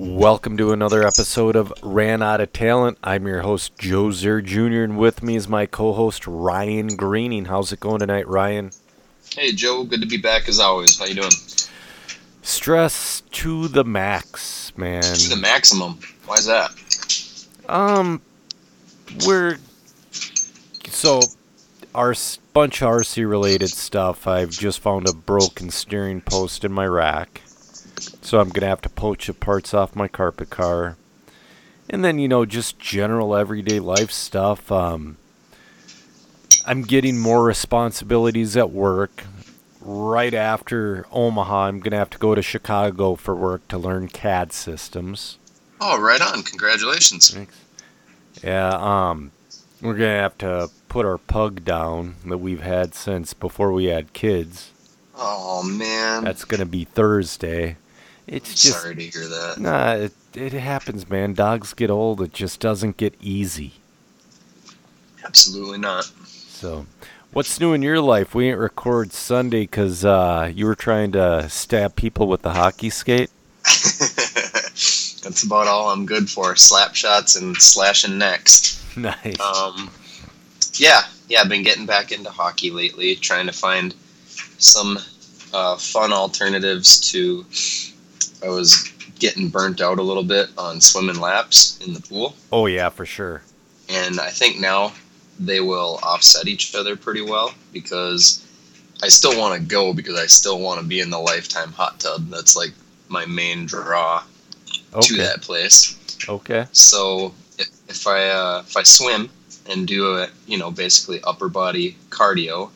[0.00, 2.98] Welcome to another episode of Ran Out of Talent.
[3.02, 7.46] I'm your host, Joe Zer Jr., and with me is my co host, Ryan Greening.
[7.46, 8.70] How's it going tonight, Ryan?
[9.34, 9.82] Hey, Joe.
[9.82, 10.96] Good to be back as always.
[11.00, 11.32] How you doing?
[12.42, 15.02] Stress to the max, man.
[15.02, 15.98] To the maximum.
[16.26, 16.70] Why is that?
[17.68, 18.22] Um,
[19.26, 19.58] we're.
[20.90, 21.22] So,
[21.92, 22.14] our
[22.52, 24.28] bunch of RC related stuff.
[24.28, 27.42] I've just found a broken steering post in my rack.
[28.28, 30.98] So I'm going to have to poach the parts off my carpet car.
[31.88, 34.70] And then, you know, just general everyday life stuff.
[34.70, 35.16] Um,
[36.66, 39.24] I'm getting more responsibilities at work.
[39.80, 44.08] Right after Omaha, I'm going to have to go to Chicago for work to learn
[44.08, 45.38] CAD systems.
[45.80, 46.42] Oh, right on.
[46.42, 47.30] Congratulations.
[47.30, 47.58] Thanks.
[48.44, 49.32] Yeah, um,
[49.80, 53.86] we're going to have to put our pug down that we've had since before we
[53.86, 54.70] had kids.
[55.16, 56.24] Oh man.
[56.24, 57.76] That's going to be Thursday.
[58.28, 59.56] It's I'm just sorry to hear that.
[59.58, 61.32] Nah, it, it happens, man.
[61.32, 62.20] Dogs get old.
[62.20, 63.74] It just doesn't get easy.
[65.24, 66.04] Absolutely not.
[66.26, 66.86] So,
[67.32, 68.34] what's new in your life?
[68.34, 72.90] We ain't record Sunday because uh, you were trying to stab people with the hockey
[72.90, 73.30] skate.
[73.64, 76.54] That's about all I'm good for.
[76.54, 78.84] Slap shots and slashing necks.
[78.96, 79.40] nice.
[79.40, 79.90] Um,
[80.74, 81.40] yeah, yeah.
[81.40, 83.94] I've been getting back into hockey lately, trying to find
[84.58, 84.98] some
[85.54, 87.46] uh, fun alternatives to.
[88.44, 92.34] I was getting burnt out a little bit on swimming laps in the pool.
[92.52, 93.42] oh yeah, for sure.
[93.88, 94.92] and I think now
[95.40, 98.44] they will offset each other pretty well because
[99.02, 102.00] I still want to go because I still want to be in the lifetime hot
[102.00, 102.28] tub.
[102.28, 102.72] That's like
[103.08, 104.22] my main draw
[105.00, 105.96] to that place.
[106.28, 106.66] Okay.
[106.72, 109.30] So if, if I uh, if I swim
[109.68, 112.70] and do a you know basically upper body cardio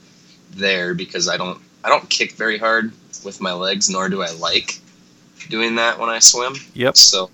[0.52, 2.92] there because I don't I don't kick very hard
[3.24, 4.78] with my legs nor do I like
[5.48, 6.54] doing that when I swim.
[6.74, 6.96] Yep.
[6.96, 7.30] So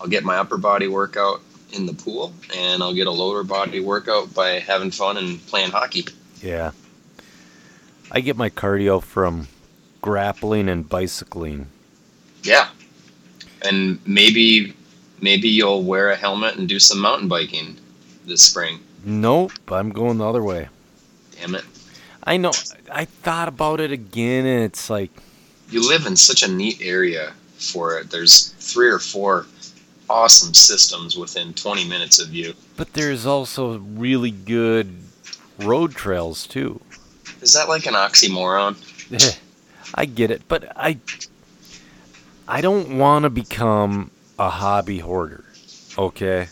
[0.00, 1.40] I'll get my upper body workout
[1.72, 5.70] in the pool and I'll get a lower body workout by having fun and playing
[5.70, 6.06] hockey.
[6.40, 6.72] Yeah.
[8.10, 9.48] I get my cardio from
[10.00, 11.66] grappling and bicycling.
[12.42, 12.68] Yeah.
[13.62, 14.74] And maybe
[15.20, 17.76] maybe you'll wear a helmet and do some mountain biking
[18.26, 18.80] this spring.
[19.04, 20.68] Nope, I'm going the other way.
[21.32, 21.64] Damn it.
[22.22, 22.52] I know.
[22.90, 25.10] I thought about it again, and it's like,
[25.68, 28.10] You live in such a neat area for it.
[28.10, 29.46] There's three or four
[30.08, 32.54] awesome systems within 20 minutes of you.
[32.76, 34.94] but there's also really good
[35.58, 36.80] road trails too.
[37.42, 38.76] Is that like an oxymoron?
[39.94, 40.98] I get it, but I
[42.48, 45.44] I don't want to become a hobby hoarder.
[45.98, 46.48] Okay?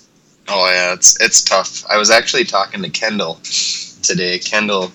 [0.48, 1.84] Oh yeah, it's it's tough.
[1.88, 3.38] I was actually talking to Kendall
[4.03, 4.38] today.
[4.38, 4.92] Kendall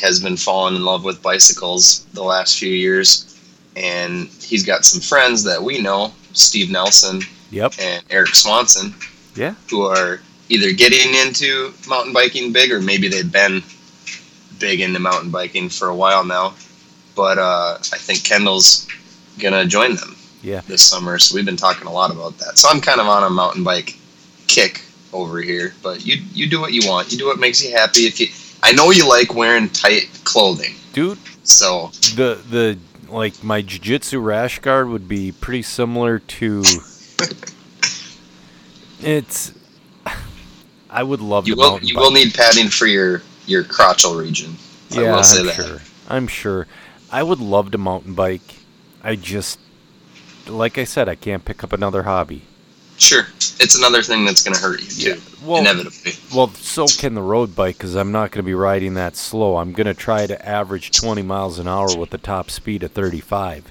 [0.00, 3.31] has been falling in love with bicycles the last few years,
[3.76, 7.74] and he's got some friends that we know, Steve Nelson Yep.
[7.80, 8.94] and Eric Swanson,
[9.34, 9.54] Yeah.
[9.70, 13.62] who are either getting into mountain biking big or maybe they've been
[14.58, 16.54] big into mountain biking for a while now.
[17.14, 18.86] But uh, I think Kendall's
[19.38, 20.60] gonna join them Yeah.
[20.66, 22.58] this summer, so we've been talking a lot about that.
[22.58, 23.96] So I'm kind of on a mountain bike
[24.46, 24.82] kick
[25.12, 27.12] over here, but you you do what you want.
[27.12, 28.06] You do what makes you happy.
[28.06, 28.28] If you,
[28.62, 32.78] I know you like wearing tight clothing, Dude, so the the
[33.12, 36.62] like my jiu-jitsu rash guard would be pretty similar to
[39.00, 39.52] it's
[40.90, 42.02] I would love you to will you bike.
[42.04, 44.56] will need padding for your your crotchal region.
[44.96, 45.54] I Yeah, will say I'm that.
[45.54, 45.80] sure.
[46.08, 46.66] I'm sure.
[47.10, 48.56] I would love to mountain bike.
[49.02, 49.58] I just,
[50.46, 52.42] like I said, I can't pick up another hobby.
[53.02, 53.26] Sure,
[53.58, 56.12] it's another thing that's gonna hurt you too, Well, inevitably.
[56.32, 59.56] well, so can the road bike because I'm not going to be riding that slow.
[59.56, 62.92] I'm going to try to average 20 miles an hour with the top speed of
[62.92, 63.64] 35.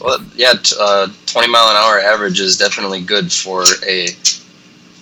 [0.00, 4.10] Well, yeah, t- uh, 20 mile an hour average is definitely good for a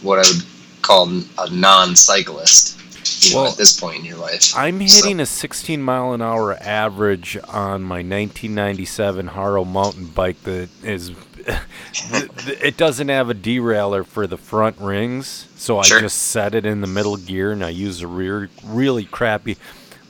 [0.00, 0.42] what I would
[0.80, 2.78] call a non-cyclist.
[3.24, 4.56] You know, Well, at this point in your life.
[4.56, 10.42] I'm So- hitting a 16 mile an hour average on my 1997 Haro mountain bike
[10.44, 11.10] that is.
[11.46, 16.00] It doesn't have a derailleur for the front rings, so I Sure.
[16.00, 19.56] just set it in the middle gear and I use a rear really crappy.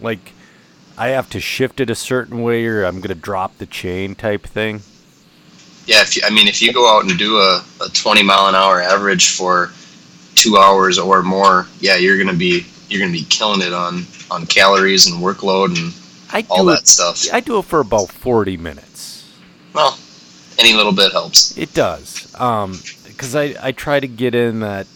[0.00, 0.32] Like,
[0.96, 4.14] I have to shift it a certain way or I'm going to drop the chain
[4.14, 4.82] type thing.
[5.86, 8.46] Yeah, if you, I mean, if you go out and do a, a 20 mile
[8.48, 9.70] an hour average for
[10.34, 14.46] two hours or more, yeah, you're gonna be you're gonna be killing it on on
[14.46, 15.92] calories and workload and
[16.32, 17.26] I all that it, stuff.
[17.32, 19.28] I do it for about 40 minutes.
[19.74, 19.98] Well,
[20.62, 21.56] any little bit helps.
[21.58, 22.34] It does.
[22.40, 24.86] Um, because I, I try to get in that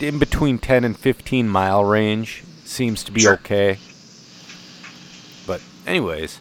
[0.00, 3.34] in between 10 and 15 mile range seems to be Sure.
[3.34, 3.78] okay.
[5.46, 6.40] But anyways,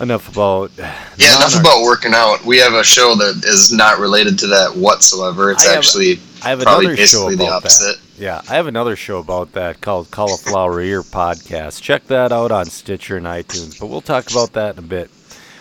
[0.00, 0.70] enough about.
[1.16, 2.44] Yeah, enough about working out.
[2.44, 5.52] We have a show that is not related to that whatsoever.
[5.52, 7.96] It's I have- actually I have probably another show basically the about opposite.
[7.98, 8.20] that.
[8.20, 11.80] Yeah, I have another show about that called Cauliflower Ear Podcast.
[11.82, 13.78] Check that out on Stitcher and iTunes.
[13.80, 15.10] But we'll talk about that in a bit.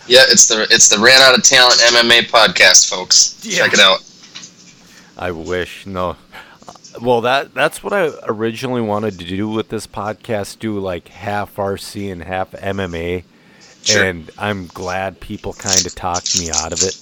[0.08, 3.40] Yeah, it's the it's the Ran Out of Talent MMA podcast, folks.
[3.44, 3.60] Yeah.
[3.64, 4.00] Check it out.
[5.18, 6.18] I wish no.
[7.02, 10.60] Well, that that's what I originally wanted to do with this podcast.
[10.60, 13.24] Do like half RC and half MMA,
[13.84, 14.04] Sure.
[14.04, 16.96] and I'm glad people kind of talked me out of it.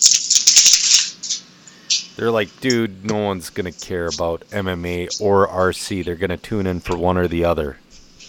[2.15, 6.05] They're like, dude, no one's gonna care about MMA or RC.
[6.05, 7.77] They're gonna tune in for one or the other.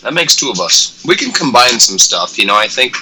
[0.03, 1.05] That makes two of us.
[1.07, 2.39] We can combine some stuff.
[2.39, 2.97] You know, I think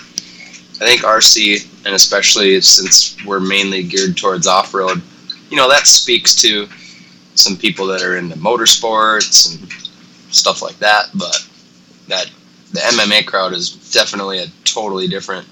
[0.81, 5.03] I think RC and especially since we're mainly geared towards off road,
[5.51, 6.69] you know, that speaks to
[7.35, 9.73] some people that are into motorsports and
[10.33, 11.11] stuff like that.
[11.15, 11.47] But
[12.09, 12.31] that
[12.73, 15.47] the MMA crowd is definitely a totally different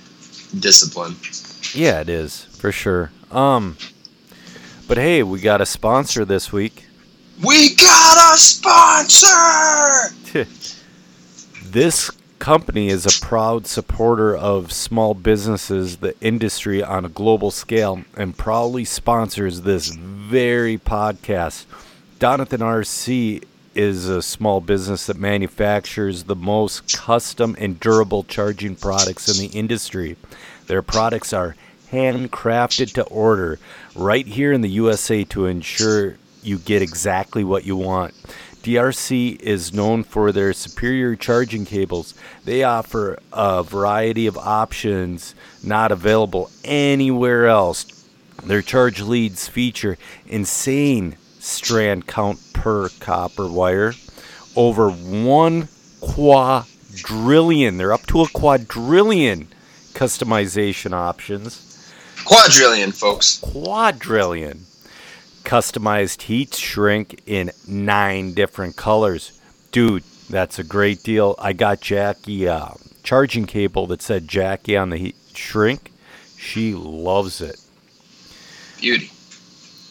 [0.61, 1.15] discipline.
[1.75, 3.11] Yeah, it is for sure.
[3.31, 3.77] Um,
[4.87, 6.87] but hey, we got a sponsor this week.
[7.45, 10.15] We got a sponsor.
[11.71, 18.03] This company is a proud supporter of small businesses, the industry on a global scale,
[18.17, 21.67] and proudly sponsors this very podcast.
[22.19, 23.45] Donathan RC
[23.75, 29.57] is a small business that manufactures the most custom and durable charging products in the
[29.57, 30.17] industry.
[30.67, 31.55] Their products are
[31.93, 33.59] handcrafted to order
[33.95, 38.15] right here in the USA to ensure you get exactly what you want.
[38.69, 42.13] DRC is known for their superior charging cables.
[42.45, 45.35] They offer a variety of options
[45.65, 47.87] not available anywhere else.
[48.45, 53.95] Their charge leads feature insane strand count per copper wire,
[54.55, 55.69] over one
[56.03, 57.79] quadrillion.
[57.79, 59.49] They're up to a quadrillion
[59.95, 61.65] customization options
[62.27, 63.39] Quadrillion, folks.
[63.39, 64.67] quadrillion
[65.49, 69.41] customized heat shrink in nine different colors.
[69.73, 71.35] Dude, that's a great deal.
[71.39, 75.91] I got Jackie a charging cable that said Jackie on the heat shrink.
[76.37, 77.59] She loves it.
[78.79, 79.11] Beauty.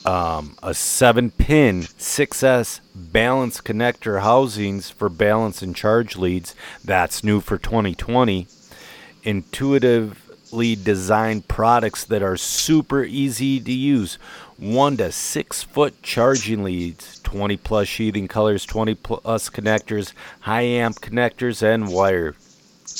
[0.05, 6.53] Um, a seven pin 6S balance connector housings for balance and charge leads.
[6.85, 8.47] That's new for 2020.
[9.23, 14.17] Intuitively designed products that are super easy to use.
[14.57, 20.97] One to six foot charging leads, 20 plus sheathing colors, 20 plus connectors, high amp
[20.97, 22.35] connectors, and wire.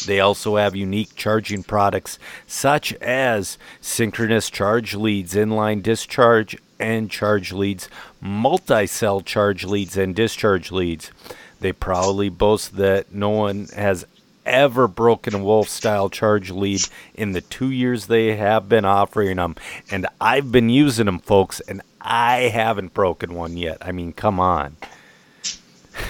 [0.06, 7.52] They also have unique charging products such as synchronous charge leads, inline discharge and charge
[7.52, 7.90] leads,
[8.22, 11.12] multi cell charge leads, and discharge leads.
[11.60, 14.06] They proudly boast that no one has
[14.48, 16.82] ever broken a Wolf style charge lead
[17.14, 19.56] in the two years they have been offering them.
[19.92, 23.78] And I've been using them, folks, and I haven't broken one yet.
[23.82, 24.78] I mean, come on.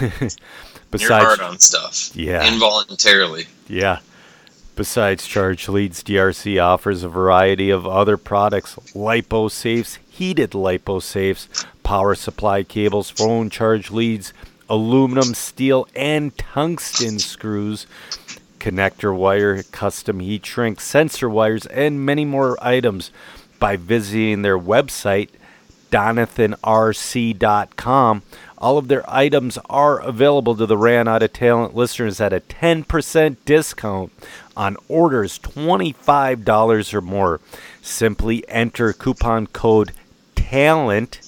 [0.00, 2.14] You're hard on stuff.
[2.14, 2.46] Yeah.
[2.50, 3.46] Involuntarily.
[3.68, 3.98] Yeah.
[4.76, 11.48] Besides charge leads, DRC offers a variety of other products lipo safes, heated lipo safes,
[11.82, 14.32] power supply cables, phone charge leads,
[14.68, 17.86] aluminum, steel, and tungsten screws,
[18.58, 23.10] connector wire, custom heat shrink, sensor wires, and many more items
[23.58, 25.30] by visiting their website,
[25.90, 28.22] donathanrc.com.
[28.58, 32.40] All of their items are available to the Ran Out of Talent listeners at a
[32.40, 34.12] 10% discount
[34.56, 37.40] on orders $25 or more.
[37.80, 39.92] Simply enter coupon code
[40.34, 41.20] TALENT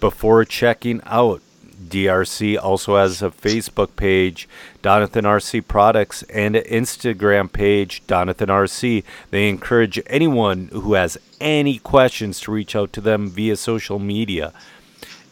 [0.00, 1.42] before checking out.
[1.88, 4.48] DRC also has a Facebook page,
[4.82, 9.04] Donathan RC Products, and an Instagram page, Donathan RC.
[9.30, 14.52] They encourage anyone who has any questions to reach out to them via social media.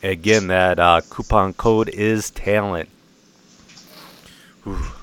[0.03, 2.89] Again, that uh, coupon code is talent.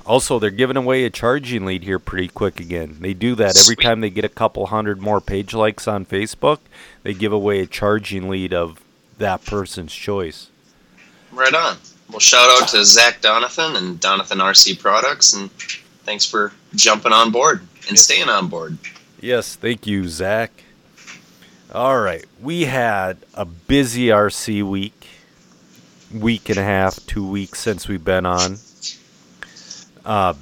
[0.06, 2.98] Also, they're giving away a charging lead here pretty quick again.
[3.00, 6.60] They do that every time they get a couple hundred more page likes on Facebook.
[7.04, 8.84] They give away a charging lead of
[9.18, 10.50] that person's choice.
[11.34, 11.78] Right on.
[12.10, 15.50] Well, shout out to Zach Donathan and Donathan RC Products, and
[16.06, 18.04] thanks for jumping on board and Yes.
[18.04, 18.78] staying on board.
[19.20, 20.52] Yes, thank you, Zach.
[21.74, 25.08] All right, we had a busy RC week,
[26.14, 28.60] week and a half, two weeks since we've been on.
[30.06, 30.34] Uh,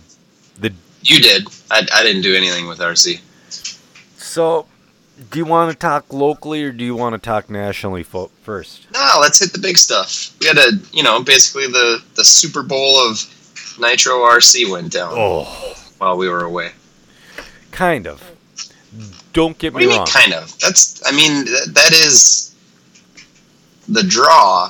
[0.60, 1.48] the You did.
[1.70, 3.22] I, I didn't do anything with RC.
[4.18, 4.66] so,
[5.30, 8.88] do you want to talk locally or do you want to talk nationally fo- first?
[8.92, 10.36] No, let's hit the big stuff.
[10.40, 13.20] We had a, you know, basically the the Super Bowl of
[13.80, 15.44] Nitro RC went down Oh,
[16.00, 16.72] while we were away.
[17.72, 18.24] kind of.
[19.34, 20.06] Don't get What me do you wrong.
[20.06, 20.60] mean, kind of?
[20.60, 22.54] That's, I mean, th- that is
[23.88, 24.70] the draw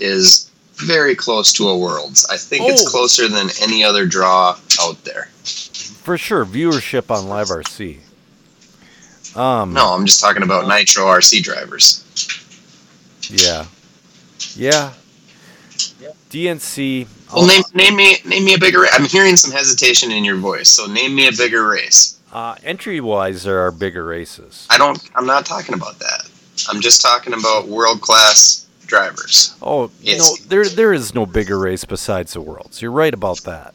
[0.00, 2.26] is very close to a Worlds.
[2.30, 2.90] I think it's Oh.
[2.90, 5.30] closer than any other draw out there.
[6.02, 8.00] For sure, viewership on Live RC.
[9.36, 12.00] Um, No, I'm just talking about Nitro RC drivers.
[13.30, 13.66] Yeah.
[14.54, 14.92] Yeah.
[16.30, 17.06] DNC.
[17.32, 18.84] Well, name name me name me a bigger.
[18.92, 22.18] I'm hearing some hesitation in your voice, so name me a bigger race.
[22.32, 24.66] Uh, entry wise, there are bigger races.
[24.70, 24.98] I don't.
[25.14, 26.28] I'm not talking about that.
[26.68, 29.54] I'm just talking about world class drivers.
[29.62, 30.18] Oh, you Yes.
[30.18, 32.82] know, there there is no bigger race besides the Worlds.
[32.82, 33.74] You're right about that.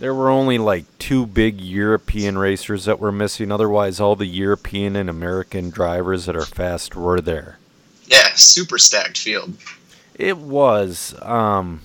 [0.00, 3.52] There were only like two big European racers that were missing.
[3.52, 7.58] Otherwise, all the European and American drivers that are fast were there.
[8.06, 9.52] Yeah, super stacked field.
[10.14, 11.14] It was.
[11.20, 11.82] Um,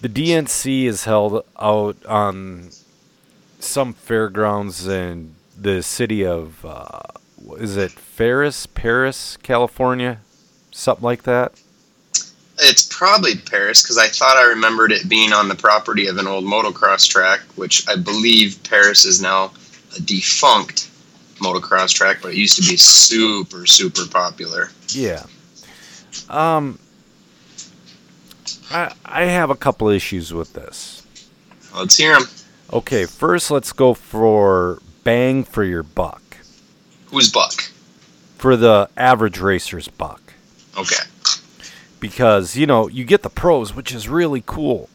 [0.00, 2.70] the DNC is held out on
[3.60, 6.98] some fairgrounds in the city of, uh,
[7.58, 10.18] is it Ferris, Perris, California?
[10.72, 11.60] Something like that.
[12.58, 16.26] It's probably Perris because I thought I remembered it being on the property of an
[16.26, 19.52] old motocross track, which I believe Perris is now
[19.96, 20.88] a defunct
[21.36, 24.70] motocross track, but it used to be super super popular.
[24.88, 25.24] Yeah.
[26.28, 26.78] Um,
[28.70, 31.04] I, I have a couple issues with this.
[31.74, 32.28] Let's hear them.
[32.72, 36.22] Okay, first let's go for bang for your buck.
[37.06, 37.70] Who's Buck?
[38.38, 40.20] For the average racer's buck.
[40.76, 41.02] Okay.
[42.04, 44.90] Because you know you get the pros which is really cool.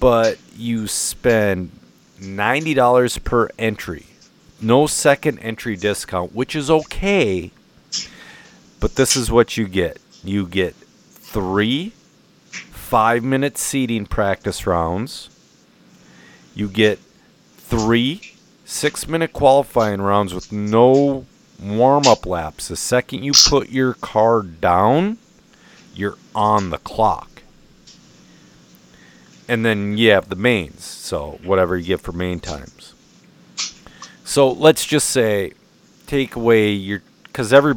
[0.00, 1.70] But you spend
[2.18, 4.06] $90 per entry.
[4.60, 7.52] No second entry discount which is okay
[8.80, 10.00] but this is what you get.
[10.24, 11.92] You get three
[12.50, 15.30] five minute seating practice rounds.
[16.56, 16.98] You get
[17.56, 21.24] three six minute qualifying rounds with no
[21.62, 22.66] warm up laps.
[22.66, 25.18] The second you put your car down,
[25.94, 27.42] you're on the clock.
[29.48, 32.94] And then you have the mains, so whatever you get for main times.
[34.24, 35.52] So let's just say,
[36.06, 37.74] take away your, because every,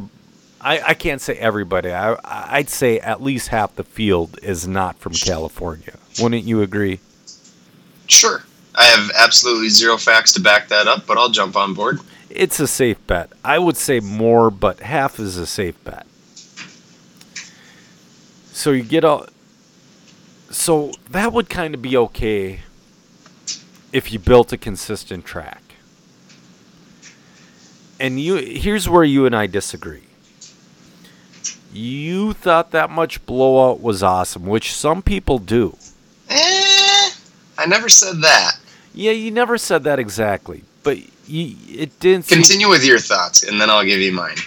[0.60, 1.92] I, I can't say everybody.
[1.92, 5.98] I I'd say at least half the field is not from California.
[6.20, 7.00] Wouldn't you agree?
[8.06, 8.42] Sure.
[8.74, 12.00] I have absolutely zero facts to back that up, but I'll jump on board.
[12.30, 13.30] It's a safe bet.
[13.44, 16.06] I would say more, but half is a safe bet.
[18.56, 19.26] So you get all.
[20.50, 22.60] So that would kind of be okay
[23.92, 25.62] if you built a consistent track.
[28.00, 30.04] And you here's where you and I disagree.
[31.70, 35.76] You thought that much blowout was awesome, which some people do.
[36.30, 37.10] Eh,
[37.58, 38.52] I never said that.
[38.94, 40.96] Yeah, you never said that exactly, but
[41.28, 42.24] you, it didn't.
[42.24, 44.38] seem- Continue with your thoughts, and then I'll give you mine.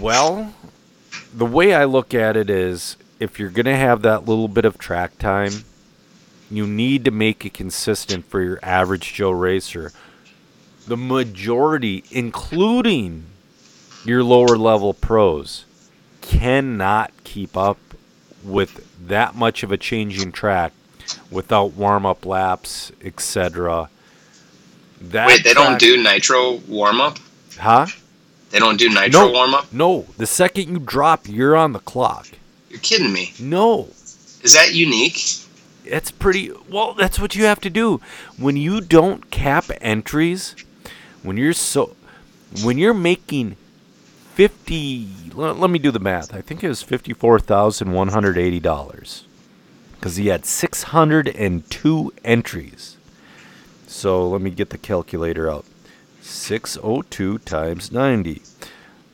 [0.00, 0.52] Well,
[1.34, 4.64] the way I look at it is if you're going to have that little bit
[4.64, 5.64] of track time,
[6.50, 9.92] you need to make it consistent for your average Joe racer.
[10.86, 13.24] The majority, including
[14.04, 15.64] your lower level pros,
[16.20, 17.78] cannot keep up
[18.44, 20.72] with that much of a changing track
[21.30, 23.88] without warm up laps, etc.
[25.00, 27.18] That Wait, they don't do nitro warm up?
[27.58, 27.86] Huh?
[28.54, 29.32] They don't do nitro No.
[29.32, 29.72] warm up?
[29.72, 30.06] No.
[30.16, 32.28] The second you drop, you're on the clock.
[32.70, 33.32] You're kidding me.
[33.40, 33.88] No.
[34.44, 35.18] Is that unique?
[35.84, 38.00] It's pretty well, that's what you have to do.
[38.38, 40.54] When you don't cap entries,
[41.24, 41.96] when you're so
[42.62, 43.56] when you're making
[44.34, 46.32] 50 let, let me do the math.
[46.32, 49.22] I think it was $54,180
[50.00, 52.96] cuz he had 602 entries.
[53.88, 55.64] So let me get the calculator out.
[56.24, 58.42] 602 times 90.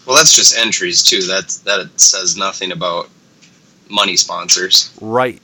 [0.06, 1.22] Well, that's just entries too.
[1.24, 3.10] That that says nothing about
[3.90, 4.96] money sponsors.
[5.02, 5.42] Right.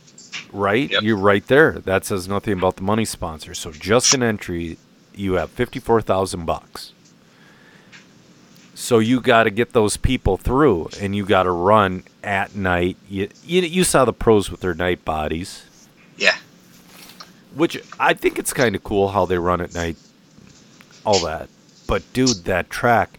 [0.52, 0.90] Right?
[0.92, 1.04] Yep.
[1.04, 1.74] You're right there.
[1.80, 3.54] That says nothing about the money sponsor.
[3.54, 4.78] So just an entry,
[5.14, 6.94] you have 54,000 bucks.
[8.74, 12.96] So you got to get those people through and you got to run at night.
[13.10, 15.64] You, you you saw the pros with their night bodies,
[16.18, 16.38] Yeah.
[17.58, 19.98] Which I think it's kind of cool how they run at night.
[21.06, 21.50] All that.
[21.88, 23.18] But dude, that track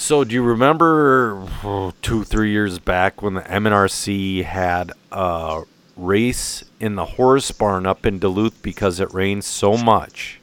[0.00, 5.62] so do you remember oh, two, three years back when the MNRC had a
[5.94, 10.40] race in the horse barn up in Duluth because it rained so much?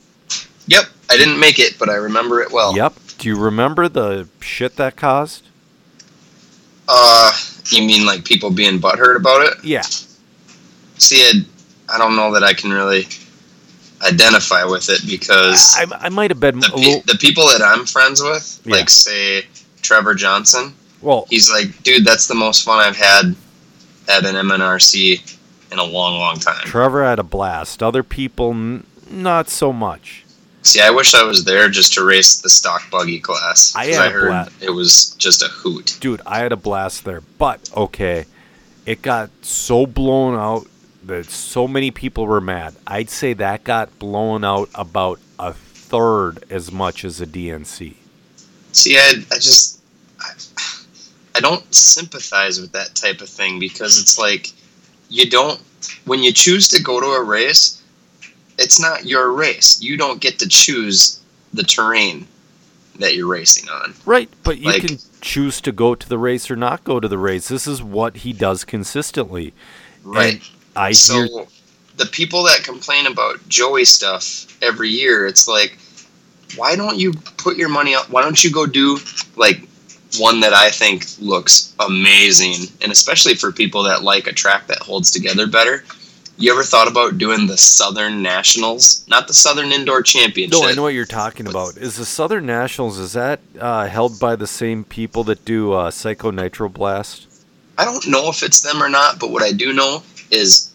[0.67, 0.85] Yep.
[1.09, 2.77] I didn't make it, but I remember it well.
[2.77, 2.93] Yep.
[3.17, 5.43] Do you remember the shit that caused?
[6.87, 7.31] Uh,
[7.65, 9.65] you mean like people being butthurt about it?
[9.65, 9.81] Yeah.
[10.97, 11.43] See, I,
[11.89, 13.07] I don't know that I can really
[14.05, 17.01] identify with it because I, I might have been the, pe- little.
[17.07, 18.75] the people that I'm friends with, Yeah.
[18.75, 19.45] like say
[19.81, 23.35] Trevor Johnson, Well, he's like, dude, that's the most fun I've had
[24.09, 25.35] at an MNRC
[25.71, 26.63] in a long, long time.
[26.65, 27.81] Trevor had a blast.
[27.81, 30.23] Other people, n- not so much.
[30.61, 33.73] See, I wish I was there just to race the stock buggy class.
[33.75, 35.97] I had a heard bla- it was just a hoot.
[36.01, 37.21] Dude, I had a blast there.
[37.37, 38.25] But, okay,
[38.85, 40.67] it got so blown out
[41.07, 42.75] that so many people were mad.
[42.85, 47.95] I'd say that got blown out about a third as much as a DNC.
[48.73, 49.81] See, I, I just,
[50.19, 50.31] I,
[51.35, 54.51] I don't sympathize with that type of thing because it's like,
[55.09, 55.59] you don't,
[56.05, 57.81] when you choose to go to a race,
[58.59, 59.81] it's not your race.
[59.81, 61.21] You don't get to choose
[61.53, 62.27] the terrain
[62.99, 63.93] that you're racing on.
[64.05, 67.07] Right, but you Like- can choose to go to the race or not go to
[67.07, 67.47] the race.
[67.47, 69.53] This is what he does consistently.
[70.03, 70.33] Right.
[70.35, 70.41] And
[70.77, 71.45] I so hear
[71.97, 75.77] the people that complain about Joey stuff every year, it's like,
[76.55, 78.09] why don't you put your money up?
[78.09, 78.99] Why don't you go do
[79.35, 79.67] like
[80.17, 84.79] one that I think looks amazing, and especially for people that like a track that
[84.79, 85.83] holds together better.
[86.39, 90.61] You ever thought about doing the Southern Nationals, not the Southern Indoor Championship?
[90.61, 91.77] No, I know what you're talking about.
[91.77, 95.89] Is the Southern Nationals is that uh, held by the same people that do uh,
[95.89, 97.25] Psycho Nitro Blast?
[97.79, 100.71] I don't know if it's them or not, but what I do know is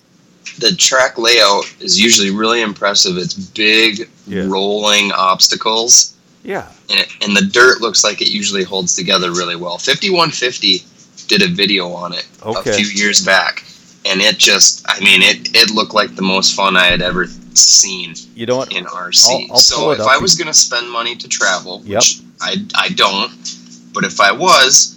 [0.58, 3.16] the track layout is usually really impressive.
[3.16, 4.44] It's big, Yeah.
[4.48, 6.14] rolling obstacles.
[6.44, 6.66] Yeah.
[6.90, 9.78] and, it, and the dirt looks like it usually holds together really well.
[9.78, 10.82] 5150
[11.28, 12.70] did a video on it Okay.
[12.70, 13.64] a few years back,
[14.04, 17.26] and it just, I mean, it, it looked like the most fun I had ever
[17.54, 18.72] seen You know what?
[18.72, 19.28] in RC.
[19.30, 21.98] I'll- I'll so if I was going to spend money to travel, Yep.
[22.00, 23.30] which I, I don't,
[23.92, 24.96] but if I was,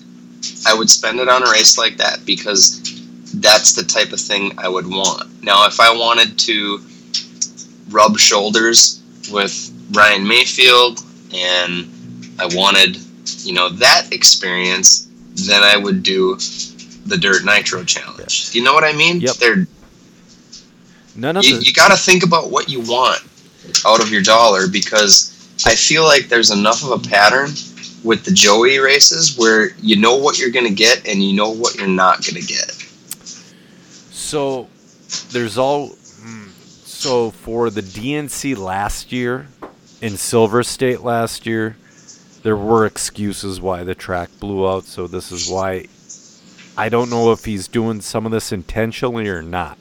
[0.66, 2.82] I would spend it on a race like that because
[3.42, 5.44] that's the type of thing I would want.
[5.44, 6.80] Now, if I wanted to
[7.90, 9.02] rub shoulders
[9.32, 11.00] with Ryan Mayfield
[11.34, 11.88] and
[12.40, 12.98] I wanted,
[13.44, 15.08] you know, that experience,
[15.48, 16.36] then I would do
[17.06, 18.52] the Dirt Nitro Challenge.
[18.52, 19.22] Do you know what I mean?
[19.22, 19.36] Yep.
[19.36, 19.68] They're,
[21.16, 23.22] None of you, the you got to think about what you want
[23.86, 25.32] out of your dollar because
[25.66, 27.52] I feel like there's enough of a pattern
[28.04, 31.50] with the Joey races where you know what you're going to get and you know
[31.50, 32.85] what you're not going to get.
[34.26, 34.68] So
[35.32, 39.48] there's all so for the DNC last year
[40.02, 41.78] in Silver State last year,
[42.42, 44.86] there were excuses why the track blew out.
[44.86, 45.86] So this is why
[46.76, 49.78] I don't know if he's doing some of this intentionally or not.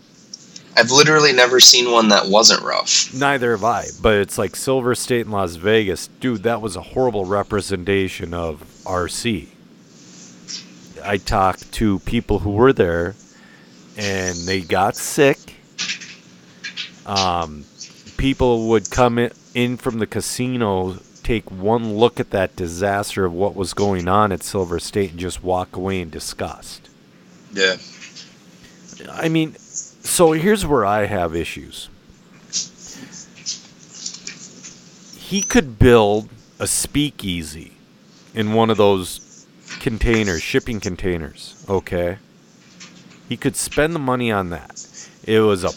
[0.76, 3.14] I've literally never seen one that wasn't rough.
[3.14, 6.42] Neither have I, but it's like Silver State in Las Vegas, dude.
[6.42, 9.48] That was a horrible representation of RC.
[11.02, 13.14] I talked to people who were there,
[13.96, 15.38] and they got sick.
[17.07, 17.64] Um,
[18.16, 23.33] people would come in, in from the casino, take one look at that disaster of
[23.33, 26.88] what was going on at Silver State, and just walk away in disgust.
[27.52, 27.76] Yeah.
[29.11, 31.88] I mean, so here's where I have issues.
[35.18, 36.28] He could build
[36.59, 37.72] a speakeasy
[38.35, 39.46] in one of those
[39.80, 42.18] containers, shipping containers, okay?
[43.35, 44.87] He could spend the money on that.
[45.25, 45.73] It was a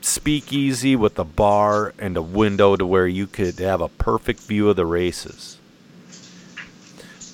[0.00, 4.70] speakeasy with a bar and a window to where you could have a perfect view
[4.70, 5.58] of the races.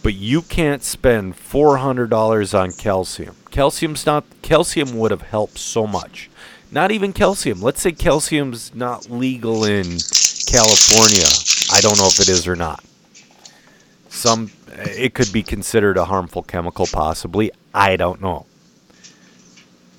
[0.02, 3.36] But you can't spend $400 on calcium.
[3.52, 6.28] Calcium's not calcium would have helped so much.
[6.72, 7.62] Not even calcium.
[7.62, 11.30] Let's say calcium's not legal in California.
[11.72, 12.82] I don't know if it is or not.
[14.08, 17.52] Some it could be considered a harmful chemical possibly.
[17.72, 18.46] I don't know.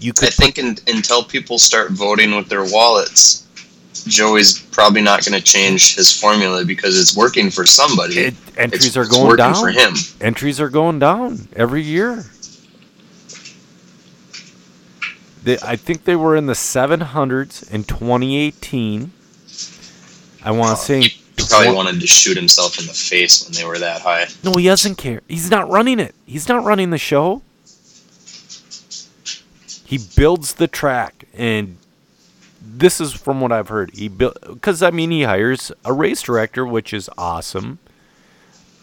[0.02, 3.46] You I could think in, until people start voting with their wallets,
[4.08, 8.18] Joey's probably not going to change his formula because it's working for somebody.
[8.18, 9.56] it, entries It's- are going working down.
[9.56, 9.94] for him.
[10.20, 12.26] Entries are going down every year.
[15.44, 19.12] They, I think they were in the 700s in 2018.
[20.44, 21.02] I want to oh, say.
[21.02, 24.02] He, he probably twen- wanted to shoot himself in the face when they were that
[24.02, 24.26] high.
[24.44, 25.22] No, he doesn't care.
[25.28, 26.16] He's not running it.
[26.26, 27.42] He's not running the show.
[29.92, 31.76] He builds the track, and
[32.62, 33.94] this is from what I've heard.
[33.94, 37.78] He built because I mean he hires a race director, which is awesome.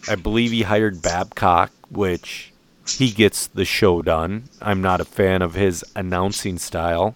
[0.07, 2.53] I believe he hired Babcock, which
[2.87, 4.49] he gets the show done.
[4.61, 7.15] I'm not a fan of his announcing style,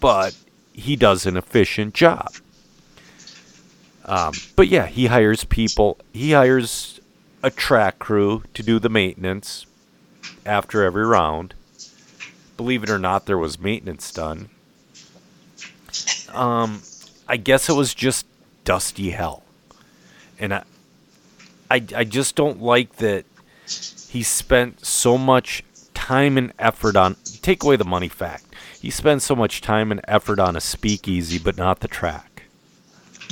[0.00, 0.34] but
[0.72, 2.32] he does an efficient job.
[4.06, 5.98] Um, but yeah, he hires people.
[6.14, 6.98] He hires
[7.42, 9.66] a track crew to do the maintenance
[10.46, 11.52] after every round.
[12.56, 14.48] Believe it or not, there was maintenance done.
[16.32, 16.82] Um,
[17.28, 18.26] I guess it was just
[18.64, 19.42] dusty hell,
[20.38, 20.64] and I,
[21.70, 23.24] I, I just don't like that
[24.08, 25.62] he spent so much
[25.94, 27.16] time and effort on.
[27.42, 28.44] Take away the money fact.
[28.80, 32.44] He spent so much time and effort on a speakeasy, but not the track.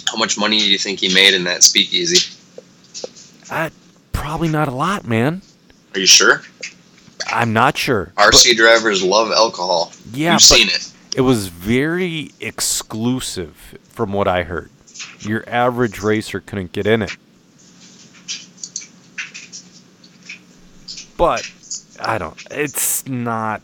[0.08, 2.36] How much money do you think he made in that speakeasy?
[3.50, 3.70] I,
[4.12, 5.42] probably not a lot, man.
[5.94, 6.42] Are you sure?
[7.26, 8.12] I'm not sure.
[8.16, 9.92] RC drivers love alcohol.
[10.12, 10.92] Yeah, You've seen it.
[11.16, 14.70] It was very exclusive from what I heard.
[15.20, 17.16] Your average racer couldn't get in it.
[21.16, 21.50] But
[22.00, 23.62] I don't it's not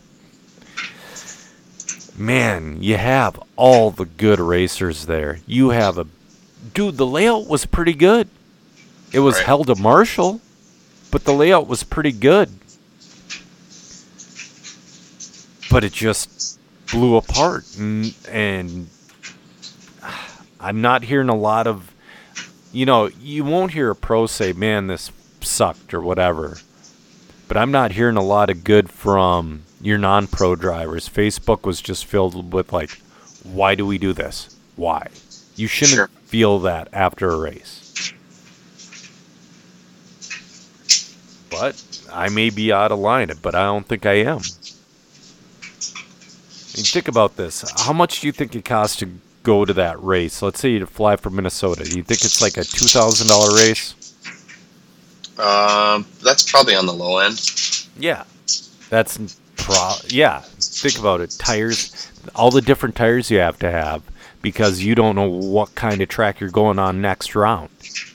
[2.17, 5.39] Man, you have all the good racers there.
[5.47, 6.05] You have a
[6.73, 8.27] Dude, the layout was pretty good.
[9.11, 9.45] It was Right.
[9.45, 10.39] held to Marshall,
[11.09, 12.49] but the layout was pretty good.
[15.71, 16.59] But it just
[16.91, 18.89] blew apart and, and
[20.59, 21.93] I'm not hearing a lot of
[22.73, 26.57] you know, you won't hear a pro say, "Man, this sucked" or whatever.
[27.49, 31.09] But I'm not hearing a lot of good from your non-pro drivers.
[31.09, 32.91] Facebook was just filled with like,
[33.43, 34.55] "Why do we do this?
[34.77, 35.07] Why?"
[35.57, 36.09] You shouldn't Sure.
[36.25, 38.13] feel that after a race.
[41.49, 41.81] But
[42.11, 44.39] I may be out of line, but I don't think I am.
[46.75, 47.65] Mean, think about this.
[47.85, 49.09] How much do you think it costs to
[49.43, 50.41] go to that race?
[50.41, 51.83] Let's say you fly from Minnesota.
[51.83, 53.95] Do you think it's like a two thousand dollar race?
[55.37, 57.39] Um, that's probably on the low end.
[57.97, 58.23] Yeah,
[58.89, 59.17] that's
[59.57, 59.93] pro.
[60.07, 61.31] Yeah, think about it.
[61.39, 64.03] Tires, all the different tires you have to have
[64.41, 67.69] because you don't know what kind of track you're going on next round.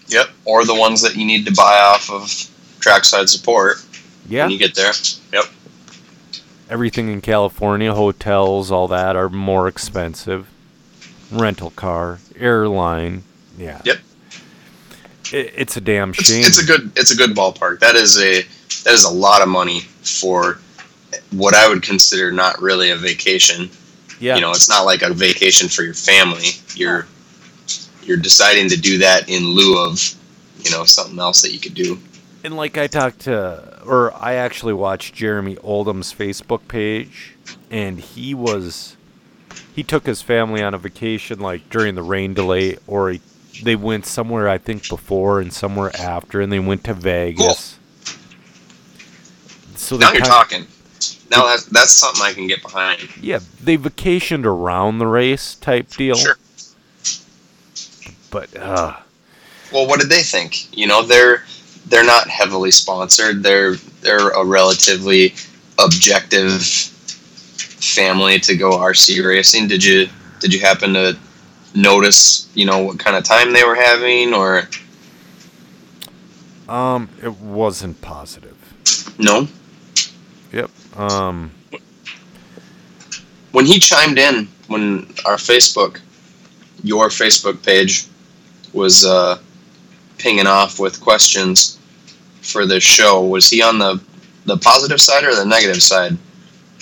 [0.09, 0.29] Yep.
[0.45, 2.31] Or the ones that you need to buy off of
[2.81, 3.85] trackside support
[4.29, 4.93] Yeah, when you get there.
[5.33, 5.45] Yep.
[6.71, 10.49] Everything in California, hotels, all that are more expensive.
[11.31, 13.23] Rental car, airline.
[13.59, 13.81] Yeah.
[13.85, 13.99] Yep.
[15.33, 17.81] It, it's a damn It's, it's a good it's a good ballpark.
[17.81, 18.43] That is a
[18.85, 20.61] that is a lot of money for
[21.33, 23.71] what I would consider not really a vacation.
[24.21, 24.37] yeah.
[24.37, 26.51] You know, it's not like a vacation for your family.
[26.75, 27.07] You're
[28.03, 30.15] you're deciding to do that in lieu of,
[30.63, 31.99] you know, something else that you could do.
[32.47, 37.35] And like I talked to, or I actually watched Jeremy Oldham's Facebook page,
[37.73, 38.97] and he was,
[39.75, 43.21] he took his family on a vacation like during the rain delay, or he,
[43.65, 47.81] they went somewhere I think before and somewhere after, and they went to Vegas.
[49.75, 50.67] So Now you're kind- talking.
[51.33, 53.09] Now that's that's something I can get behind.
[53.21, 56.15] Yeah, they vacationed around the race type deal.
[56.15, 56.37] Sure.
[58.31, 58.95] But uh,
[59.73, 60.73] Well, what did they think?
[60.77, 61.43] You know, they're
[61.87, 63.43] they're not heavily sponsored.
[63.43, 65.35] They're they're a relatively
[65.79, 69.69] objective family to go RC racing.
[69.69, 70.09] Did you
[70.41, 71.17] did you happen to
[71.75, 74.69] notice, you know, what kind of time they were having or
[76.69, 78.57] um, it wasn't positive.
[79.19, 79.47] no?
[80.53, 80.71] Yep.
[80.97, 81.53] Um,
[83.53, 86.01] When he chimed in when our Facebook
[86.83, 88.07] your Facebook page
[88.73, 89.39] was uh
[90.19, 91.76] pinging off with questions
[92.51, 94.03] for this show, was he on the
[94.45, 96.13] the positive side or the negative side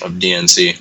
[0.03, 0.79] of DNC?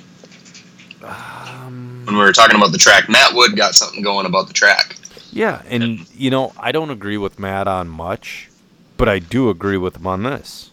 [1.04, 3.08] um, when we were talking about the track.
[3.08, 4.96] Matt Wood got something going about the track.
[5.32, 8.48] Yeah, and you know, I don't agree with Matt on much,
[8.96, 10.70] but I do agree with him on this.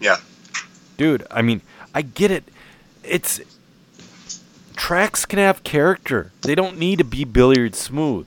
[0.00, 0.16] Yeah.
[0.96, 1.60] Dude, I mean,
[1.94, 2.44] I get it.
[3.04, 3.40] It's
[4.76, 6.32] tracks can have character.
[6.42, 8.26] They don't need to be billiard smooth.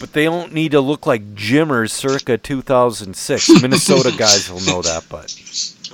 [0.00, 3.48] But they don't need to look like Jimmers circa 2006.
[3.62, 5.34] Minnesota guys will know that, but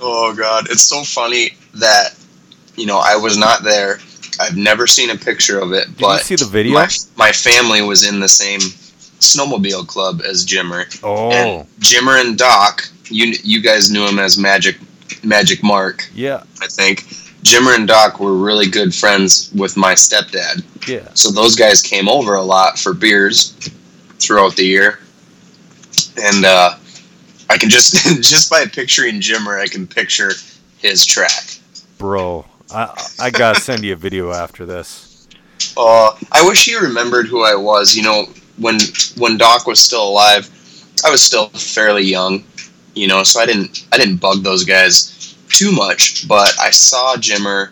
[0.01, 2.15] Oh God, it's so funny that
[2.75, 3.99] you know I was not there.
[4.39, 6.73] I've never seen a picture of it, did but you see the video?
[6.73, 12.37] my my family was in the same snowmobile club as Jimmer, oh, and Jimmer and
[12.37, 12.87] Doc.
[13.05, 14.77] You you guys knew him as Magic
[15.23, 17.05] Magic Mark, yeah, I think.
[17.43, 20.63] Jimmer and Doc were really good friends with my stepdad.
[20.87, 21.07] yeah.
[21.13, 23.55] So those guys came over a lot for beers
[24.19, 24.99] throughout the year,
[26.21, 26.75] and uh,
[27.49, 30.31] I can just just by picturing Jimmer, I can picture
[30.77, 31.59] his track.
[31.97, 35.11] Bro, I I gotta send you a video after this.
[35.77, 37.95] Uh, I wish he remembered who I was.
[37.95, 38.77] You know, when
[39.17, 40.49] when Doc was still alive,
[41.03, 42.43] I was still fairly young.
[42.93, 46.27] You know, so I didn't I didn't bug those guys too much.
[46.27, 47.69] But I saw Jimmer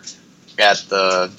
[0.58, 1.30] at the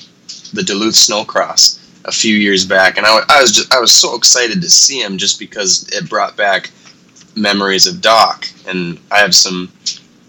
[0.54, 4.16] the Duluth Snowcross a few years back, and I, I was just, I was so
[4.16, 6.72] excited to see him just because it brought back
[7.36, 9.72] memories of Doc, and I have some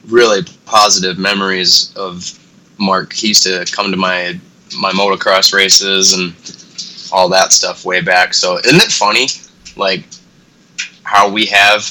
[0.09, 2.39] really positive memories of
[2.79, 3.13] Mark.
[3.13, 4.39] He used to come to my
[4.79, 6.35] my motocross races and
[7.13, 8.35] all that stuff way back.
[8.35, 9.29] So isn't it funny,
[9.77, 10.05] like
[11.03, 11.91] how we have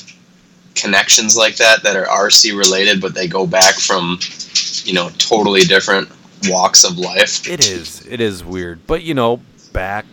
[0.76, 4.20] connections like that that are RC related, but they go back from
[4.84, 6.10] you know totally different
[6.48, 7.48] walks of life.
[7.48, 8.06] It is.
[8.06, 8.86] It is weird.
[8.86, 9.42] But you know,
[9.76, 10.06] back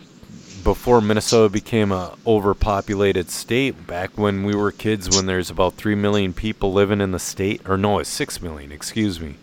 [0.63, 5.95] before Minnesota became a overpopulated state, back when we were kids, when there's about three
[5.95, 8.71] million people living in the state, or no, it's six million.
[8.71, 9.35] Excuse me,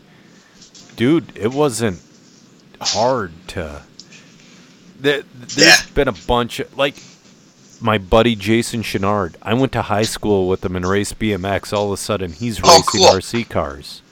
[0.96, 1.36] dude.
[1.36, 2.00] It wasn't
[2.80, 3.82] hard to.
[4.98, 5.76] There, there's Yeah.
[5.94, 6.96] been a bunch of like
[7.80, 9.34] my buddy Jason Chenard.
[9.42, 11.72] I went to high school with him and raced BMX.
[11.72, 13.06] All of a sudden, he's Oh, racing cool.
[13.08, 14.02] RC cars.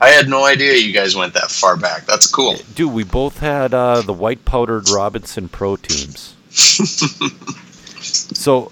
[0.00, 2.06] I had no idea you guys went that far back.
[2.06, 2.56] That's cool.
[2.74, 6.34] Dude, we both had uh, the white powdered Robinson Pro teams.
[6.50, 8.70] so,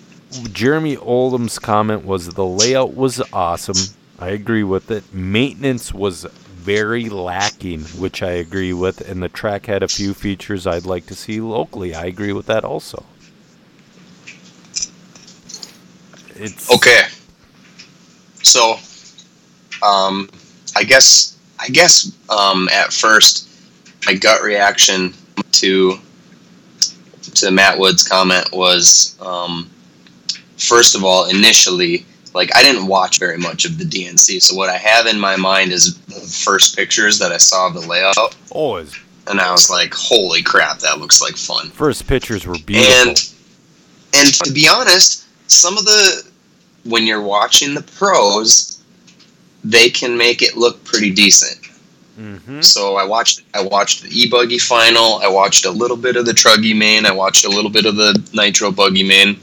[0.53, 3.95] Jeremy Oldham's comment was the layout was awesome.
[4.19, 5.13] I agree with it.
[5.13, 10.67] Maintenance was very lacking, which I agree with, and the track had a few features
[10.67, 11.95] I'd like to see locally.
[11.95, 13.05] I agree with that also.
[16.37, 17.03] It's Okay.
[18.43, 18.79] So,
[19.83, 20.29] um,
[20.77, 23.49] I guess I guess um, at first
[24.07, 25.15] my gut reaction
[25.53, 25.99] to
[27.35, 29.71] to Matt Wood's comment was um,
[30.59, 32.05] first of all initially
[32.35, 35.37] like I didn't watch very much of the DNC, so what I have in my
[35.37, 39.71] mind is the first pictures that I saw of the layout, always and I was
[39.71, 43.09] like, "Holy crap, that looks like fun!" first pictures were beautiful.
[43.09, 43.33] And
[44.15, 46.31] and to be honest, some of the
[46.85, 48.72] when you're watching the pros,
[49.65, 51.59] they can make it look pretty decent.
[52.17, 55.21] hmm So I watched I watched the e buggy final.
[55.23, 57.07] I watched a little bit of the truggy main.
[57.07, 59.39] I watched a little bit of the nitro buggy main,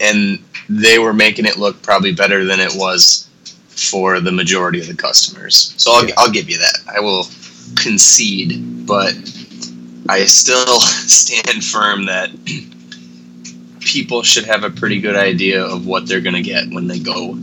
[0.00, 3.28] and they were making it look probably better than it was
[3.68, 5.74] for the majority of the customers.
[5.76, 6.14] So I'll, Yeah.
[6.18, 6.78] I'll give you that.
[6.94, 7.26] I will
[7.76, 9.14] concede, but
[10.08, 12.30] I still stand firm that
[13.80, 16.98] people should have a pretty good idea of what they're going to get when they
[16.98, 17.36] go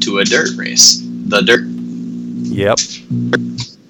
[0.00, 1.02] to a dirt race.
[1.32, 1.64] The dirt.
[2.52, 2.78] Yep.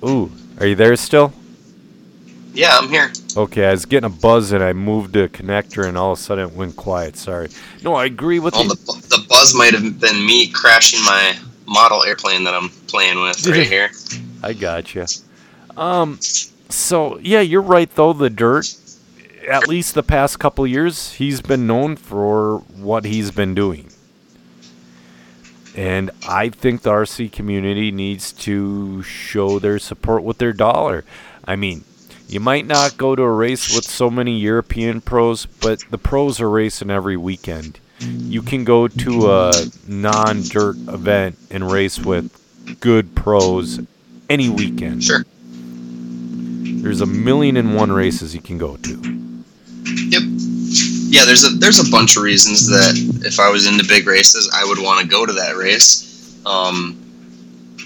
[0.09, 1.33] Ooh, are you there still?
[2.55, 3.11] Yeah, I'm here.
[3.37, 6.23] Okay, I was getting a buzz and I moved the connector and all of a
[6.23, 7.17] sudden it went quiet.
[7.17, 7.49] Sorry.
[7.83, 8.69] No, I agree with Well, you.
[8.71, 8.77] the,
[9.09, 13.67] the buzz might have been me crashing my model airplane that I'm playing with right
[13.67, 13.91] here.
[14.43, 15.07] I gotcha.
[15.77, 16.19] Um,
[16.69, 18.13] so yeah, you're right though.
[18.13, 18.73] The dirt,
[19.49, 23.91] at least the past couple years, he's been known for what he's been doing,
[25.77, 31.05] and I think the RC community needs to show their support with their dollar.
[31.45, 31.85] I mean,
[32.29, 36.41] you might not go to a race with so many European pros, but the pros
[36.41, 37.79] are racing every weekend.
[38.01, 39.53] You can go to a
[39.87, 42.31] non-dirt event and race with
[42.81, 43.81] good pros
[44.29, 45.05] any weekend.
[45.05, 45.25] Sure.
[46.83, 49.23] There's a million and one races you can go to.
[49.85, 50.42] Yep.
[51.13, 54.51] Yeah, there's a there's a bunch of reasons that if I was into big races,
[54.55, 56.41] I would want to go to that race.
[56.47, 56.99] Um,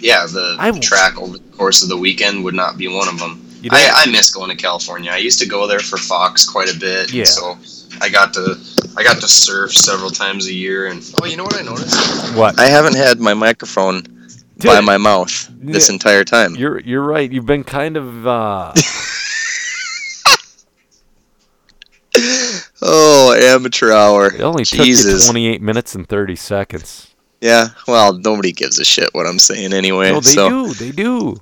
[0.01, 3.09] yeah, the I w- track over the course of the weekend would not be one
[3.09, 3.43] of them.
[3.69, 5.11] I, I miss going to California.
[5.11, 7.13] I used to go there for Fox quite a bit.
[7.13, 7.25] Yeah.
[7.25, 7.59] So
[8.01, 8.55] I got to
[8.97, 10.87] I got to surf several times a year.
[10.87, 12.37] And oh, you know what I noticed?
[12.37, 12.61] what?
[12.61, 14.03] I haven't had my microphone
[14.59, 16.55] Dude, by my mouth this entire time.
[16.55, 17.29] You're you're right.
[17.29, 18.73] You've been kind of uh,
[22.83, 24.33] Oh, amateur hour.
[24.33, 27.15] it only took you 28 minutes and 30 seconds.
[27.41, 30.11] Yeah, well, nobody gives a shit what I'm saying anyway.
[30.11, 30.49] No, they so.
[30.49, 30.75] do.
[30.75, 31.37] They do.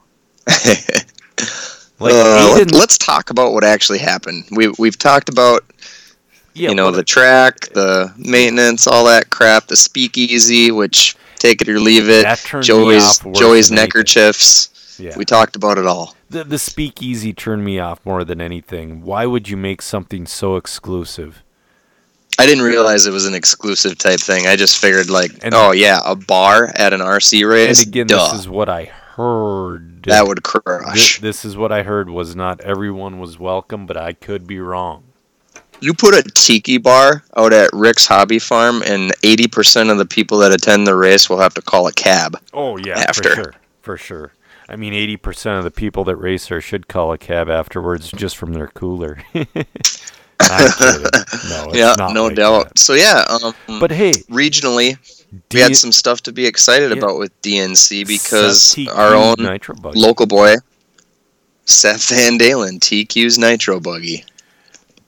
[2.01, 4.45] Like Uh, Aiden, let, us talk about what actually happened.
[4.51, 5.65] We we've talked about
[6.53, 11.69] yeah, you know the track, the maintenance, all that crap, the speakeasy, which take it
[11.69, 12.25] or leave it.
[12.25, 14.97] that turned me Joey's off Joey's neckerchiefs.
[14.99, 15.17] Yeah.
[15.17, 16.17] We talked about it all.
[16.31, 19.03] the the speakeasy turned me off more than anything.
[19.03, 21.44] Why would you make something so exclusive?
[22.39, 24.47] I didn't realize it was an exclusive type thing.
[24.47, 27.79] I just figured like, And- oh yeah, a bar at an RC race.
[27.81, 30.03] And again, Duh, this is what I heard.
[30.05, 31.21] that would crush.
[31.21, 35.05] this is what I heard was not everyone was welcome, but I could be wrong.
[35.81, 40.39] You put a tiki bar out at Rick's Hobby Farm, and 80% of the people
[40.39, 42.39] that attend the race will have to call a cab.
[42.53, 43.29] Oh yeah, After.
[43.31, 44.33] for sure, for sure.
[44.67, 48.11] I mean, eighty percent of the people that race there should call a cab afterwards
[48.11, 49.19] just from their cooler.
[51.49, 52.69] No, yeah, no like doubt.
[52.69, 52.79] that.
[52.79, 53.25] So yeah,
[53.69, 54.97] um, But hey, regionally,
[55.49, 56.99] D- we had some stuff to be excited Yeah.
[56.99, 59.37] about with DNC because Seth our own
[59.95, 60.55] local boy,
[61.65, 64.25] Seth Van Dalen, TQ's Nitro Buggy.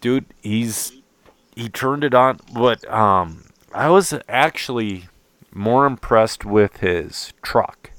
[0.00, 0.92] dude, he's
[1.54, 2.38] he turned it on.
[2.52, 5.08] But um, I was actually
[5.52, 7.90] more impressed with his truck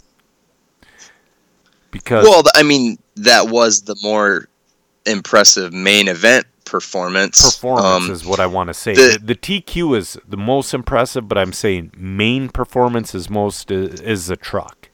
[1.91, 4.47] because Well, I mean, that was the more
[5.05, 7.41] impressive main event performance.
[7.55, 8.93] Performance Um, is what I want to say.
[8.93, 13.71] the- The, the TQ is the most impressive, but I'm saying main performance is most
[13.71, 14.89] is, is the truck.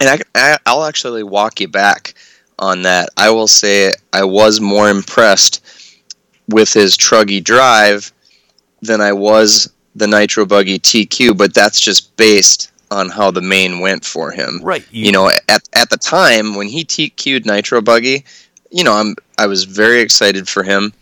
[0.00, 2.14] and I, I, I'll actually walk you back
[2.58, 3.08] on that.
[3.16, 5.64] I will say I was more impressed
[6.48, 8.12] with his truggy drive
[8.82, 13.78] than I was the Nitro Buggy TQ, but that's just based on how the main
[13.80, 14.60] went for him.
[14.62, 14.84] Right.
[14.90, 18.24] You know, at, at the time when he TQ'd Nitro Buggy,
[18.70, 20.92] you know, I'm I was very excited for him.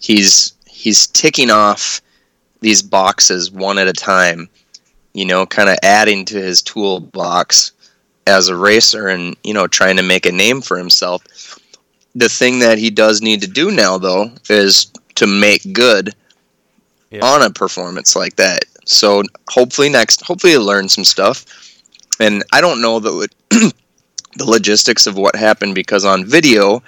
[0.00, 2.00] He's he's ticking off
[2.60, 4.48] these boxes one at a time,
[5.12, 7.70] you know, kind of adding to his toolbox
[8.26, 11.22] as a racer and, you know, trying to make a name for himself.
[12.16, 16.14] The thing that he does need to do now though is to make good
[17.10, 17.24] Yeah.
[17.24, 18.64] on a performance like that.
[18.86, 21.44] So hopefully next hopefully he'll learn some stuff.
[22.18, 23.28] And I don't know the
[24.36, 26.82] the logistics of what happened because on video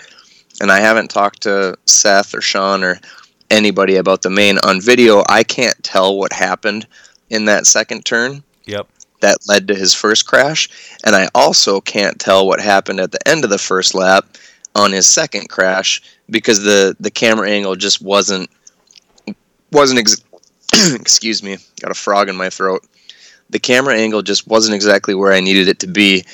[0.60, 2.98] and I haven't talked to Seth or Sean or
[3.50, 6.86] anybody about the main on video, I can't tell what happened
[7.30, 8.88] in that second turn Yep.
[9.20, 10.68] that led to his first crash,
[11.04, 14.26] and I also can't tell what happened at the end of the first lap
[14.74, 18.50] on his second crash because the the camera angle just wasn't
[19.72, 20.22] wasn't ex-
[20.94, 22.84] excuse me, got a frog in my throat.
[23.50, 26.24] The camera angle just wasn't exactly where I needed it to be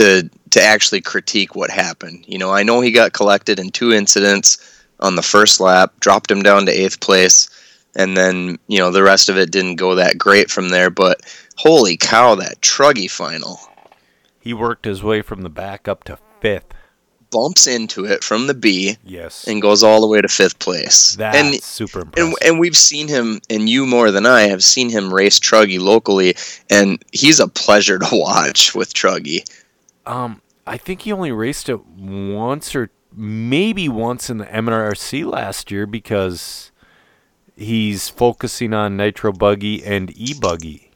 [0.00, 2.24] to to actually critique what happened.
[2.26, 4.58] You know, I know he got collected in two incidents
[4.98, 7.48] on the first lap, dropped him down to eighth place,
[7.94, 10.90] and then you know the rest of it didn't go that great from there.
[10.90, 11.20] But
[11.56, 13.60] holy cow, that truggy final
[14.40, 16.64] He worked his way from the back up to fifth.
[17.30, 19.46] bumps into it from the B Yes.
[19.46, 21.14] and goes all the way to fifth place.
[21.16, 22.28] That's and super impressive.
[22.30, 25.78] and, and we've seen him, and you more than I have seen him race Truggy
[25.78, 26.34] locally,
[26.70, 29.44] and he's a pleasure to watch with Truggy.
[30.06, 35.70] Um, I think he only raced it once or maybe once in the MRC last
[35.70, 36.70] year because
[37.56, 40.90] he's focusing on Nitro Buggy and E Buggy.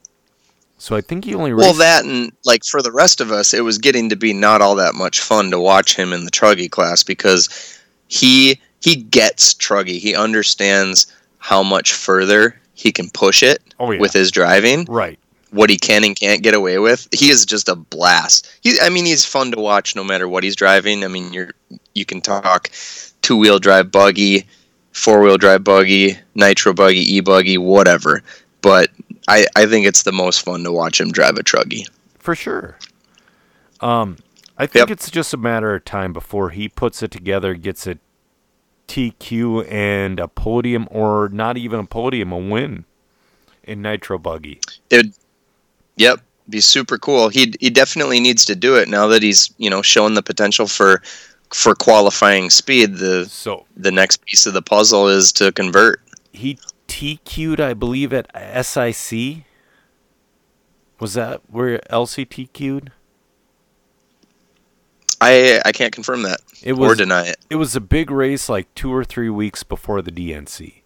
[0.77, 1.65] So I think he only raced.
[1.65, 4.61] Well, that and like for the rest of us, it was getting to be not
[4.61, 9.53] all that much fun to watch him in the Truggy class because he he gets
[9.53, 9.99] Truggy.
[9.99, 11.07] He understands
[11.39, 14.85] how much further he can push it oh yeah, with his driving.
[14.85, 15.17] right.
[15.55, 17.07] What he can and can't get away with.
[17.11, 18.47] He is just a blast.
[18.61, 21.03] He, I mean, he's fun to watch no matter what he's driving.
[21.03, 21.51] I mean, you're
[21.93, 22.69] you can talk
[23.21, 24.45] two wheel drive buggy,
[24.91, 28.21] four wheel drive buggy, nitro buggy, e buggy, whatever.
[28.61, 28.89] But
[29.27, 31.87] I I think it's the most fun to watch him drive a truggy.
[32.19, 32.77] For sure.
[33.81, 34.17] Um,
[34.57, 34.91] I think Yep.
[34.91, 37.97] it's just a matter of time before he puts it together, gets a
[38.87, 42.85] TQ and a podium, or not even a podium, a win
[43.63, 44.59] in Nitro Buggy.
[45.97, 47.29] Yep, be super cool.
[47.29, 50.67] He he definitely needs to do it now that he's you know shown the potential
[50.67, 51.01] for
[51.53, 52.97] for qualifying speed.
[52.97, 56.01] The So the next piece of the puzzle is to convert.
[56.33, 58.27] he TQ'd, I believe, at
[58.65, 59.43] SIC.
[60.99, 62.91] Was that where LC TQ'd?
[65.21, 67.37] I I can't confirm that It was, or deny it.
[67.49, 70.81] it was a big race like two or three weeks before the DNC.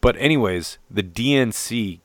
[0.00, 2.00] But anyways, the DNC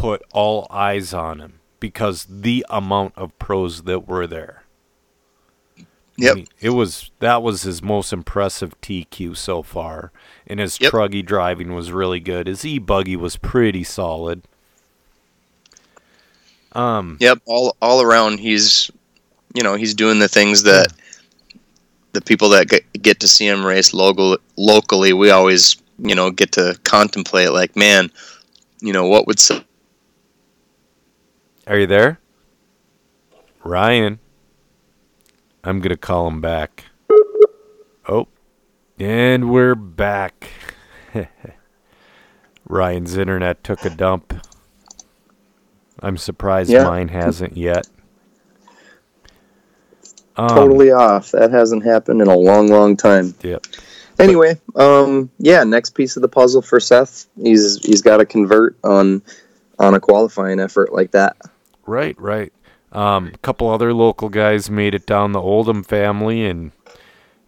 [0.00, 4.64] put all eyes on him because the amount of pros that were there.
[6.18, 10.12] I mean, it was that was his most impressive TQ so far,
[10.46, 10.92] and his Yep.
[10.92, 12.46] truggy driving was really good.
[12.46, 14.42] His e buggy was pretty solid.
[16.72, 18.90] Um, Yep, all all around he's
[19.54, 20.92] you know, he's doing the things that
[22.12, 26.30] the people that get, get to see him race local locally, we always, you know,
[26.30, 28.10] get to contemplate like, man,
[28.80, 29.38] you know, what would
[31.66, 32.20] Are you there?
[33.64, 34.18] Ryan.
[35.62, 36.84] I'm going to call him back.
[38.06, 38.28] Oh.
[38.98, 40.50] And we're back.
[42.68, 44.34] Ryan's internet took a dump.
[46.00, 46.84] I'm surprised Yeah.
[46.84, 47.86] mine hasn't yet.
[50.36, 51.30] Um, totally off.
[51.30, 53.34] That hasn't happened in a long, long time.
[53.42, 53.66] Yep.
[54.18, 57.26] Anyway, um, yeah, next piece of the puzzle for Seth.
[57.40, 59.22] He's he's got to convert on
[59.78, 61.36] on a qualifying effort like that.
[61.86, 62.52] Right, right.
[62.92, 66.70] Um, a couple other local guys made it down the Oldham family, and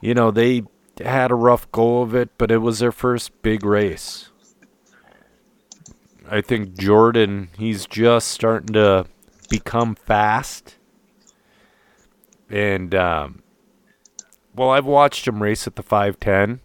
[0.00, 0.64] you know they
[0.98, 4.30] had a rough go of it, but it was their first big race.
[6.28, 9.06] I think Jordan, he's just starting to
[9.48, 10.76] become fast,
[12.50, 13.42] and um,
[14.56, 16.60] well, I've watched him race at the 510,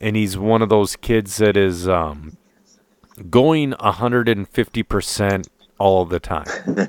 [0.00, 2.38] and he's one of those kids that is um,
[3.28, 5.46] going 150%
[5.84, 6.46] all the time.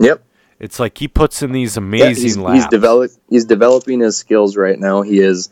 [0.00, 0.24] Yep.
[0.58, 2.54] It's like he puts in these Yeah, amazing he's, laps.
[2.56, 5.02] he's develop he's developing his skills right now.
[5.02, 5.48] He is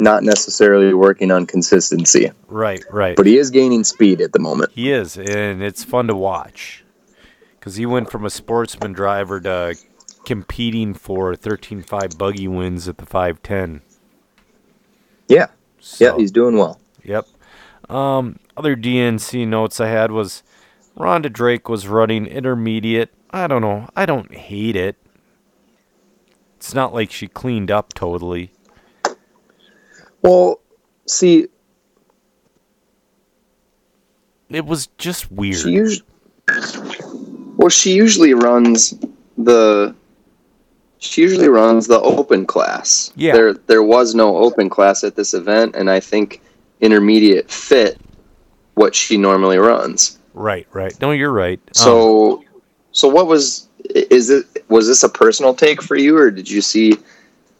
[0.00, 3.16] not necessarily working on consistency, right, right.
[3.16, 4.70] but he is gaining speed at the moment.
[4.72, 6.84] He is, and it's fun to watch
[7.58, 9.76] because he went from a sportsman driver to
[10.24, 13.82] competing for 13.5 buggy wins at the 510.
[15.26, 15.48] Yeah,
[15.80, 16.78] So, yeah, he's doing well.
[17.02, 17.26] Yep.
[17.90, 20.44] Um, other DNC notes I had was
[20.98, 23.10] Rhonda Drake was running intermediate.
[23.30, 23.88] I don't know.
[23.94, 24.96] I don't hate it.
[26.56, 28.50] It's not like she cleaned up totally.
[30.22, 30.60] Well,
[31.06, 31.46] see,
[34.50, 35.56] It was just weird.
[35.56, 36.04] she usually
[37.58, 38.94] well she usually runs
[39.36, 39.94] the
[40.98, 43.12] she usually runs the open class.
[43.14, 43.34] Yeah.
[43.34, 46.40] There there was no open class at this event, and I think
[46.80, 48.00] intermediate fit
[48.74, 50.17] what she normally runs.
[50.34, 50.98] Right, right.
[51.00, 51.60] No, you're right.
[51.68, 52.44] Um, So,
[52.92, 54.46] so what was is it?
[54.68, 56.94] Was this a personal take for you, or did you see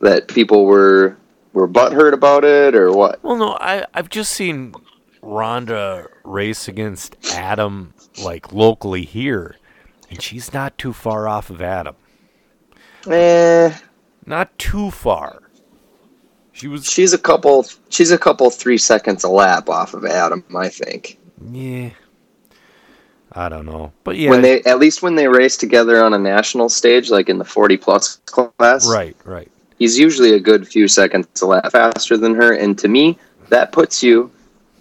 [0.00, 1.16] that people were
[1.52, 3.22] were butthurt about it, or what?
[3.24, 4.74] Well, no, I I've just seen
[5.22, 9.56] Rhonda race against Adam like locally here,
[10.10, 11.94] and she's not too far off of Adam.
[13.06, 13.72] Eh,
[14.26, 15.42] Not too far.
[16.52, 17.64] She was she's a couple.
[17.88, 21.18] She's a couple three seconds a lap off of Adam, I think.
[21.52, 21.90] yeah.
[23.32, 26.18] I don't know, but yeah, When they at least when they race together on a
[26.18, 29.50] national stage, like in the forty plus class, right, right.
[29.78, 31.26] he's usually a good few seconds
[31.70, 32.52] faster than her.
[32.54, 33.18] And to me
[33.50, 34.30] that puts you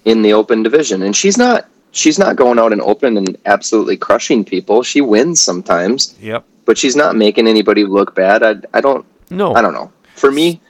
[0.05, 1.01] in the open division.
[1.03, 4.81] And she's not she's not going out and open and absolutely crushing people.
[4.83, 6.15] She wins sometimes.
[6.21, 6.45] Yep.
[6.65, 8.43] but she's not making anybody look bad.
[8.43, 9.53] I, I don't No.
[9.55, 9.91] i don't know.
[10.15, 10.61] For me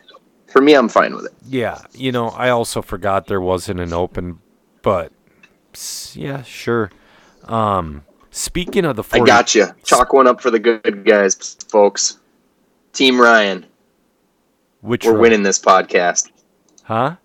[0.48, 1.34] for me i'm fine with it.
[1.48, 4.40] Yeah, you know, I also forgot there wasn't an open,
[4.82, 5.12] but
[6.14, 6.90] yeah, sure.
[7.48, 11.56] Um, speaking of the 40, i got you chalk one up for the good guys
[11.70, 12.20] folks
[12.94, 13.66] team ryan
[14.82, 15.22] which we're row?
[15.22, 16.30] winning this podcast
[16.84, 17.16] huh?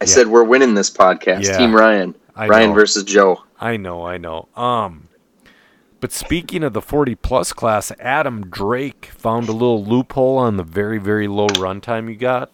[0.00, 0.06] i Yeah.
[0.06, 1.56] said we're winning this podcast Yeah.
[1.58, 2.74] team ryan I ryan know.
[2.74, 4.48] versus joe I know, I know.
[4.56, 5.08] Um,
[6.00, 10.64] but speaking of the 40 plus class, Adam Drake found a little loophole on the
[10.64, 12.50] very, very low runtime you got,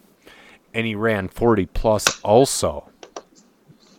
[0.73, 2.90] and he ran 40 plus also.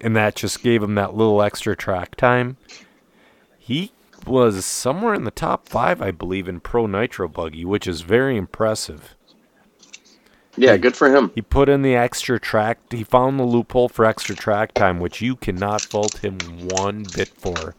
[0.03, 2.57] And that just gave him that little extra track time.
[3.59, 3.91] He
[4.25, 8.35] was somewhere in the top five, I believe, in Pro Nitro Buggy, which is very
[8.37, 9.15] impressive.
[10.57, 12.79] yeah good for him He put in the extra track.
[12.91, 16.37] He found the loophole for extra track time, which you cannot fault him
[16.67, 17.75] one bit for.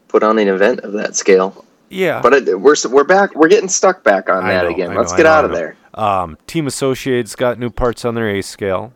[0.08, 1.64] put on an event of that scale.
[1.90, 2.20] Yeah.
[2.20, 3.34] But it, we're we're back.
[3.34, 4.94] We're getting stuck back on I that know, again.
[4.94, 5.76] Let's get know, out of there.
[5.94, 8.92] Um, Team Associated's got new parts on their A scale.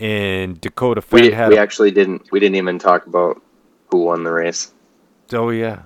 [0.00, 3.42] And Dakota Fend We, had we a- actually didn't we didn't even talk about
[3.90, 4.72] who won the race.
[5.32, 5.82] Oh yeah.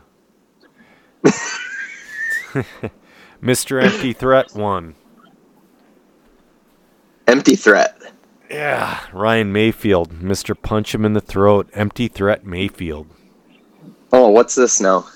[3.42, 3.82] Mr.
[3.82, 4.94] Empty Threat won.
[7.26, 8.11] Empty threat.
[8.52, 10.54] Yeah, Ryan Maifield, Mr.
[10.60, 13.06] Punch him in the throat, Empty Threat Maifield.
[14.12, 15.06] Oh, what's this now?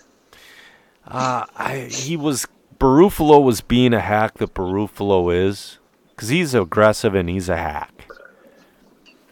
[1.06, 2.46] Uh, I, he was
[2.80, 5.78] Barufalo was being a hack that Barufalo is,
[6.10, 7.92] because he's aggressive and he's a hack.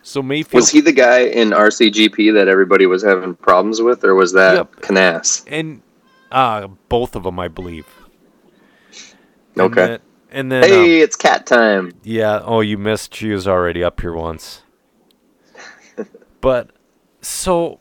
[0.02, 4.14] So Maifield Was he the guy in RCGP that everybody was having problems with, or
[4.14, 4.80] was that Yep.
[4.82, 5.44] Canas?
[5.46, 5.80] and
[6.30, 7.86] uh, both of them, I believe.
[9.56, 9.98] And Okay.
[10.34, 11.92] And then, Hey, um, it's cat time.
[12.02, 12.40] yeah.
[12.44, 13.14] Oh, you missed.
[13.14, 14.62] She was already up here once.
[16.40, 16.70] but
[17.22, 17.80] so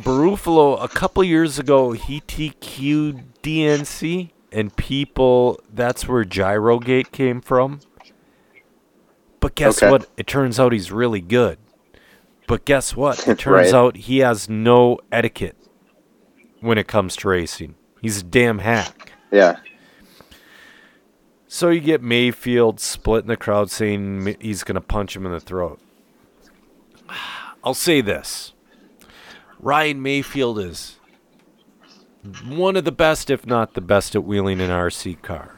[0.00, 5.60] Barufalo, a couple years ago, he TQ'd DNC, and people.
[5.72, 7.80] That's where Gyrogate came from.
[9.40, 9.90] But guess Okay.
[9.90, 10.08] what?
[10.16, 11.58] It turns out he's really good.
[12.46, 13.18] But guess what?
[13.28, 13.74] It turns Right.
[13.74, 15.56] out he has no etiquette
[16.60, 17.74] when it comes to racing.
[18.02, 19.12] He's a damn hack.
[19.30, 19.56] Yeah.
[21.56, 25.40] So you get Maifield splitting the crowd saying he's going to punch him in the
[25.40, 25.80] throat.
[27.64, 28.52] I'll say this
[29.58, 30.98] Ryan Maifield is
[32.44, 35.56] one of the best, if not the best, at wheeling an RC car.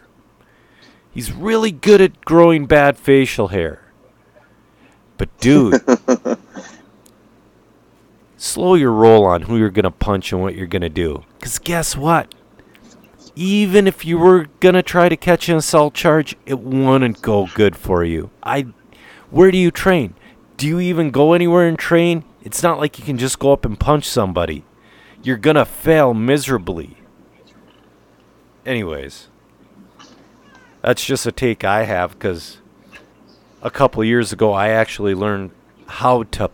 [1.11, 3.83] He's really good at growing bad facial hair.
[5.17, 5.83] But, dude,
[8.37, 11.25] slow your roll on who you're going to punch and what you're going to do.
[11.41, 12.33] Because guess what?
[13.39, 17.77] Even if you were gonna try to catch an assault charge, it wouldn't go good
[17.77, 18.31] for you.
[18.43, 18.67] I,
[19.31, 20.15] where do you train?
[20.57, 22.25] Do you even go anywhere and train?
[22.43, 24.65] It's not like you can just go up and punch somebody.
[25.23, 26.97] You're gonna fail miserably.
[28.67, 29.29] Anyways,
[30.83, 32.59] that's just a take I have because
[33.63, 35.53] a couple years ago I actually learned
[35.87, 36.51] how to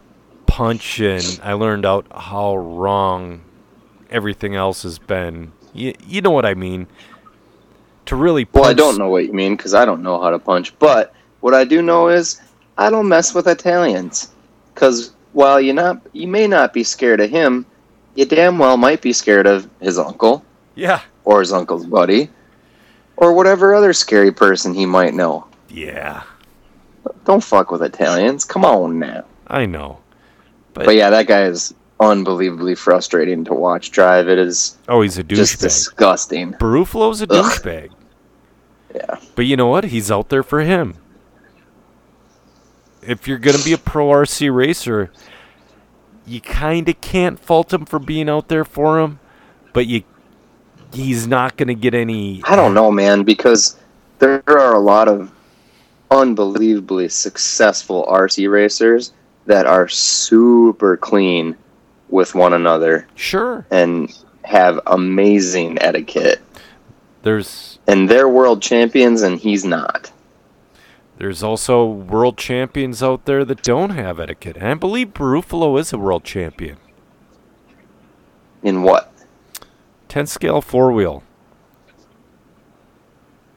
[0.46, 3.40] punch and I learned out how wrong
[4.10, 5.52] everything else has been.
[5.74, 6.86] You, you know what I mean?
[8.06, 10.30] To really punch Well, I don't know what you mean because I don't know how
[10.30, 10.78] to punch.
[10.78, 12.40] But what I do know is
[12.78, 14.30] I don't mess with Italians.
[14.72, 17.66] Because while you not, you may not be scared of him,
[18.14, 20.44] you damn well might be scared of his uncle
[20.74, 21.00] Yeah.
[21.24, 22.28] or his uncle's buddy
[23.16, 25.46] or whatever other scary person he might know.
[25.68, 26.22] Yeah.
[27.24, 28.44] Don't fuck with Italians.
[28.44, 29.24] Come on now.
[29.48, 29.98] I know.
[30.74, 31.74] But, But yeah, that guy is
[32.10, 34.28] unbelievably frustrating to watch drive.
[34.28, 35.60] It is oh, he's a just douchebag.
[35.60, 36.52] disgusting.
[36.54, 37.90] Barufalo's a douchebag.
[38.94, 39.16] Yeah.
[39.34, 39.84] But you know what?
[39.84, 40.94] He's out there for him.
[43.02, 45.10] If you're going to be a pro RC racer,
[46.26, 49.18] you kind of can't fault him for being out there for him,
[49.72, 50.04] but you
[50.92, 53.76] he's not going to get any I don't know, man, because
[54.20, 55.32] there are a lot of
[56.10, 59.12] unbelievably successful RC racers
[59.46, 61.56] that are super clean
[62.08, 63.66] with one another Sure.
[63.70, 66.40] and have amazing etiquette.
[67.22, 70.10] There's And they're world champions, and he's not.
[71.16, 74.56] there's also world champions out there that don't have etiquette.
[74.56, 76.76] And I believe Barufalo is a world champion.
[78.62, 79.12] In what?
[80.08, 81.22] 10 scale four wheel.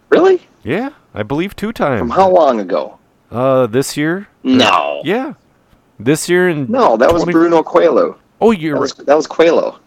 [0.09, 0.41] Really?
[0.63, 1.99] Yeah, I believe two times.
[1.99, 2.97] From how long ago?
[3.31, 4.27] Uh, this year?
[4.43, 5.01] No.
[5.03, 5.33] Yeah.
[5.99, 8.17] This year in No, that was 20 Bruno Coelho.
[8.39, 9.79] Oh, you're That was, that was Coelho.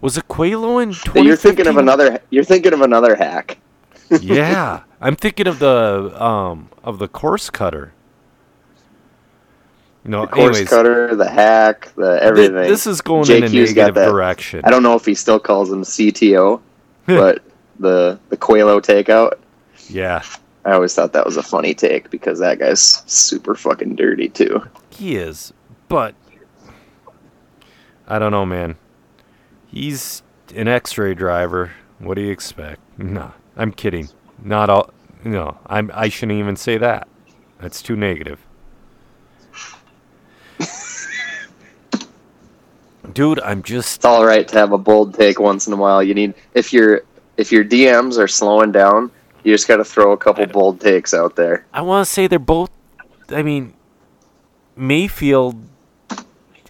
[0.00, 1.24] Was it Coelho in 2015?
[1.26, 2.18] You're thinking of another.
[2.30, 3.58] You're thinking of another hack.
[4.20, 7.92] yeah, I'm thinking of the um of the course cutter.
[10.02, 12.54] No, The course anyways, cutter, the hack, the thi- everything.
[12.54, 14.62] this is going in a JQ's negative direction.
[14.64, 16.60] I don't know if he still calls him CTO,
[17.06, 17.42] but
[17.78, 19.34] the the Coelho takeout.
[19.90, 20.22] Yeah,
[20.64, 24.62] I always thought that was a funny take because that guy's super fucking dirty too.
[24.88, 25.52] he is,
[25.88, 26.14] but
[28.10, 28.76] I don't know, man.
[29.68, 30.24] He's
[30.56, 31.70] an X-ray driver.
[32.00, 32.80] What do you expect?
[32.98, 34.10] Nah, I'm kidding.
[34.42, 34.90] Not all.
[35.24, 35.90] No, I'm.
[35.94, 37.08] I shouldn't even say that.
[37.58, 38.38] That's too negative.
[43.14, 46.02] Dude, I'm just It's all right to have a bold take once in a while.
[46.02, 47.04] You need if your
[47.38, 49.10] if your DMs are slowing down,
[49.44, 51.64] you just got to throw a couple bold takes out there.
[51.72, 52.70] I want to say they're both.
[53.30, 53.72] I mean,
[54.76, 55.69] Maifield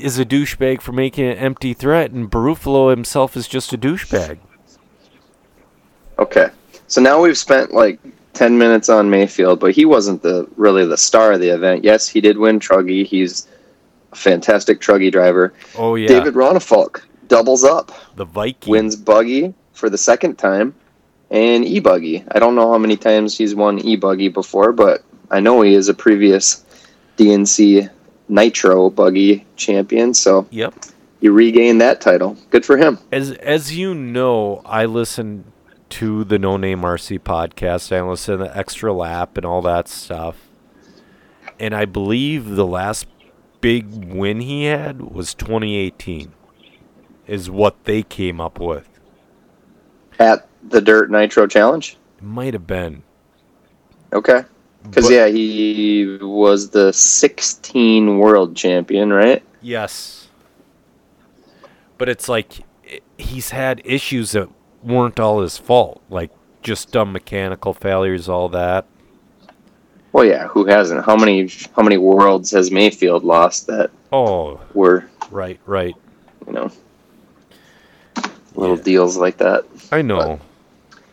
[0.00, 4.38] is a douchebag for making an empty threat, and Barufalo himself is just a douchebag.
[6.18, 6.50] Okay.
[6.86, 7.98] So now we've spent like
[8.34, 11.84] 10 minutes on Maifield, but he wasn't the really the star of the event.
[11.84, 13.06] Yes, he did win Truggy.
[13.06, 13.46] He's
[14.12, 15.52] a fantastic Truggy driver.
[15.76, 18.70] Oh yeah, David Ronnefalk doubles up, the Viking.
[18.70, 20.74] wins Buggy for the second time,
[21.30, 22.24] and E Buggy.
[22.32, 25.74] I don't know how many times he's won E Buggy before, but I know he
[25.74, 26.64] is a previous
[27.16, 27.88] DNC
[28.30, 30.14] Nitro Buggy champion.
[30.14, 30.74] So Yep.
[31.20, 32.36] you regain that title.
[32.50, 32.98] Good for him.
[33.12, 35.44] As as you know, I listen
[35.90, 37.94] to the No Name RC podcast.
[37.94, 40.36] I listen to the Extra Lap and all that stuff.
[41.58, 43.06] And I believe the last
[43.60, 46.32] big win he had was 2018.
[47.26, 48.88] Is what they came up with.
[50.18, 51.96] At the Dirt Nitro Challenge.
[52.18, 53.02] It might have been.
[54.12, 54.44] Okay.
[54.84, 59.42] Because yeah, he was the 16 world champion, right?
[59.60, 60.28] Yes.
[61.98, 62.64] But it's like
[63.18, 64.48] he's had issues that
[64.82, 66.30] weren't all his fault, like
[66.62, 68.86] just dumb mechanical failures, all that.
[70.12, 70.48] Well, yeah.
[70.48, 71.04] Who hasn't?
[71.04, 75.94] How many how many worlds has Maifield lost that Oh, were right, right.
[76.46, 76.70] you know
[78.56, 78.82] little Yeah.
[78.82, 79.64] deals like that?
[79.92, 80.40] I know.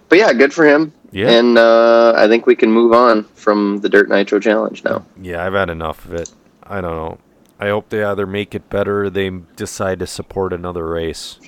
[0.09, 0.91] But yeah, good for him.
[1.12, 1.30] Yeah.
[1.30, 5.05] And uh, I think we can move on from the Dirt Nitro Challenge now.
[5.22, 6.32] Yeah, I've had enough of it.
[6.64, 7.18] I don't know.
[7.60, 11.39] I hope they either make it better or they decide to support another race.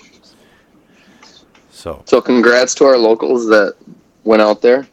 [1.72, 3.76] So, So congrats to our locals that
[4.24, 4.88] went out there.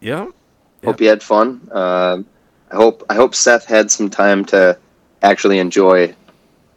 [0.00, 0.26] yeah.
[0.84, 1.60] Hope you had fun.
[1.70, 2.22] Uh,
[2.72, 4.76] I hope I hope Seth had some time to
[5.22, 6.12] actually enjoy,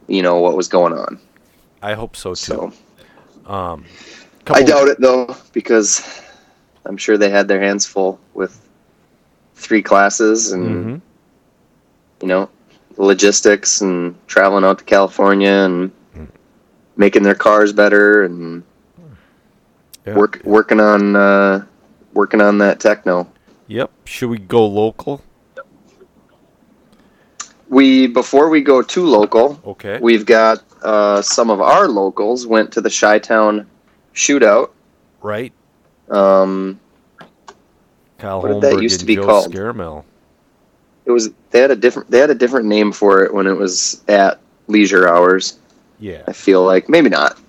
[0.07, 1.19] you know, what was going on.
[1.81, 2.35] I hope so too.
[2.35, 2.73] So
[3.51, 3.83] Um,
[4.47, 6.01] I doubt it though, because
[6.85, 8.59] I'm sure they had their hands full with
[9.55, 11.01] three classes and Mhm.
[12.21, 12.49] you know
[12.97, 16.27] logistics and traveling out to California and Mm.
[16.97, 18.63] making their cars better and
[20.05, 20.15] Yeah.
[20.15, 21.65] work working on uh,
[22.13, 23.27] working on that techno.
[23.67, 23.89] Yep.
[24.05, 25.21] Should we go local?
[27.67, 29.97] We before we go too local, Okay.
[30.01, 33.65] we've got uh, some of our locals went to the Chi-Town
[34.13, 34.69] shootout.
[35.23, 35.51] right.
[36.09, 36.79] Um,
[38.17, 39.53] Kyle What did that used to be Joe called?
[39.53, 40.03] Scaramel.
[41.05, 43.57] it was they had a different they had a different name for it when it
[43.57, 45.59] was at leisure hours.
[45.99, 46.23] Yeah.
[46.27, 47.39] I feel like maybe not,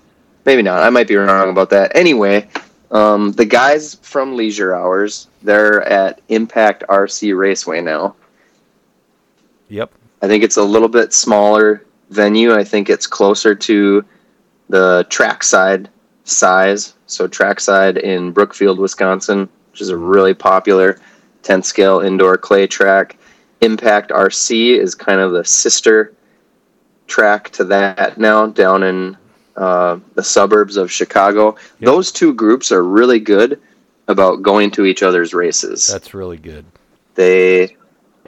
[0.45, 0.83] maybe not.
[0.83, 1.95] I might be wrong about that.
[1.97, 2.49] Anyway,
[2.91, 8.15] um, the guys from leisure hours they're at Impact RC Raceway now.
[9.69, 9.93] Yep.
[10.23, 12.55] I think it's a little bit smaller venue.
[12.55, 14.05] I think it's closer to
[14.69, 15.89] the trackside
[16.25, 16.95] size.
[17.07, 20.99] So trackside in Brookfield, Wisconsin, which is a really popular
[21.43, 23.17] 10 scale indoor clay track.
[23.61, 26.13] Impact RC is kind of the sister
[27.07, 29.17] track to that now down in
[29.57, 31.57] uh, the suburbs of Chicago.
[31.79, 31.87] Yep.
[31.87, 33.61] Those two groups are really good
[34.09, 36.65] about going to each other's races That's really good.
[37.15, 37.77] they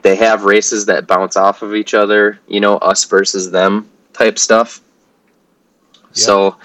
[0.01, 4.37] they have races that bounce off of each other you know us versus them type
[4.37, 4.81] stuff
[6.11, 6.57] so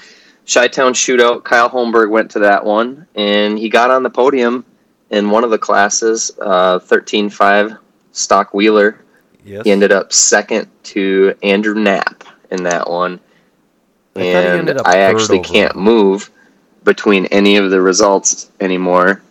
[0.46, 4.64] Chi-Town shootout kyle holmberg went to that one and he got on the podium
[5.10, 7.78] in one of the classes uh, 13.5
[8.12, 9.00] stock wheeler
[9.46, 9.64] Yes.
[9.64, 13.20] he ended up second to andrew knapp in that one
[14.16, 15.54] I and i actually overall.
[15.54, 16.30] can't move
[16.82, 19.22] between any of the results anymore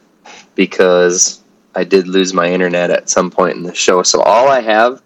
[0.55, 1.41] because
[1.75, 4.03] I did lose my internet at some point in the show.
[4.03, 5.01] So all I have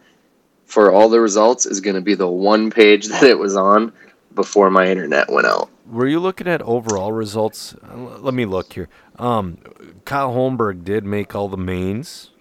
[0.66, 3.93] for all the results is going to be the one page that it was on
[4.36, 5.70] before my internet went out.
[5.89, 7.73] Were you looking at overall results?
[7.75, 8.89] Uh, Let me look here.
[9.17, 9.57] Um,
[10.05, 12.31] Kyle Holmberg did make all the mains.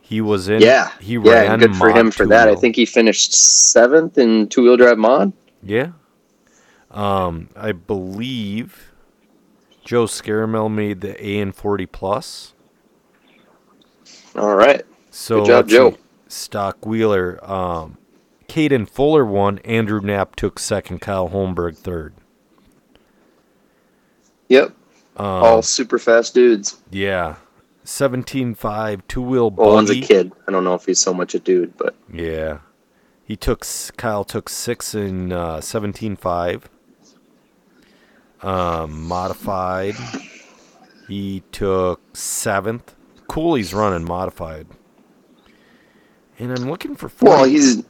[0.00, 0.60] He was in.
[0.60, 1.52] Yeah, He yeah, ran.
[1.52, 2.48] and good for him for that.
[2.48, 5.32] I think he finished seventh in two wheel drive mod.
[5.62, 5.92] Yeah.
[6.90, 8.92] Um, I believe
[9.84, 12.52] Joe Scaramel made the A and forty plus.
[14.36, 15.98] All right, So Good job, Joe.
[16.28, 17.38] Stock Wheeler.
[17.48, 17.98] Um,
[18.48, 19.58] Caden Fuller won.
[19.60, 21.00] Andrew Knapp took second.
[21.00, 22.14] Kyle Holmberg third.
[24.48, 24.68] Yep,
[25.16, 26.78] Um, all super fast dudes.
[26.90, 27.36] yeah.
[27.84, 29.66] 17.5 two wheel buggy.
[29.66, 30.32] Well, one's a kid.
[30.48, 32.58] I don't know if he's so much a dude, but Yeah.
[33.26, 33.66] He took
[33.98, 36.68] Kyle took six in uh, seventeen five.
[38.42, 39.94] Um, modified.
[41.08, 42.94] He took seventh.
[43.28, 44.66] Cooley's running modified.
[46.38, 47.30] And I'm looking for 40.
[47.30, 47.82] well, he's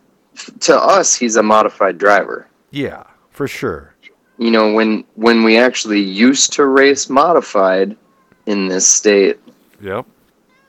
[0.61, 2.47] to us he's a modified driver.
[2.71, 3.94] yeah, for sure.
[4.39, 7.97] You know when when we actually used to race modified
[8.47, 9.39] in this state
[9.81, 10.07] Yep.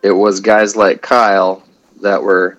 [0.04, 1.64] it was guys like kyle
[2.02, 2.58] that were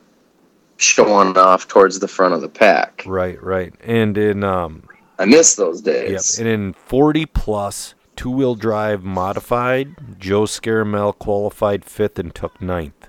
[0.78, 3.72] showing off towards the front of the pack Right, right.
[3.84, 4.82] And in um
[5.18, 11.18] i miss those days yep, and in 40 plus two wheel drive modified, Joe Scaramel
[11.18, 13.08] qualified fifth and took ninth.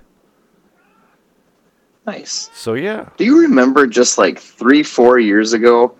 [2.06, 5.94] nice So yeah, do you remember just like three four years ago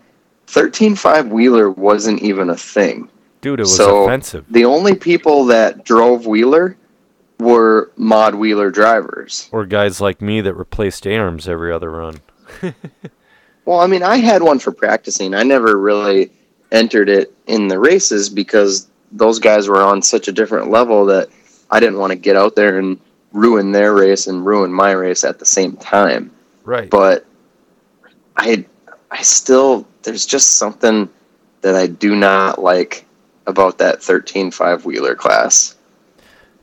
[0.49, 3.09] 13.5 wheeler wasn't even a thing
[3.41, 4.45] dude, it was So- offensive.
[4.51, 6.77] the only people that drove wheeler
[7.39, 12.17] were mod wheeler drivers Or guys like me that replaced arms every other run.
[13.65, 15.35] Well, I mean, I had one for practicing.
[15.35, 16.31] I never really
[16.73, 21.29] entered it in the races because those guys were on such a different level that
[21.71, 22.99] I didn't want to get out there and
[23.35, 26.31] ruin their race and ruin my race at the same time.
[26.65, 26.89] Right.
[26.89, 27.27] But
[28.39, 28.65] I
[29.11, 31.11] I still there's just something
[31.61, 33.05] that I do not like
[33.47, 35.77] about that 13.5 wheeler class.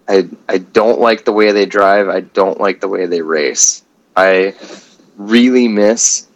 [0.08, 2.10] I I don't like the way they drive.
[2.10, 3.84] I don't like the way they race.
[4.16, 4.56] I
[5.16, 6.28] really miss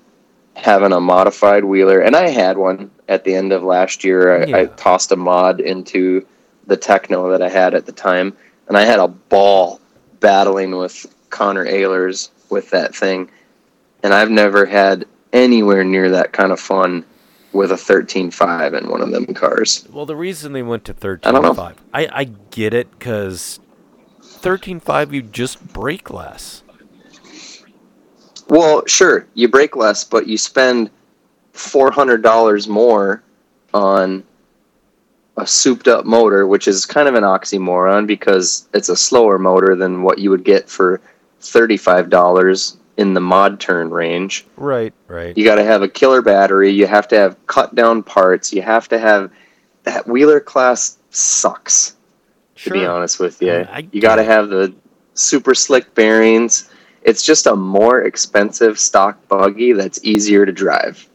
[0.56, 4.44] having a modified wheeler, and I had one at the end of last year.
[4.44, 6.28] I, I tossed a mod into
[6.68, 8.38] the Techno that I had at the time,
[8.68, 9.82] and I had a ball
[10.20, 13.32] battling with Connor Ehlers with that thing,
[14.04, 17.06] and I've never had anywhere near that kind of fun
[17.52, 19.88] with a 13.5 in one of them cars.
[19.92, 21.54] Well, the reason they went to I don't know.
[21.54, 23.60] 13.5, I, I get it because
[24.22, 26.64] 13.5 you just brake less.
[28.48, 30.90] Well, sure, you break less, but you spend
[31.54, 33.22] four hundred dollars more
[33.76, 34.24] on
[35.38, 39.76] a souped up motor, which is kind of an oxymoron because it's a slower motor
[39.76, 41.00] than what you would get for
[41.42, 44.46] thirty five dollars in the mod turn range.
[44.58, 45.36] Right, right.
[45.38, 46.70] You got to have a killer battery.
[46.70, 48.52] You have to have cut down parts.
[48.52, 49.32] You have to have
[49.84, 51.96] that Wheeler class sucks.
[52.56, 54.76] To be honest with you, I you got to have the
[55.14, 56.70] super slick bearings.
[57.04, 61.08] It's just a more expensive stock buggy that's easier to drive.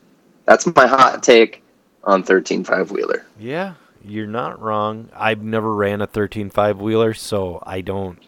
[0.47, 1.63] That's my hot take
[2.03, 3.27] on 13.5 wheeler.
[3.39, 5.11] Yeah, you're not wrong.
[5.15, 8.19] I've never ran a 13.5 wheeler, so I don't.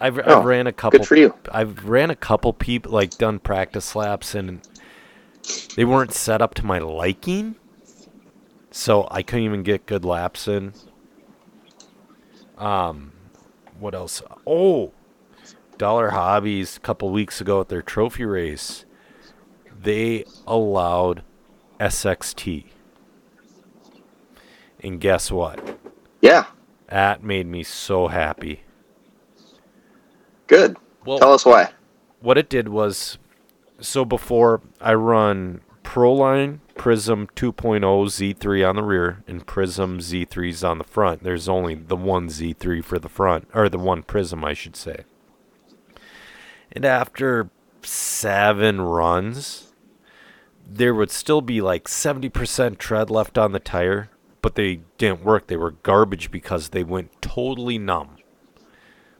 [0.00, 1.00] I've, Oh, I've ran a couple.
[1.00, 1.34] Good for you.
[1.50, 4.60] I've ran a couple people like done practice laps and
[5.76, 7.56] they weren't set up to my liking,
[8.70, 10.72] so I couldn't even get good laps in.
[12.56, 13.12] Um,
[13.78, 14.22] what else?
[14.46, 14.92] Oh,
[15.78, 18.84] Dollar Hobbies a couple weeks ago at their trophy race,
[19.80, 21.22] they allowed
[21.80, 22.66] SXT.
[24.80, 25.78] And guess what?
[26.20, 26.46] Yeah,
[26.88, 28.62] That made me so happy.
[30.48, 30.76] Good.
[31.06, 31.70] Well, Tell us why.
[32.20, 33.18] what it did was
[33.80, 40.78] so before I run Proline Prism 2.0 Z3 on the rear and Prism Z3s on
[40.78, 41.22] the front.
[41.22, 45.04] There's only the one Z3 for the front, or the one Prism, I should say.
[46.70, 47.48] And after
[47.82, 49.72] seven runs,
[50.68, 54.10] there would still be like 70% tread left on the tire,
[54.42, 55.46] but they didn't work.
[55.46, 58.17] They were garbage because they went totally numb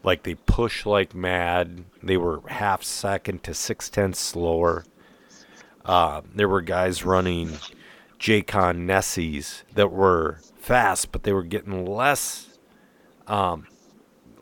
[0.09, 1.84] like they push like mad.
[2.02, 4.86] They were half second to six tenths slower.
[5.84, 7.59] Uh, there were guys running
[8.18, 12.59] Jaycon Nessies that were fast, but they were getting less,
[13.26, 13.66] um,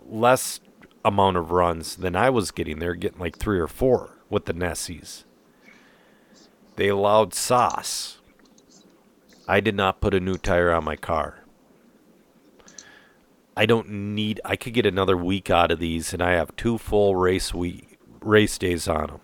[0.09, 0.61] less
[1.05, 2.79] amount of runs than I was getting.
[2.79, 5.25] They were getting like three or four with the Nessies.
[6.77, 8.19] They allowed sauce.
[9.49, 11.43] I did not put a new tire on my car.
[13.57, 14.41] I don't need.
[14.45, 17.99] I could get another week out of these, and I have two full race week
[18.21, 19.21] race days on them,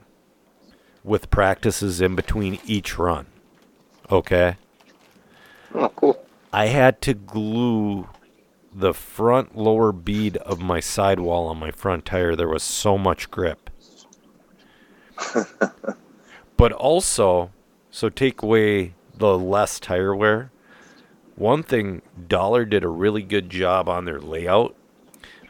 [1.05, 3.27] with practices in between each run.
[4.11, 4.57] Okay.
[5.75, 6.25] Oh, cool.
[6.53, 8.09] I had to glue
[8.75, 12.35] the front lower bead of my sidewall on my front tire.
[12.35, 13.71] There was so much grip.
[16.57, 17.51] but also,
[17.91, 20.51] so take away the less tire wear.
[21.37, 24.77] One thing, Dollar did a really good job on their layout.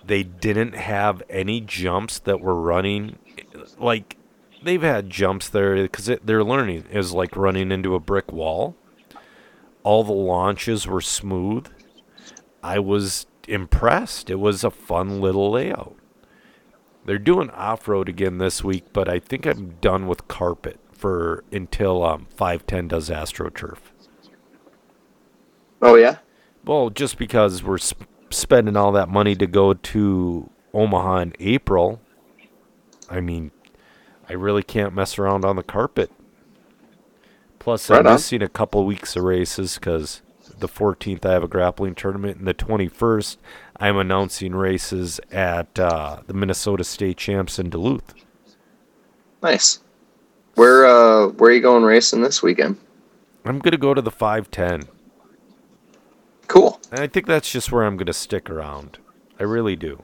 [0.04, 3.18] They didn't have any jumps that were running
[3.78, 4.16] like
[4.62, 8.76] they've had jumps there because they're learning is like running into a brick wall.
[9.82, 11.66] All the launches were smooth.
[12.62, 14.30] I was impressed.
[14.30, 15.96] It was a fun little layout.
[17.04, 21.42] They're doing off road again this week, but I think I'm done with carpet for
[21.50, 23.78] until um, 510 does AstroTurf.
[25.82, 26.18] Oh, yeah?
[26.64, 32.00] Well, just because we're sp- spending all that money to go to Omaha in April,
[33.10, 33.50] I mean,
[34.28, 36.10] I really can't mess around on the carpet.
[37.58, 38.12] Plus, I'm Right on.
[38.14, 40.22] missing a couple weeks of races because
[40.58, 43.36] the 14th I have a grappling tournament, and the 21st
[43.78, 48.14] I'm announcing races at uh, the Minnesota State Champs in Duluth.
[49.42, 49.80] Nice.
[50.54, 52.76] Where, uh, where are you going racing this weekend?
[53.44, 54.88] I'm gonna go to the 510.
[56.52, 56.78] Cool.
[56.90, 58.98] And I think that's just where I'm going to stick around.
[59.40, 60.02] I really do.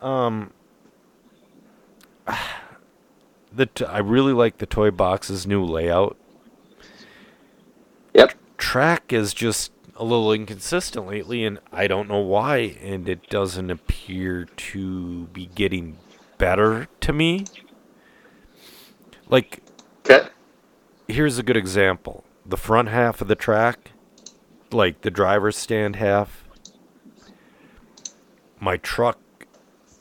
[0.00, 0.52] Um,
[3.54, 6.16] the t- I really like the toy box's new layout.
[8.14, 8.34] Yep.
[8.58, 12.76] Track is just a little inconsistent lately, and I don't know why.
[12.82, 15.98] And it doesn't appear to be getting
[16.36, 17.44] better to me.
[19.28, 19.62] Like
[20.04, 20.26] Okay.
[21.06, 22.24] here's a good example.
[22.44, 23.92] The front half of the track,
[24.72, 26.44] like the driver's stand half,
[28.60, 29.18] my truck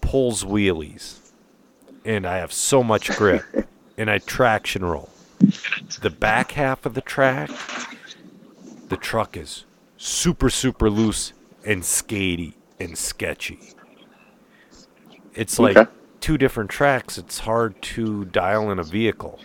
[0.01, 1.17] pulls wheelies.
[2.03, 3.43] And I have so much grip.
[3.97, 5.09] and I traction roll.
[6.01, 7.51] The back half of the track,
[8.89, 9.65] the truck is
[9.97, 13.59] super, super loose and skatey and sketchy.
[15.35, 15.91] It's like Okay.
[16.19, 17.17] two different tracks.
[17.17, 19.39] It's hard to dial in a vehicle.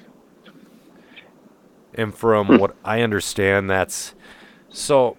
[1.95, 2.57] And from hmm.
[2.57, 4.15] what I understand, that's
[4.77, 5.17] so.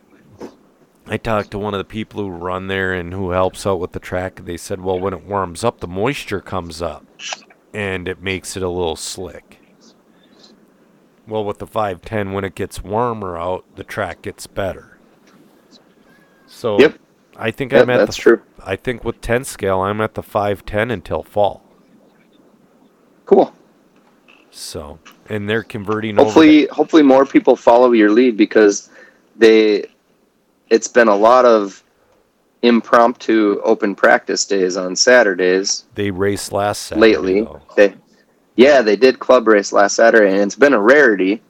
[1.09, 3.93] I talked to one of the people who run there and who helps out with
[3.93, 4.43] the track.
[4.43, 7.05] They said, well, when it warms up, the moisture comes up
[7.73, 9.59] and it makes it a little slick.
[11.25, 14.97] Well, with the 510, when it gets warmer out, the track gets better.
[16.45, 16.99] So Yep.
[17.37, 18.41] I think Yep, I'm at that's the true.
[18.65, 21.63] I think with 10 scale, I'm at the 510 until fall.
[23.25, 23.53] Cool.
[24.51, 24.99] So,
[25.29, 26.17] and they're converting.
[26.17, 28.89] Hopefully, hopefully more people follow your lead because
[29.37, 29.85] they.
[30.69, 31.81] It's been a lot of
[32.63, 37.01] impromptu open practice days on Saturdays they raced last Saturday.
[37.15, 37.41] lately.
[37.41, 37.61] though.
[37.75, 37.93] They,
[38.55, 41.41] yeah, they did club race last Saturday, and it's been a rarity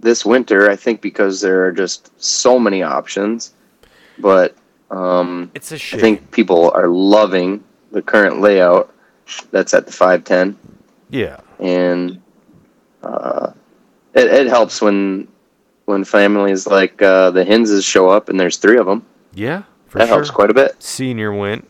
[0.00, 0.70] this winter.
[0.70, 3.52] I think because there are just so many options,
[4.18, 4.56] but
[4.90, 6.00] um, It's a I shame.
[6.00, 8.92] think people are loving the current layout
[9.50, 10.56] that's at the 510,
[11.10, 11.40] yeah.
[11.58, 12.20] and
[13.02, 13.52] uh,
[14.14, 15.28] it, it helps when
[15.86, 19.04] when families like uh, the Hinses show up, and there's three of them.
[19.32, 19.64] Yeah.
[19.88, 20.16] For that sure.
[20.16, 20.82] helps quite a bit.
[20.82, 21.68] Senior went.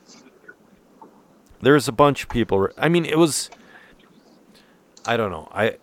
[1.61, 2.69] There's a bunch of people.
[2.79, 3.51] I mean, it was.
[5.07, 5.49] I don't know.
[5.53, 5.77] I.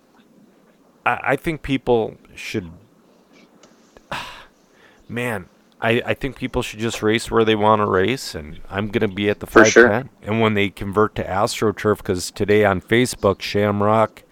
[1.05, 2.71] I, I think people should.
[5.09, 5.49] Man,
[5.82, 9.07] I, I think people should just race where they want to race, and I'm gonna
[9.07, 9.88] be at the For five sure.
[9.89, 10.09] ten.
[10.21, 14.23] And when they convert to AstroTurf, because today on Facebook, Shamrock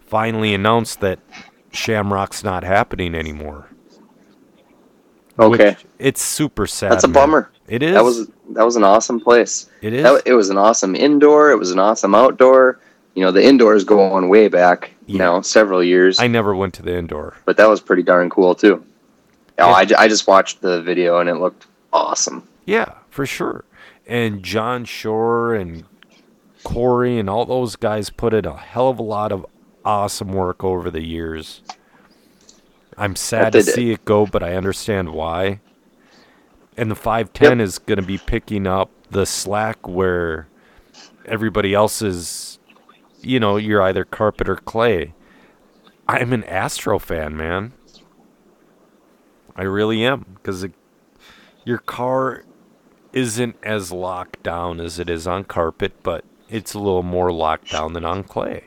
[0.00, 1.18] finally announced that
[1.74, 3.68] Shamrock's not happening anymore.
[5.38, 6.92] Okay, Which- it's super sad.
[6.92, 7.14] that's a man.
[7.14, 7.50] bummer.
[7.66, 7.94] It is.
[7.94, 9.68] That was that was an awesome place.
[9.80, 10.02] It is.
[10.04, 11.50] That, it was an awesome indoor.
[11.50, 12.78] It was an awesome outdoor.
[13.14, 15.18] You know, the indoor is going way back Yeah.
[15.18, 17.34] know, several years, I never went to the indoor.
[17.46, 18.84] but that was pretty darn cool too.
[19.58, 22.46] Oh, I, I just watched the video and it looked awesome.
[22.66, 23.64] Yeah, for sure.
[24.06, 25.84] And John Shore and
[26.64, 29.46] Corey and all those guys put in a hell of a lot of
[29.84, 31.62] awesome work over the years.
[32.96, 35.60] I'm sad to see it go, but I understand why.
[36.76, 40.48] And the 510 is going to be picking up the slack where
[41.24, 42.58] everybody else is,
[43.20, 45.14] you know, you're either carpet or clay.
[46.06, 47.72] I'm an Astro fan, man.
[49.56, 50.66] I really am because
[51.64, 52.44] your car
[53.12, 57.70] isn't as locked down as it is on carpet, but it's a little more locked
[57.70, 58.64] down than on clay.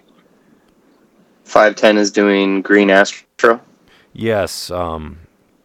[1.48, 3.62] 510 is doing Green Astro.
[4.14, 5.20] Yes, um,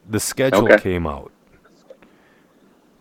[0.09, 0.77] the schedule Okay.
[0.77, 1.33] came out.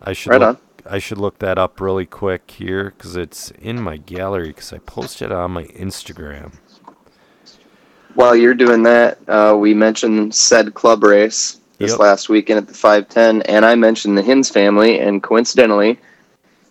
[0.02, 0.60] I should Right look.
[0.84, 4.78] I should look that up really quick here because it's in my gallery because I
[4.78, 6.54] posted it on my Instagram.
[8.14, 12.00] While you're doing that, uh, we mentioned said club race this Yep.
[12.00, 15.98] last weekend at the 510, and I mentioned the Hins family, and coincidentally,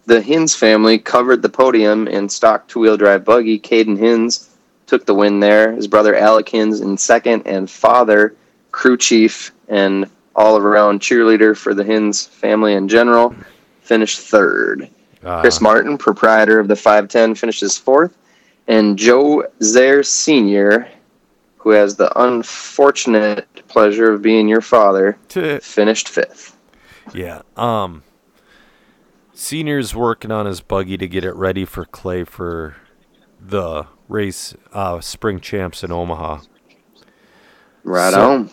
[0.07, 3.57] the Hins family covered the podium in stock two wheel drive buggy.
[3.59, 4.49] Caden Hins
[4.91, 5.71] took the win there.
[5.71, 8.35] His brother Alec Hins in second, and father,
[8.73, 13.33] crew chief, and all around cheerleader for the Hins family in general,
[13.83, 14.89] finished third.
[15.23, 18.17] Uh, Chris Martin, proprietor of the 510, finishes fourth.
[18.67, 20.89] And Joe Zaire Sr.,
[21.55, 26.57] who has the unfortunate pleasure of being your father, to- finished fifth.
[27.13, 27.43] yeah.
[27.55, 28.03] Um.
[29.33, 32.75] Senior's working on his buggy to get it ready for clay for
[33.39, 36.39] the race, uh, spring champs in Omaha.
[37.83, 38.49] Right So- on.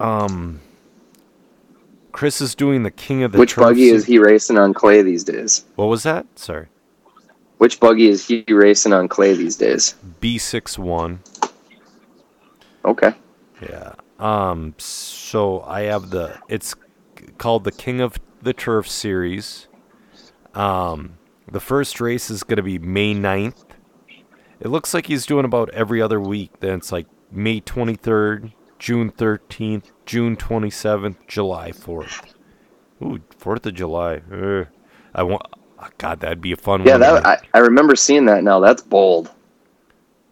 [0.00, 0.60] Um,
[2.12, 5.02] Chris is doing the King of the Which Turf buggy is he racing on clay
[5.02, 5.64] these days?
[5.76, 6.26] What was that?
[6.36, 6.66] Sorry,
[7.58, 9.94] Which buggy is he racing on clay these days?
[10.20, 11.20] B 61
[12.84, 13.14] Okay.
[13.62, 13.92] Yeah.
[14.18, 14.74] Um.
[14.78, 16.38] So I have the.
[16.48, 16.74] It's
[17.36, 19.68] called the King of the Turf series.
[20.54, 21.18] Um.
[21.52, 23.69] The first race is going to be May 9th.
[24.60, 26.60] It looks like he's doing about every other week.
[26.60, 32.34] Then it's like May 23rd, June 13th, June 27th, July 4th.
[33.02, 34.20] Ooh, 4th of July.
[34.32, 34.66] Ugh.
[35.14, 35.42] I want.
[35.80, 36.88] oh, God, that'd be a fun one.
[36.88, 37.22] Yeah, one.
[37.22, 38.60] that I, I remember seeing that now.
[38.60, 39.30] That's bold.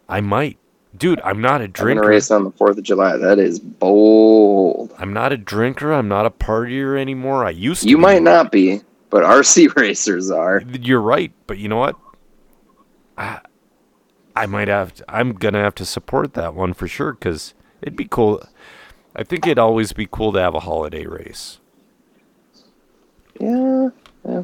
[0.07, 0.57] I might.
[0.97, 2.07] Dude, I'm not a I'm gonna drinker.
[2.07, 3.17] race on the 4th of July.
[3.17, 4.93] That is bold.
[4.97, 5.91] I'm not a drinker.
[5.93, 7.45] I'm not a partier anymore.
[7.45, 10.63] I used to You might not be, but RC racers are.
[10.79, 11.95] You're right, but you know what?
[13.17, 13.39] I,
[14.39, 14.93] I might have.
[14.95, 18.41] To, I'm gonna have to support that one for sure because it'd be cool.
[19.15, 21.59] I think it'd always be cool to have a holiday race.
[23.39, 23.89] Yeah,
[24.27, 24.43] yeah.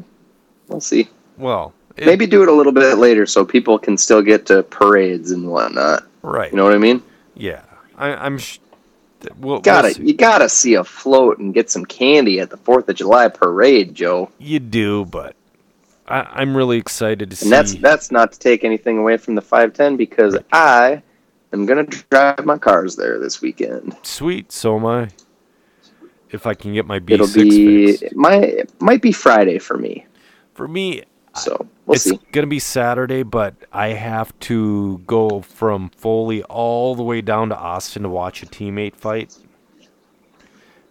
[0.68, 1.08] We'll see.
[1.36, 4.62] Well, it- Maybe do it a little bit later so people can still get to
[4.64, 6.04] parades and whatnot.
[6.22, 6.50] right.
[6.50, 7.02] You know what I mean?
[7.34, 7.62] Yeah,
[7.96, 8.38] I, I'm.
[8.38, 8.58] Sh-
[9.38, 12.88] we'll, Gotta we'll you gotta see a float and get some candy at the Fourth
[12.88, 14.30] of July parade, Joe.
[14.38, 15.36] You do, but
[16.08, 17.46] I, I'm really excited to see.
[17.46, 21.02] And that's that's not to take anything away from the 510 because I
[21.52, 23.96] am gonna drive my cars there this weekend.
[24.02, 24.52] sweet.
[24.52, 25.08] So am I.
[26.30, 28.02] If I can get my B6 It'll be fixed.
[28.02, 30.06] it might it might be Friday for me,
[30.54, 31.04] For me,
[31.34, 32.20] so we'll it's see.
[32.32, 37.56] gonna be Saturday, but I have to go from Foley all the way down to
[37.56, 39.30] Austin to watch a teammate fight.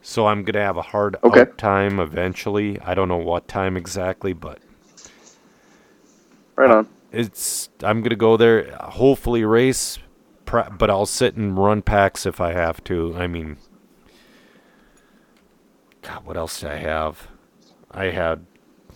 [0.01, 1.45] So I'm gonna have a hard Okay.
[1.57, 2.79] time eventually.
[2.79, 4.59] I don't know what time exactly, but
[6.55, 6.87] Right on.
[7.11, 8.71] it's I'm gonna go there.
[8.77, 9.99] Hopefully race,
[10.45, 13.15] but I'll sit and run packs if I have to.
[13.17, 13.57] I mean,
[16.01, 17.27] God, what else did I have?
[17.91, 18.45] I had.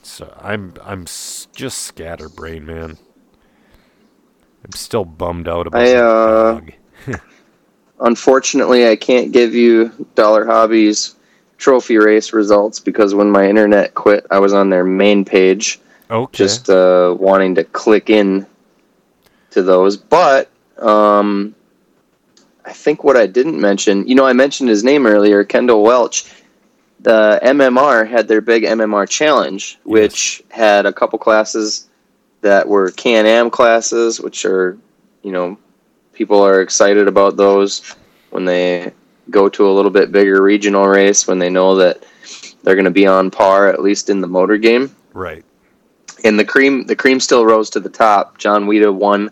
[0.03, 2.97] So I'm I'm just scatterbrained, man.
[4.63, 6.61] I'm still bummed out about I, uh.
[7.99, 11.15] Unfortunately, I can't give you Dollar Hobbies
[11.57, 15.79] trophy race results because when my internet quit, I was on their main page
[16.11, 16.37] Okay.
[16.37, 18.45] just uh, wanting to click in
[19.51, 19.97] to those.
[19.97, 21.55] But um,
[22.65, 26.31] I think what I didn't mention, you know, I mentioned his name earlier, Kendall Welch.
[27.01, 31.87] The MMR had their big MMR challenge, which had a couple classes
[32.41, 34.77] that were Can Am classes, which are,
[35.23, 35.57] you know,
[36.13, 37.95] people are excited about those
[38.31, 38.91] when they
[39.29, 42.03] go to a little bit bigger regional race when they know that
[42.63, 45.45] they're going to be on par at least in the motor game right.
[46.23, 48.37] And the cream the cream still rose to the top.
[48.37, 49.29] John Wida won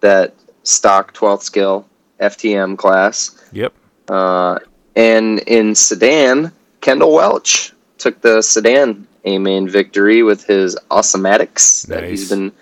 [0.00, 0.34] that
[0.64, 1.86] stock 12th scale
[2.20, 3.42] FTM class.
[3.52, 3.72] Yep.
[4.08, 4.58] Uh,
[4.94, 11.86] and in sedan, Kendall Welch took the sedan A main victory with his Awesomatix.
[11.88, 12.38] That he's Nice.
[12.38, 12.52] been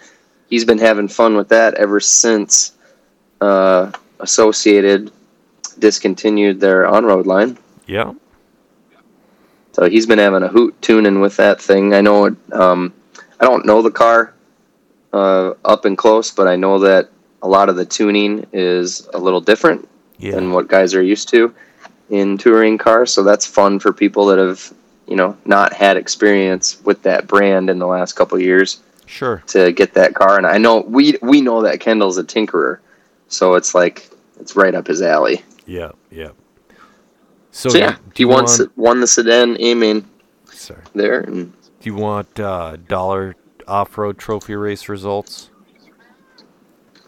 [0.49, 2.73] he's been having fun with that ever since
[3.41, 5.11] uh, Associated
[5.79, 7.59] discontinued their on road line.
[7.87, 8.13] Yeah.
[9.73, 11.95] So he's been having a hoot tuning with that thing.
[11.95, 12.35] I know it.
[12.53, 12.93] Um,
[13.45, 14.33] I don't know the car
[15.13, 17.11] uh, up and close, but I know that
[17.43, 19.87] a lot of the tuning is a little different
[20.17, 20.37] Yeah.
[20.37, 21.53] than what guys are used to
[22.09, 23.13] in touring cars.
[23.13, 24.73] So that's fun for people that have,
[25.07, 29.43] you know, not had experience with that brand in the last couple of years Sure.
[29.49, 30.39] to get that car.
[30.39, 32.79] And I know we we know that Kendall's a tinkerer,
[33.29, 34.09] so it's like
[34.41, 35.43] it's right up his alley.
[35.67, 35.91] Yeah.
[36.11, 36.31] Yeah.
[37.51, 40.07] So, So, yeah, do he you won won the sedan A main
[40.51, 40.81] sorry.
[40.95, 41.53] there, and
[41.85, 43.37] Do you want uh, dollar
[43.69, 45.51] off-road trophy race results?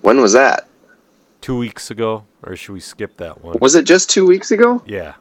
[0.03, 0.69] when was that?
[1.41, 3.57] Two weeks ago, or should we skip that one?
[3.59, 4.83] Was it just two weeks ago?
[4.87, 5.15] Yeah.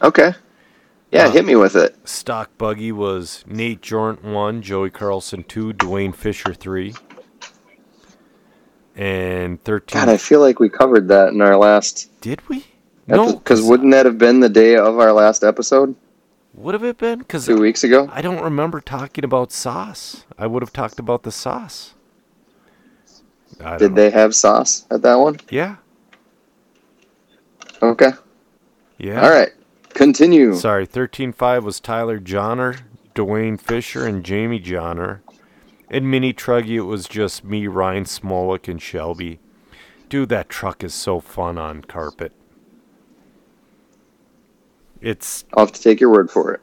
[0.00, 0.32] Okay.
[1.12, 1.94] Yeah, Uh, hit me with it.
[2.08, 6.94] Stock buggy was Nate Jornt one, Joey Carlson two, Dwayne Fisher three,
[8.94, 10.00] and thirteen.
[10.00, 12.10] God, I feel like we covered that in our last.
[12.22, 12.64] Did we?
[13.06, 15.94] No, because wouldn't that have been the day of our last episode
[16.56, 17.20] would have it been?
[17.20, 18.08] Because two weeks ago?
[18.12, 20.24] I don't remember talking about sauce.
[20.38, 21.94] I would have talked about the sauce.
[23.78, 23.88] Did know.
[23.88, 25.38] they have sauce at that one?
[25.50, 25.76] Yeah.
[27.82, 28.12] Okay.
[28.98, 29.22] Yeah.
[29.22, 29.52] All right.
[29.90, 30.54] Continue.
[30.54, 32.76] Sorry, thirteen five was Tyler Johnner,
[33.14, 35.22] Dwayne Fisher, and Jamie Johnner.
[35.88, 39.38] In Mini Truggy, it was just me, Ryan Smolik, and Shelby.
[40.08, 42.32] Dude, that truck is so fun on carpet.
[45.00, 46.60] It's I'll have to take your word for it.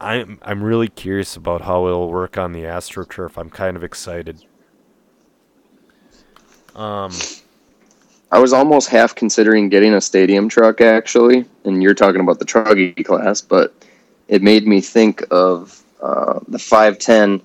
[0.00, 3.36] I'm I'm really curious about how it'll work on the AstroTurf.
[3.36, 4.44] I'm kind of excited.
[6.74, 7.12] Um,
[8.32, 12.44] I was almost half considering getting a stadium truck actually, and you're talking about the
[12.44, 13.72] truggy class, but
[14.28, 17.40] it made me think of uh, the 510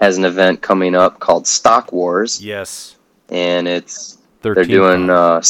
[0.00, 2.96] has an event coming up called Stock Wars, yes,
[3.30, 4.68] and it's thirteen.
[4.68, 5.42] They're doing uh,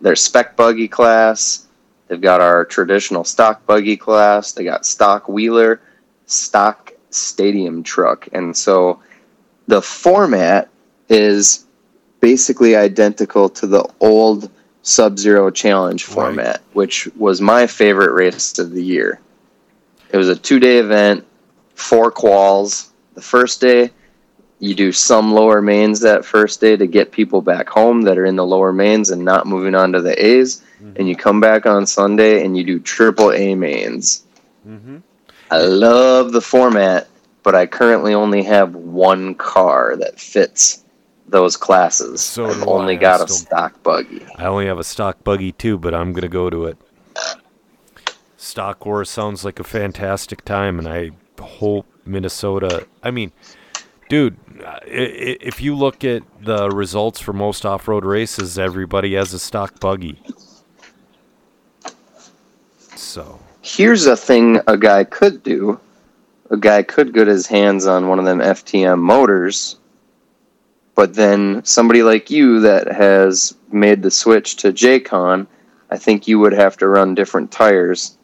[0.00, 1.68] their spec buggy class.
[2.12, 4.52] They've got our traditional stock buggy class.
[4.52, 5.80] They got stock wheeler,
[6.26, 9.00] stock stadium truck, and so
[9.66, 10.68] the format
[11.08, 11.64] is
[12.20, 14.50] basically identical to the old
[14.82, 16.14] Sub Zero Challenge Right.
[16.14, 19.18] format, which was my favorite race of the year.
[20.10, 21.26] It was a two day event,
[21.76, 22.90] four quals.
[23.14, 23.90] The first day,
[24.58, 28.26] you do some lower mains that first day to get people back home that are
[28.26, 30.62] in the lower mains and not moving on to the A's.
[30.96, 34.24] And you come back on Sunday and you do triple A mains.
[34.64, 34.98] hmm
[35.50, 37.08] I love the format,
[37.42, 40.82] but I currently only have one car that fits
[41.28, 42.20] those classes.
[42.20, 43.00] So I've only I.
[43.00, 44.24] got I a still- stock buggy.
[44.36, 46.76] I only have a stock buggy too, but I'm gonna go to it.
[48.36, 51.10] Stock Wars sounds like a fantastic time, and I
[51.40, 52.86] hope Minnesota.
[53.02, 53.30] I mean,
[54.08, 59.38] dude, uh, if you look at the results for most off-road races, everybody has a
[59.38, 60.20] stock buggy.
[63.02, 65.78] So Here's a thing a guy could do.
[66.50, 69.76] A guy could get his hands on one of them FTM motors,
[70.94, 75.46] but then somebody like you that has made the switch to JCon,
[75.90, 78.18] I think you would have to run different tires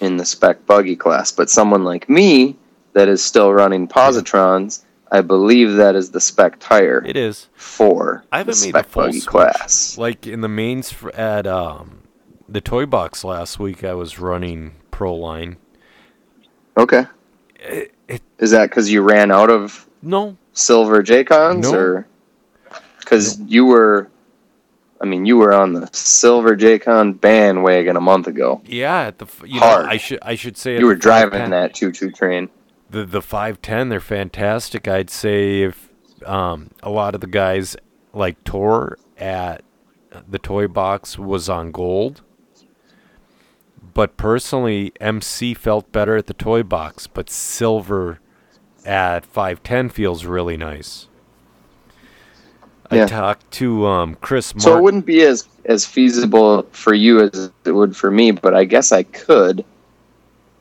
[0.00, 1.30] in the spec buggy class.
[1.30, 2.56] But someone like me
[2.94, 4.82] that is still running positrons,
[5.12, 7.46] I believe that is the spec tire it is.
[7.54, 9.30] for I haven't made the spec full buggy switch.
[9.30, 9.98] class.
[9.98, 12.00] Like in the mains for, at um,
[12.48, 15.56] the toy box last week, I was running Pro Line.
[16.76, 17.04] Okay.
[17.56, 21.78] It, it, Is that because you ran out of No, silver J-Cons No.
[21.78, 22.06] or
[23.00, 24.08] because you were,
[25.00, 28.60] I mean, you were on the silver J-Con bandwagon a month ago.
[28.66, 29.86] yeah, at the you Hard.
[29.86, 32.48] know I should I should say You were driving 510 that choo-choo train.
[32.90, 35.90] the the 510 they're fantastic i'd say if
[36.24, 37.76] um, a lot of the guys
[38.12, 39.62] like tor at
[40.28, 42.22] the toy box was on gold
[43.96, 48.20] but personally mc felt better at the toy box but silver
[48.84, 51.08] at 510 feels really nice
[52.90, 53.06] i Yeah.
[53.06, 57.72] talked to um, chris So it wouldn't be as as feasible for you as it
[57.72, 59.64] would for me, but I guess I could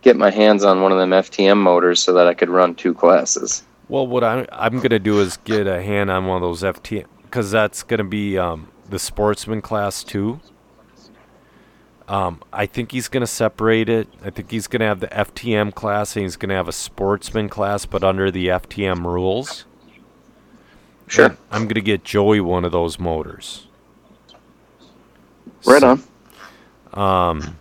[0.02, 2.94] get my hands on one of them FTM motors so that I could run two
[2.94, 3.62] classes.
[3.88, 6.64] Well, what I, I'm going to do is get a hand on one of those
[6.64, 10.40] FTM because that's going to be um, the sportsman class too.
[12.08, 14.08] Um, I think he's going to separate it.
[14.24, 16.72] I think he's going to have the FTM class and he's going to have a
[16.74, 19.66] sportsman class, but under the FTM rules.
[21.08, 21.26] Sure.
[21.28, 23.68] And I'm going to get Joey one of those motors.
[25.66, 26.00] Right So,
[26.94, 27.32] on.
[27.38, 27.58] Um,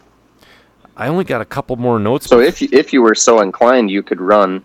[0.97, 2.27] I only got a couple more notes.
[2.27, 4.63] So if you, if you were so inclined, you could run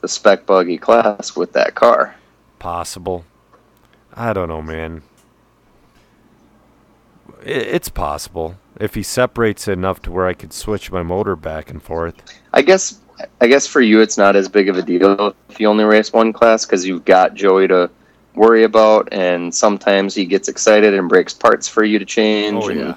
[0.00, 2.14] the spec buggy class with that car.
[2.58, 3.24] possible.
[4.14, 5.02] I don't know, man.
[7.42, 11.70] It's possible if he separates it enough to where I could switch my motor back
[11.70, 12.14] and forth.
[12.52, 12.98] I guess
[13.40, 16.12] I guess for you it's not as big of a deal if you only race
[16.12, 17.90] one class because you've got Joey to
[18.34, 22.64] worry about, and sometimes he gets excited and breaks parts for you to change.
[22.64, 22.94] Oh and yeah.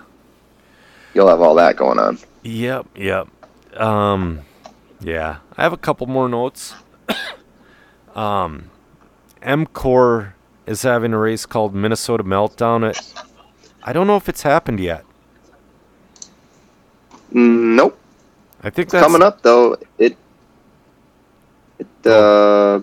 [1.14, 2.20] you'll have all that going on.
[2.44, 2.88] Yep.
[2.96, 3.28] Yep.
[3.80, 4.42] Um,
[5.02, 5.38] yeah.
[5.58, 6.74] I have a couple more notes.
[8.16, 8.70] um,
[9.42, 10.36] M Core
[10.66, 12.90] is having a race called Minnesota Meltdown.
[12.90, 13.14] It,
[13.84, 15.04] I don't know if it's happened yet.
[17.32, 18.00] Nope.
[18.64, 20.16] I think that's Coming up though, it
[21.80, 22.80] it uh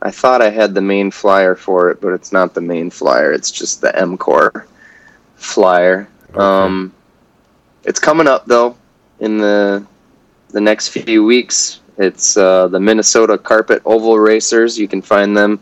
[0.00, 3.32] I thought I had the main flyer for it, but it's not the main flyer.
[3.32, 4.66] It's just the M Core
[5.36, 6.08] flyer.
[6.30, 6.38] Okay.
[6.38, 6.92] Um
[7.84, 8.76] it's coming up though
[9.18, 9.84] in the
[10.50, 11.80] the next few weeks.
[11.98, 14.78] It's uh, the Minnesota Carpet Oval Racers.
[14.78, 15.60] You can find them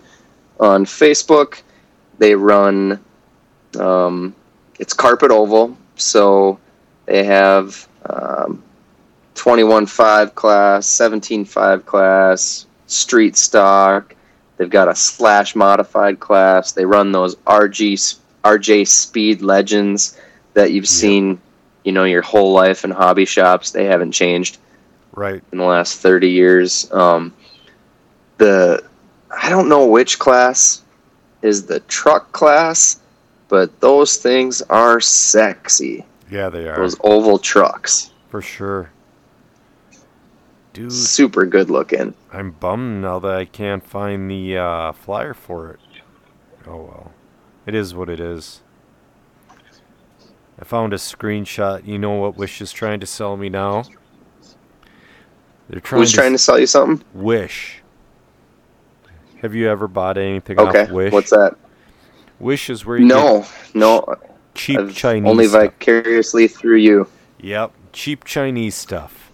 [0.59, 1.62] on Facebook.
[2.18, 3.01] They run
[3.78, 4.34] um,
[4.78, 6.58] it's Carpet Oval, so
[7.06, 8.62] they have um,
[9.34, 14.14] 21.5 class, 17.5 class, street stock.
[14.56, 16.72] They've got a slash modified class.
[16.72, 20.18] They run those RG RJ Speed Legends
[20.54, 21.40] that you've seen,
[21.84, 23.70] you know, your whole life in hobby shops.
[23.70, 24.58] They haven't changed
[25.12, 25.42] right.
[25.52, 26.90] in the last 30 years.
[26.92, 27.34] Um,
[28.38, 28.84] the
[29.30, 30.82] I don't know which class
[31.42, 32.99] is the truck class,
[33.51, 36.07] but those things are sexy.
[36.30, 38.90] Yeah, they are Those oval trucks, for sure.
[40.72, 42.14] Dude, super good looking.
[42.32, 45.80] I'm bummed now that I can't find the uh, flyer for it.
[46.66, 47.12] Oh well,
[47.66, 48.62] it is what it is.
[50.59, 51.84] I found a screenshot.
[51.86, 53.82] You know what Wish is trying to sell me now?
[55.68, 57.05] They're trying Who's to, trying to sell you something?
[57.14, 57.82] Wish.
[59.40, 61.12] Have you ever bought anything Okay, off Wish?
[61.12, 61.57] what's that?
[62.41, 64.05] Wish is where you No, no,
[64.55, 65.62] cheap I've Chinese only stuff.
[65.62, 67.07] vicariously through you.
[67.41, 69.30] Yep, cheap Chinese stuff.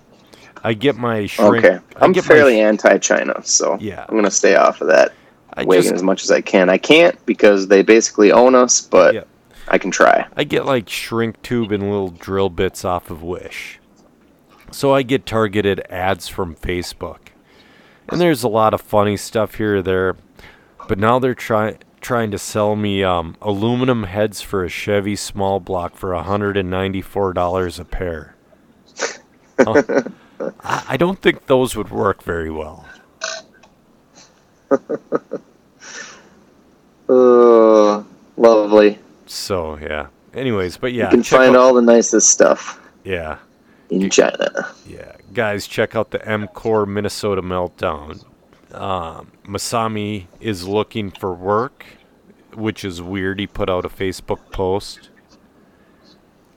[0.65, 1.65] I get my shrink.
[1.65, 4.05] Okay, I I'm get my fairly sh- anti-China, so Yeah.
[4.09, 5.13] I'm gonna stay off of that
[5.55, 6.69] I wagon just as much as I can.
[6.69, 9.25] I can't because they basically own us, but Yeah.
[9.69, 10.27] I can try.
[10.37, 13.79] I get like shrink tube and little drill bits off of Wish.
[14.73, 17.19] So I get targeted ads from Facebook.
[18.09, 20.17] And there's a lot of funny stuff here or there.
[20.89, 25.61] But now they're trying trying to sell me um, aluminum heads for a Chevy small
[25.61, 28.37] block for $194 a pair.
[29.59, 29.83] Huh.
[30.61, 32.87] I, I don't think those would work very well.
[37.09, 38.03] Uh,
[38.37, 38.99] lovely.
[39.27, 40.09] So yeah.
[40.35, 43.39] Anyways, but yeah, you can find out- all the nicest stuff yeah.
[43.89, 44.69] in China.
[44.87, 48.23] Yeah, guys, check out the M Core Minnesota Meltdown.
[48.77, 51.87] Um, Masami is looking for work,
[52.55, 53.41] which is weird.
[53.41, 55.09] He put out a Facebook post.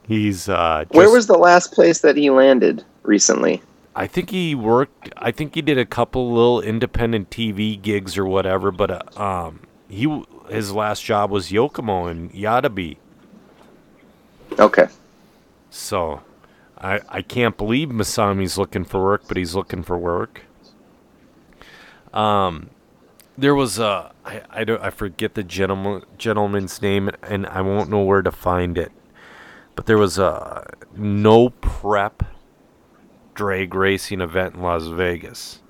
[0.06, 3.62] He's uh, just, Where was the last place that he landed recently?
[3.94, 5.10] I think he worked.
[5.16, 8.70] I think he did a couple little independent TV gigs or whatever.
[8.70, 12.96] But uh, um, he his last job was Yokomo and Yatabe.
[14.58, 14.86] Okay.
[15.70, 16.22] So,
[16.78, 20.42] I I can't believe Masami's looking for work, but he's looking for work.
[22.12, 22.70] Um,
[23.38, 27.90] there was a I I don't I forget the gentleman gentleman's name, and I won't
[27.90, 28.92] know where to find it.
[29.74, 32.22] But there was a no prep
[33.34, 35.60] drag racing event in Las Vegas.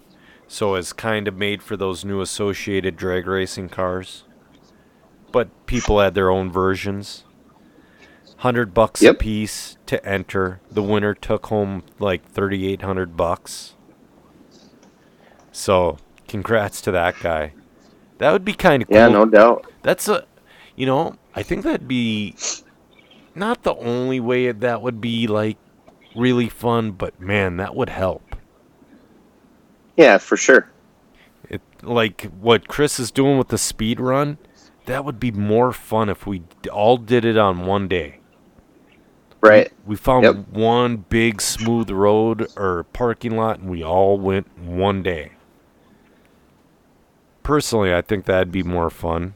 [0.48, 4.24] So it's kind of made for those new associated drag racing cars.
[5.30, 7.22] But people had their own versions.
[8.40, 10.60] 100 bucks a piece to enter.
[10.70, 13.74] The winner took home like 3800 bucks.
[15.52, 15.98] So,
[16.30, 17.52] congrats to that guy.
[18.18, 18.96] That would be kind of cool.
[18.96, 19.70] Yeah, no doubt.
[19.82, 20.24] That's a,
[20.76, 22.36] you know, I think that'd be
[23.34, 25.58] not the only way that would be like
[26.14, 28.36] really fun, but man, that would help.
[29.96, 30.70] Yeah, for sure.
[31.48, 34.38] It like what Chris is doing with the speed run.
[34.86, 36.42] That would be more fun if we
[36.72, 38.20] all did it on one day.
[39.42, 39.72] Right.
[39.86, 40.48] We found Yep.
[40.50, 45.32] one big smooth road or parking lot, and we all went one day.
[47.42, 49.34] Personally, I think that'd be more fun.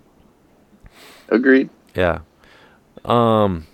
[1.28, 1.70] Agreed.
[1.94, 2.20] Yeah.
[3.04, 3.66] Um,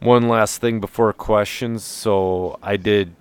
[0.00, 1.84] one last thing before questions.
[1.84, 3.14] So I did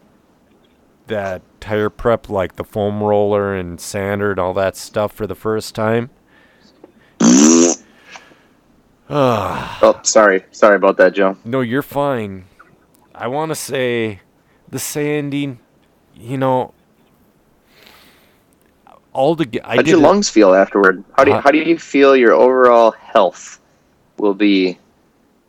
[1.07, 5.35] that tire prep, like the foam roller and sander and all that stuff for the
[5.35, 6.09] first time.
[9.07, 10.45] Oh, sorry.
[10.51, 11.37] Sorry about that, Joe.
[11.45, 12.45] no, you're fine.
[13.13, 14.21] I want to say
[14.69, 15.59] the sanding,
[16.15, 16.73] you know,
[19.15, 21.03] all the I How'd did your lungs feel afterward?
[21.17, 23.59] How do you, Uh, how do you feel your overall health
[24.17, 24.77] will be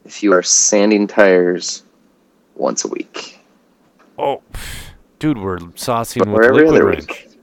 [0.05, 1.83] if you are sanding tires
[2.55, 3.39] once a week
[4.19, 4.41] Oh,
[5.19, 7.09] dude, we're saucing or with liquid wrench.
[7.09, 7.39] week?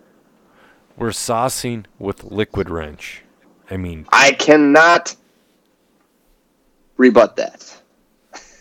[0.98, 3.22] We're saucing with liquid wrench.
[3.70, 5.16] I mean, I cannot
[6.98, 7.78] rebut that.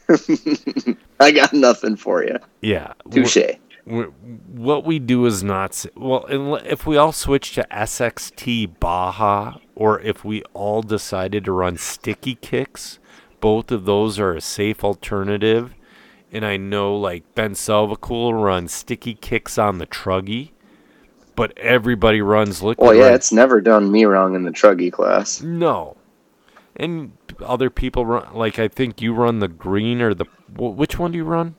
[1.20, 2.38] I got nothing for you.
[2.60, 2.92] yeah.
[3.10, 3.38] Touche.
[3.84, 6.24] What we do is not well.
[6.64, 12.36] If we all switch to SXT Baja, or if we all decided to run sticky
[12.36, 12.98] kicks,
[13.40, 15.74] both of those are a safe alternative.
[16.30, 20.52] And I know like Ben Salvacool runs sticky kicks on the truggy,
[21.34, 22.86] but everybody runs liquid.
[22.86, 23.16] Well, yeah, wrench.
[23.16, 25.42] it's never done me wrong in the truggy class.
[25.42, 25.96] No.
[26.76, 27.12] And
[27.44, 30.26] other people run like I think you run the green or the
[30.56, 31.56] which one do you run?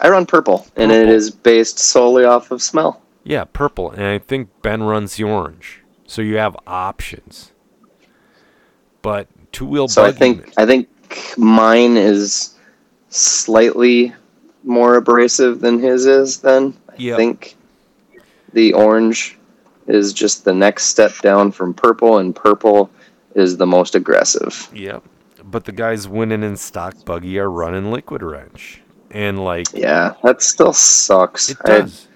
[0.00, 1.14] I run purple, and it Purple.
[1.14, 3.00] is based solely off of smell.
[3.24, 3.90] Yeah, purple.
[3.90, 5.80] And I think Ben runs the orange.
[6.06, 7.52] So you have options.
[9.00, 10.88] But two wheel So I think I think
[11.36, 12.54] mine is
[13.10, 14.12] slightly
[14.64, 16.38] more abrasive than his is.
[16.38, 17.16] Then I Yep.
[17.16, 17.56] think
[18.52, 19.38] the orange
[19.86, 22.90] is just the next step down from purple, and purple
[23.34, 24.68] is the most aggressive.
[24.74, 25.02] Yep.
[25.44, 28.81] But the guys winning in stock buggy are running liquid wrench.
[29.12, 31.50] And like Yeah, that still sucks.
[31.50, 32.08] it I- does.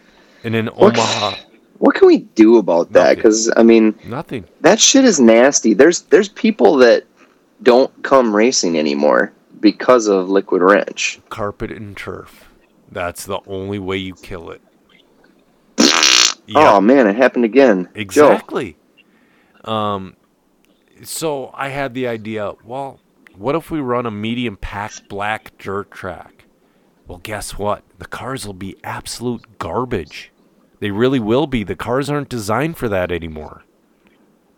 [0.44, 1.36] and in What- Omaha,
[1.78, 3.16] what can we do about that?
[3.16, 4.44] Because I mean, nothing.
[4.62, 5.74] that shit is nasty.
[5.74, 7.05] There's there's people that
[7.62, 11.20] don't come racing anymore because of liquid wrench.
[11.28, 12.48] Carpet and turf.
[12.90, 14.60] That's the only way you kill it.
[16.55, 17.85] Oh man, it happened again.
[17.86, 18.77] Joe, Exactly.
[19.64, 20.14] Um,
[21.02, 22.52] so I had the idea.
[22.64, 23.01] Well,
[23.36, 26.35] what if we run a medium packed black dirt track?
[27.06, 27.82] Well, guess what?
[27.98, 30.32] The cars will be absolute garbage.
[30.80, 31.62] They really will be.
[31.64, 33.62] The cars aren't designed for that anymore.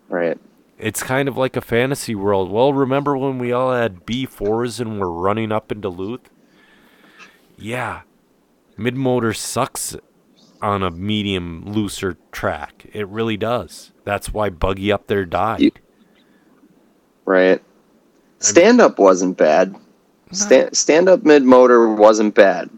[0.09, 0.39] right?
[0.79, 2.51] It's kind of like a fantasy world.
[2.51, 6.31] Well, remember when we all had B4s and were running up in Duluth?
[7.57, 8.03] Yeah.
[8.77, 9.97] Mid motor sucks
[10.63, 12.87] on a medium, looser track.
[12.93, 13.91] It really does.
[14.05, 15.61] That's why Buggy Up there died.
[15.61, 15.73] You-
[17.25, 17.63] Right.
[18.39, 19.75] Stand up wasn't bad.
[20.33, 22.71] Stand stand up mid motor wasn't bad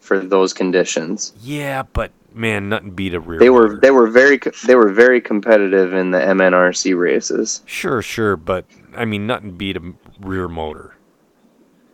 [0.00, 1.32] for those conditions.
[1.40, 3.38] Yeah, but man, nothing beat a rear.
[3.38, 3.80] They were motor.
[3.80, 7.62] they were very they were very competitive in the MNRC races.
[7.66, 8.66] Sure, sure, but
[8.96, 10.96] I mean, nothing beat a rear motor,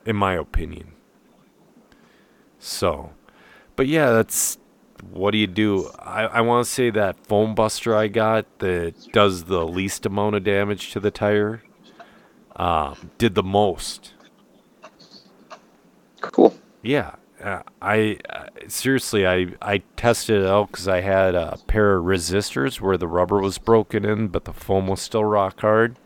[0.04, 0.92] in my opinion.
[2.58, 3.10] So,
[3.76, 4.58] but yeah, that's
[5.10, 5.90] what do you do?
[5.98, 10.36] I, I want to say that foam buster I got that does the least amount
[10.36, 11.62] of damage to the tire
[12.56, 14.12] um, did the most.
[16.20, 16.54] Cool.
[16.82, 21.96] Yeah, uh, I uh, seriously, I I tested it out because I had a pair
[21.96, 25.96] of resistors where the rubber was broken in, but the foam was still rock hard.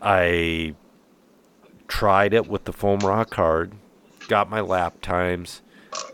[0.00, 0.74] I
[1.88, 3.72] tried it with the foam rock hard,
[4.28, 5.62] got my lap times,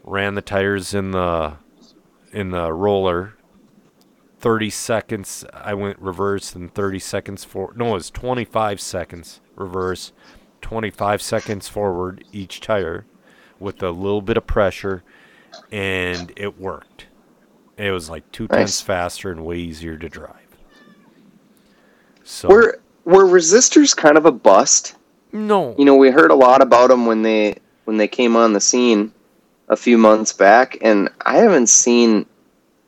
[0.04, 1.54] ran the tires in the
[2.32, 3.34] in the roller.
[4.38, 9.40] Thirty seconds, I went reverse, and thirty seconds for no, it was twenty five seconds
[9.54, 10.12] reverse,
[10.62, 13.04] twenty five seconds forward each tire
[13.60, 15.02] with a little bit of pressure,
[15.70, 17.06] and it worked.
[17.76, 18.58] It was like two Nice.
[18.58, 20.36] tenths faster and way easier to drive.
[22.24, 24.94] So Were were resistors kind of a bust?
[25.32, 28.52] no, You know, we heard a lot about them when they when they came on
[28.52, 29.12] the scene
[29.68, 32.26] a few months back, and I haven't seen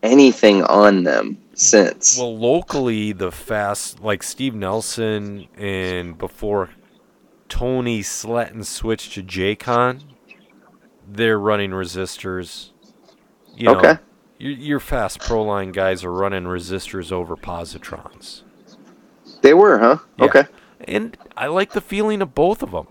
[0.02, 2.18] anything on them since.
[2.18, 6.70] Well, locally, the fast, like Steve Nelson and before
[7.54, 10.02] Tony Sletton switched to JCon,
[11.08, 12.70] they're running resistors.
[13.54, 13.98] You know, Okay.
[14.40, 18.42] your, your fast pro line guys are running resistors over positrons.
[19.42, 19.98] they were, huh?
[20.18, 20.24] Yeah.
[20.24, 20.44] Okay.
[20.88, 22.88] And I like the feeling of both of them.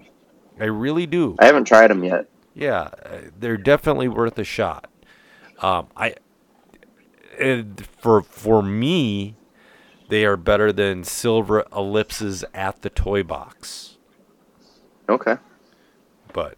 [0.58, 1.36] I really do.
[1.40, 2.30] I haven't tried them yet.
[2.56, 2.90] Yeah,
[3.38, 4.90] they're definitely worth a shot.
[5.60, 6.16] Um, I
[7.38, 9.36] and for for me,
[10.08, 13.93] they are better than silver ellipses at the toy box.
[15.10, 15.36] Okay.
[16.32, 16.58] But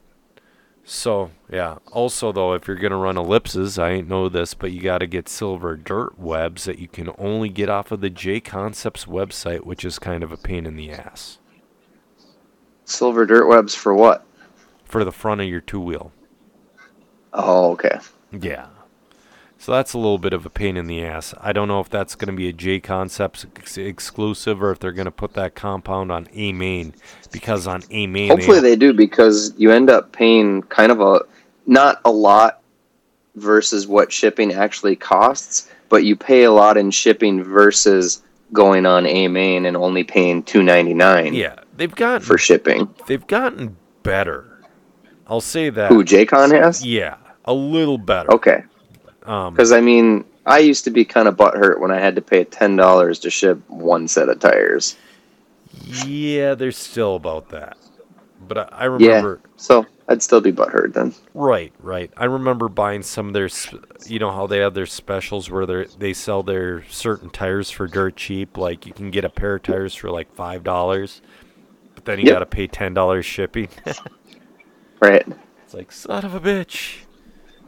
[0.83, 1.77] so yeah.
[1.91, 5.07] Also though, if you're gonna run ellipses, I ain't know this, but you got to
[5.07, 9.65] get silver dirt webs that you can only get off of the J Concepts website,
[9.65, 11.39] which is kind of a pain in the ass
[12.85, 14.25] Silver dirt webs for what?
[14.85, 16.11] for the front of your two wheel.
[17.33, 17.99] Oh, okay.
[18.31, 18.67] Yeah.
[19.65, 21.33] So that's a little bit of a pain in the ass.
[21.41, 24.77] I don't know if that's going to be a J Concepts ex- exclusive or if
[24.77, 26.93] they're going to put that compound on A main
[27.31, 31.21] because on A main Hopefully they do because you end up paying kind of a
[31.65, 32.61] not a lot
[33.37, 38.21] versus what shipping actually costs, but you pay a lot in shipping versus
[38.53, 42.87] going on a main and only paying two ninety nine yeah, they've gotten for shipping.
[43.07, 44.61] they've gotten better.
[45.25, 45.89] I'll say that.
[45.89, 46.85] Who JCon has?
[46.85, 48.31] Yeah, a little better.
[48.31, 48.63] Okay,
[49.25, 52.21] Um, because I mean, I used to be kind of butthurt when I had to
[52.21, 54.97] pay ten dollars to ship one set of tires.
[55.71, 57.77] yeah, there's still about that.
[58.39, 59.25] But I, I Yeah.
[59.25, 61.13] remember So I'd still be butthurt then.
[61.33, 62.11] Right, right.
[62.15, 63.49] I remember buying some of their,
[64.05, 67.87] you know how they have their specials where they they sell their certain tires for
[67.89, 68.57] dirt cheap.
[68.57, 71.21] Like you can get a pair of tires for like five dollars,
[71.95, 72.27] but then you Yep.
[72.27, 73.69] got to pay ten dollars shipping.
[75.01, 75.25] Right.
[75.63, 77.05] it's like son of a bitch.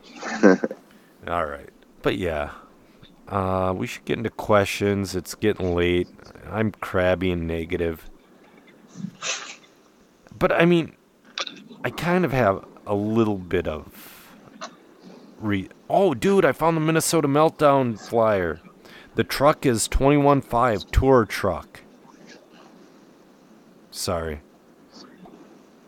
[1.28, 1.70] All right,
[2.02, 2.52] but yeah,
[3.28, 5.16] uh, we should get into questions.
[5.16, 6.08] It's getting late.
[6.50, 8.10] I'm crabby and negative.
[10.38, 10.96] But I mean,
[11.84, 14.32] I kind of have a little bit of
[15.40, 15.68] re.
[15.90, 18.62] Oh, dude, I found the Minnesota Meltdown flyer.
[19.16, 21.82] The truck is 21.5 tour truck.
[23.92, 24.42] Sorry.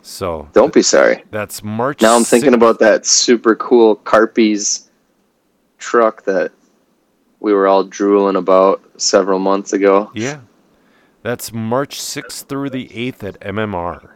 [0.01, 1.23] So Don't be sorry.
[1.29, 2.01] that's March.
[2.01, 2.55] Now I'm thinking 6th.
[2.55, 4.88] about that super cool Carpies
[5.79, 6.51] truck that
[7.39, 10.11] we were all drooling about several months ago.
[10.13, 10.41] Yeah.
[11.23, 14.11] That's March 6th through the 8th at MMR.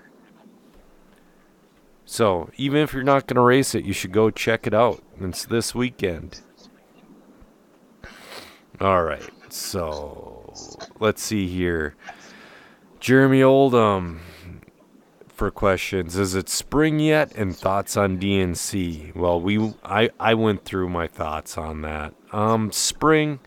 [2.05, 5.01] So, even if you're not going to race it, you should go check it out.
[5.19, 6.41] It's this weekend.
[8.79, 9.29] All right.
[9.49, 10.53] So,
[10.99, 11.95] let's see here.
[12.99, 14.21] Jeremy Oldham
[15.33, 16.15] for questions.
[16.17, 17.33] Is it spring yet?
[17.35, 19.15] And thoughts on DNC?
[19.15, 22.13] Well, we I I went through my thoughts on that.
[22.31, 23.39] Um spring,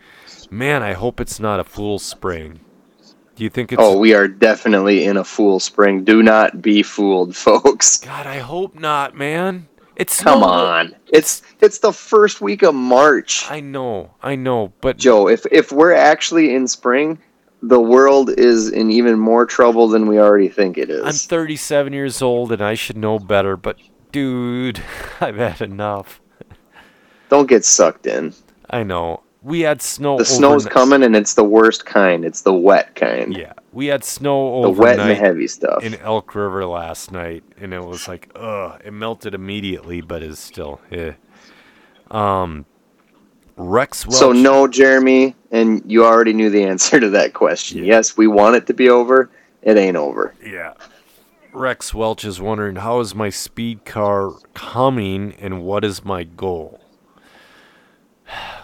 [0.49, 2.59] man, I hope it's not a full spring.
[3.35, 6.03] Do you think it's Oh, we are definitely in a fool spring.
[6.03, 7.97] Do not be fooled, folks.
[7.97, 9.67] God, I hope not, man.
[9.95, 10.95] It's Come no- on.
[11.07, 13.45] It's it's the first week of March.
[13.49, 17.17] I know, I know, but Joe, if if we're actually in spring,
[17.61, 21.03] the world is in even more trouble than we already think it is.
[21.03, 23.77] I'm 37 years old and I should know better, but
[24.11, 24.81] dude,
[25.21, 26.21] I've had enough.
[27.29, 28.33] Don't get sucked in.
[28.69, 29.21] I know.
[29.43, 32.25] We had snow The snow's overnight- coming and it's the worst kind.
[32.25, 33.35] It's the wet kind.
[33.35, 35.83] Yeah, we had snow The wet and the heavy stuff.
[35.83, 40.39] in Elk River last night, and it was like, ugh, it melted immediately, but it's
[40.39, 41.13] still, eh.
[42.11, 42.65] Um,
[43.57, 44.19] Rex Welch.
[44.19, 47.79] So no, Jeremy, and you already knew the answer to that question.
[47.79, 47.95] Yeah.
[47.95, 49.29] Yes, we want it to be over.
[49.63, 50.33] It ain't over.
[50.45, 50.73] Yeah.
[51.51, 56.79] Rex Welch is wondering how is my speed car coming and what is my goal?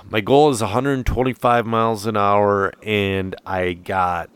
[0.09, 4.29] My goal is 125 miles an hour and I got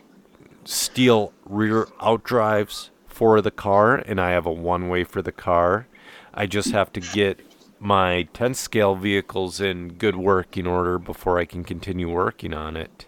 [0.64, 5.86] steel rear outdrives for the car and I have a one way for the car.
[6.34, 7.40] I just have to get
[7.80, 13.06] my 10 scale vehicles in good working order before I can continue working on it.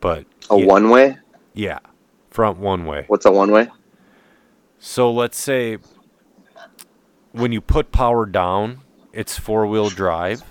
[0.00, 1.18] But A yeah, one way?
[1.54, 1.80] yeah,
[2.30, 3.08] front one way.
[3.08, 3.68] What's a one way?
[4.78, 5.78] So let's say
[7.32, 8.80] when you put power down,
[9.12, 10.42] it's four wheel drive.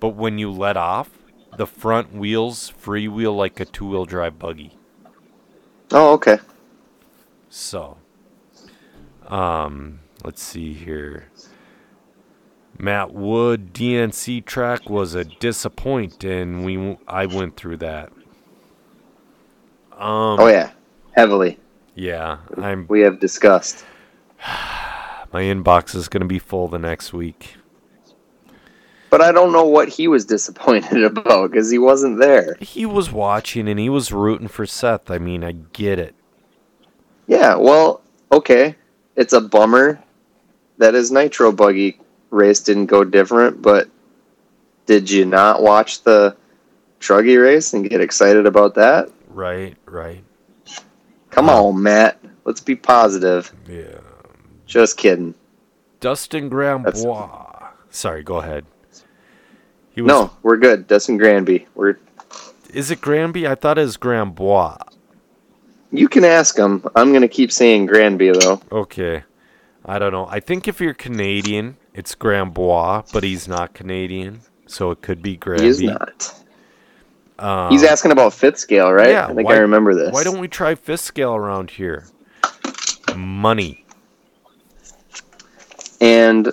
[0.00, 1.10] But when you let off,
[1.52, 4.78] the front wheels freewheel like a two wheel drive buggy.
[5.92, 6.38] Oh, okay.
[7.48, 7.98] So,
[9.26, 11.30] um, let's see here.
[12.78, 18.10] Matt Wood DNC track was a disappoint, and we I went through that.
[19.92, 20.72] Um, Oh yeah,
[21.12, 21.58] heavily.
[21.94, 23.84] yeah, I'm We have discussed.
[25.32, 27.56] My inbox is going to be full the next week.
[29.10, 32.56] But I don't know what he was disappointed about because he wasn't there.
[32.60, 35.10] He was watching and he was rooting for Seth.
[35.10, 36.14] I mean, I get it.
[37.26, 38.76] Yeah, well, okay.
[39.16, 40.02] It's a bummer
[40.78, 41.98] that his Nitro Buggy
[42.30, 43.88] race didn't go different, but
[44.86, 46.36] did you not watch the
[47.00, 49.10] Truggy race and get excited about that?
[49.28, 50.22] Right, right.
[51.30, 52.18] Come on, Matt.
[52.44, 53.52] Let's be positive.
[53.68, 53.98] Yeah.
[54.66, 55.34] Just kidding.
[56.00, 57.68] Dustin Grambois.
[57.90, 58.64] Sorry, go ahead.
[59.90, 60.86] He was, No, we're good.
[60.86, 61.66] Dustin Granby.
[61.74, 61.96] We're
[62.72, 63.46] Is it Granby?
[63.46, 64.78] I thought it was Grambois.
[65.90, 66.84] you can ask him.
[66.94, 68.60] I'm gonna keep saying Granby though.
[68.70, 69.24] Okay.
[69.84, 70.26] I don't know.
[70.28, 75.36] I think if you're Canadian, it's Grambois, but he's not Canadian, so it could be
[75.36, 75.64] Granby.
[75.64, 76.34] He is not.
[77.38, 79.10] Um, He's asking about fifth scale, right?
[79.10, 80.12] yeah, I think why- I remember this.
[80.12, 82.06] Why don't we try fifth scale around here?
[83.16, 83.84] Money.
[86.00, 86.52] And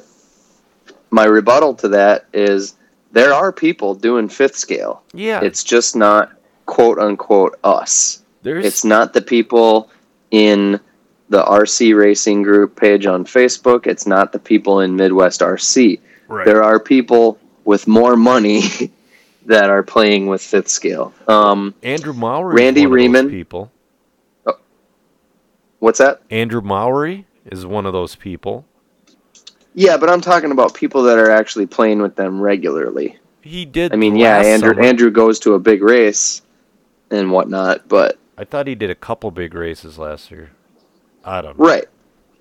[1.09, 2.75] my rebuttal to that is
[3.11, 5.03] there are people doing fifth scale.
[5.13, 5.41] Yeah.
[5.41, 6.31] It's just not
[6.65, 8.23] quote unquote us.
[8.41, 9.89] there's It's not the people
[10.31, 10.79] in
[11.33, 13.87] the RC racing group page on Facebook.
[13.87, 15.99] It's not the people in Midwest RC.
[16.27, 16.45] right.
[16.45, 18.61] There are people with more money
[19.47, 21.11] that are playing with fifth scale.
[21.27, 22.53] Um, Andrew Mowry.
[22.53, 23.29] Randy is one of those Riemann.
[23.31, 23.71] people.
[25.79, 26.21] what's that?
[26.29, 28.65] Andrew Mowry is one of those people.
[29.73, 33.17] Yeah, but I'm talking about people that are actually playing with them regularly.
[33.41, 33.91] He did.
[33.91, 34.83] I mean, yeah, Andrew summer.
[34.83, 36.43] Andrew goes to a big race
[37.09, 40.51] and whatnot, but I thought he did a couple big races last year.
[41.23, 41.65] I don't know.
[41.65, 41.85] right.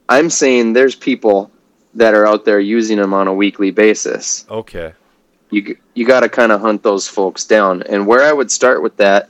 [0.08, 1.50] I'm saying there's people
[1.94, 4.44] that are out there using them on a weekly basis.
[4.50, 4.92] Okay.
[5.50, 7.82] You you got to kind of hunt those folks down.
[7.84, 9.28] And where I would start with that,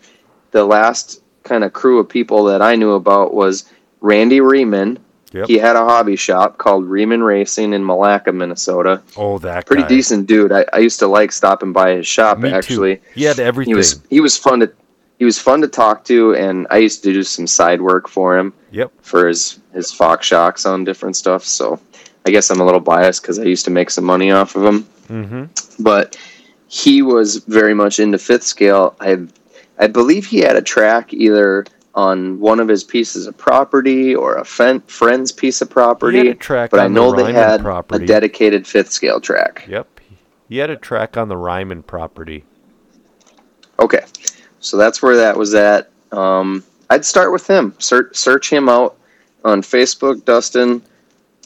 [0.53, 3.65] the last kind of crew of people that I knew about was
[4.01, 4.99] Randy Riemann.
[5.33, 5.47] Yep.
[5.49, 9.03] He had a hobby shop called Riemann Racing in Milaca, Minnesota.
[9.17, 9.89] Oh, that Pretty guy.
[9.89, 10.53] decent dude.
[10.53, 12.97] I, I used to like stopping by his shop Me actually.
[12.97, 13.03] too.
[13.15, 13.71] He had everything.
[13.73, 14.71] he was he was fun to
[15.23, 18.37] he was fun to talk to and I used to do some side work for
[18.37, 18.91] him Yep.
[19.03, 21.79] for his his Fox shocks on different stuff so
[22.27, 24.65] I guess I'm a little biased because I used to make some money off of
[24.65, 25.45] him Mm-hmm.
[25.81, 26.17] but
[26.67, 29.29] he was very much into fifth scale I
[29.79, 34.35] I believe he had a track either on one of his pieces of property or
[34.39, 37.33] a fen- friend's piece of He property had a track but I know the they
[37.33, 38.03] had property.
[38.03, 39.87] a dedicated fifth scale track Yep.
[40.49, 42.45] He had a track on the Ryman property.
[43.79, 44.05] Okay,
[44.63, 45.91] so that's where that was at.
[46.13, 47.75] Um, I'd start with him.
[47.79, 48.97] Search search him out
[49.45, 50.83] on Facebook, Dustin.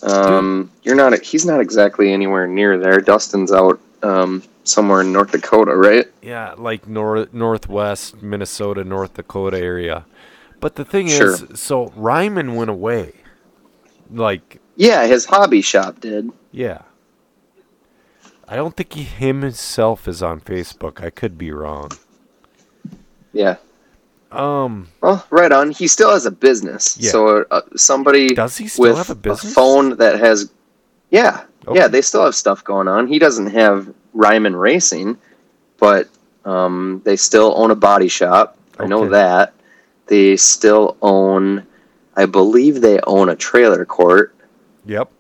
[0.03, 1.19] Um, you're not.
[1.23, 3.01] He's not exactly anywhere near there.
[3.01, 6.07] Dustin's out um, somewhere in North Dakota, right?
[6.23, 10.05] Yeah, like north northwest Minnesota, North Dakota area.
[10.61, 11.33] But the thing Sure.
[11.33, 13.13] is, so Ryman went away.
[14.11, 16.31] Like, Yeah, his hobby shop did.
[16.53, 16.83] yeah.
[18.49, 21.03] I don't think he himself is on Facebook.
[21.05, 21.91] I could be wrong.
[23.37, 23.57] Yeah.
[24.33, 25.71] Um, Well, right on.
[25.71, 26.97] He still has a business.
[26.99, 27.11] Yeah.
[27.11, 29.55] So uh, somebody does he still with have a business?
[29.55, 30.51] phone that has,
[31.11, 31.79] yeah, Okay.
[31.79, 33.07] yeah, they still have stuff going on.
[33.07, 35.17] He doesn't have Ryman Racing,
[35.79, 36.09] but
[36.45, 38.57] um, they still own a body shop.
[38.79, 39.53] I know that.
[40.07, 41.67] They still own,
[42.17, 44.35] I believe they own a trailer court.
[44.87, 45.11] Yep.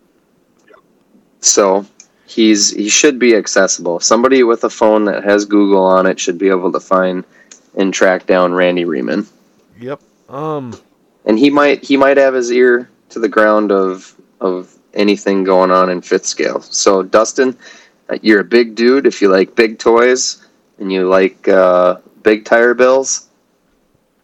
[1.40, 1.86] So
[2.26, 4.01] he's he should be accessible.
[4.01, 7.24] Somebody with a phone that has Google on it should be able to find
[7.76, 9.26] and track down Randy Riemann.
[9.78, 10.00] Yep.
[10.28, 10.78] Um,
[11.24, 15.70] and he might he might have his ear to the ground of of anything going
[15.70, 16.60] on in fifth scale.
[16.60, 17.56] So Dustin,
[18.08, 19.06] uh, you're a big dude.
[19.06, 20.46] If you like big toys
[20.78, 23.28] and you like uh, big tire bills,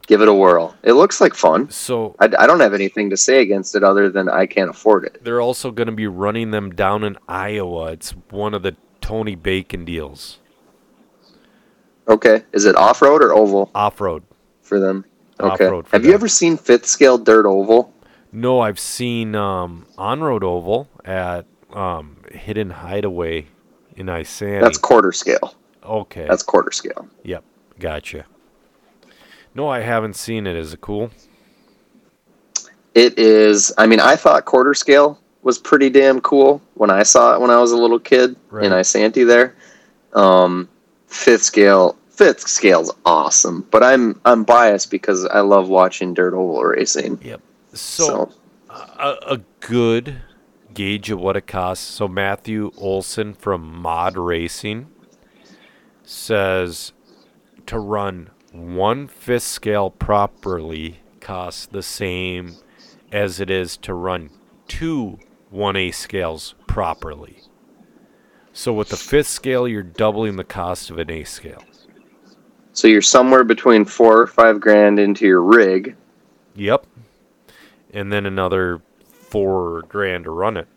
[0.06, 0.74] give it a whirl.
[0.82, 1.70] It looks like fun.
[1.70, 5.04] so I, I don't have anything to say against it other than I can't afford
[5.04, 5.22] it.
[5.22, 7.92] they're also going to be running them down in Iowa.
[7.92, 10.38] It's one of the Tony Bacon deals.
[12.08, 14.22] Okay, is it off road or oval Off road.
[14.62, 15.04] for them?
[15.40, 15.64] Okay.
[15.66, 17.92] Off-road have you ever seen fifth scale dirt oval?
[18.32, 23.46] No, I've seen um, on road oval at um, Hidden Hideaway
[23.96, 24.60] in Isanti.
[24.60, 25.54] That's quarter scale.
[25.82, 26.26] okay.
[26.28, 27.08] That's quarter scale.
[27.24, 27.42] yep,
[27.80, 28.24] gotcha.
[29.54, 30.54] No, I haven't seen it.
[30.56, 31.10] Is it cool?
[32.94, 33.72] It is.
[33.78, 37.50] I mean, I thought quarter scale was pretty damn cool when I saw it when
[37.50, 38.64] I was a little kid Right.
[38.64, 39.54] in Isanti there.
[40.12, 40.68] Um,
[41.12, 46.62] fifth scale, fifth scale's awesome, but I'm I'm biased because I love watching dirt oval
[46.62, 47.18] racing.
[47.74, 48.30] So,
[48.68, 50.22] So, a, a good
[50.74, 51.86] gauge of what it costs.
[51.86, 54.89] So Matthew Olson from Mod Racing
[56.05, 56.93] says
[57.66, 62.56] to run one fifth scale properly costs the same
[63.10, 64.30] as it is to run
[64.68, 65.18] two
[65.52, 67.39] 1A scales properly.
[68.52, 71.62] So with the fifth scale, you're doubling the cost of an eighth scale.
[72.72, 75.96] So you're somewhere between four or five grand into your rig.
[76.56, 76.86] Yep.
[77.92, 80.68] And then another four grand to run it.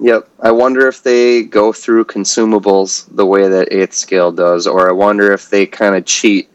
[0.00, 0.28] Yep.
[0.40, 4.92] I wonder if they go through consumables the way that eighth scale does, or I
[4.92, 6.48] wonder if they kind of cheat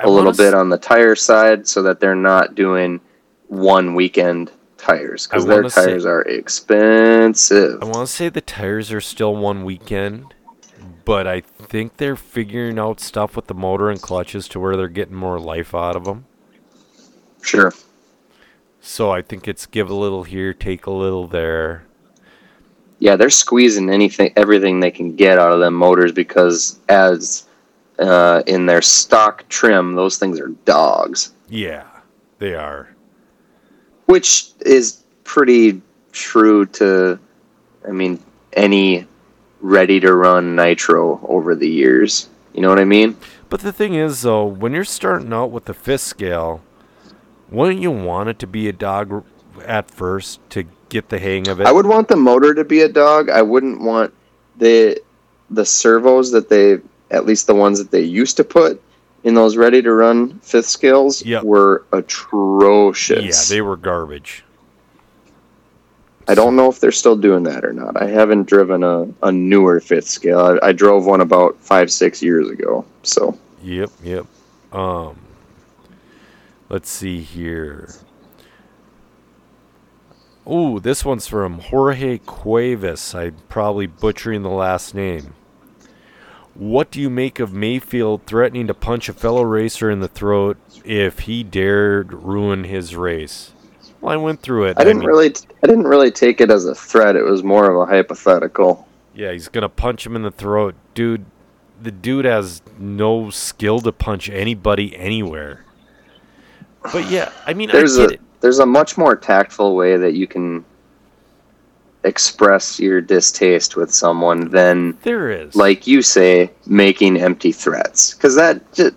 [0.00, 3.00] a little bit on the tire side so that they're not doing
[3.48, 4.50] one weekend
[4.84, 7.82] tires because their wanna say- tires are expensive.
[7.82, 10.34] I want to say the tires are still one weekend,
[11.04, 14.88] but I think they're figuring out stuff with the motor and clutches to where they're
[14.88, 16.26] getting more life out of them.
[17.42, 17.72] Sure.
[18.80, 21.84] So I think it's give a little here, take a little there.
[22.98, 27.44] Yeah, they're squeezing anything, everything they can get out of them motors because as
[27.98, 31.84] uh, in their stock trim, those things are dogs, Yeah,
[32.38, 32.88] they are.
[34.06, 35.80] Which is pretty
[36.12, 37.18] true to,
[37.86, 38.22] I mean,
[38.52, 39.06] any
[39.60, 42.28] ready to run nitro over the years.
[42.52, 43.16] You know what I mean?
[43.48, 46.62] But the thing is, though, when you're starting out with the fifth scale,
[47.50, 49.24] wouldn't you want it to be a dog
[49.64, 51.66] at first to get the hang of it?
[51.66, 53.30] I would want the motor to be a dog.
[53.30, 54.12] I wouldn't want
[54.56, 55.00] the
[55.50, 56.78] the servos that they
[57.10, 58.82] at least the ones that they used to put
[59.24, 61.42] in those ready to run fifth scales Yep.
[61.44, 63.50] were atrocious.
[63.50, 64.44] yeah, they were garbage.
[66.26, 68.00] I don't know if they're still doing that or not.
[68.00, 70.40] I haven't driven a, a newer fifth scale.
[70.62, 72.84] I, I drove one about five, six years ago.
[73.02, 74.26] So Yep, yep.
[74.72, 75.16] Um,
[76.70, 77.94] let's see here.
[80.46, 83.14] Oh, this one's from Jorge Cuevas.
[83.14, 85.32] I'm probably butchering the last name.
[86.54, 90.56] What do you make of Maifield threatening to punch a fellow racer in the throat
[90.84, 93.52] if he dared ruin his race?
[94.00, 94.78] Well, I went through it.
[94.78, 97.16] I didn't mean, really, I didn't really take it as a threat.
[97.16, 98.86] It was more of a hypothetical.
[99.14, 101.24] Yeah, he's gonna punch him in the throat, dude.
[101.82, 105.64] The dude has no skill to punch anybody anywhere.
[106.92, 108.20] But yeah, I mean, There's I get a it.
[108.40, 110.64] there's a much more tactful way that you can
[112.04, 115.56] express your distaste with someone than There is.
[115.56, 118.14] like you say, making empty threats.
[118.14, 118.94] Because that just,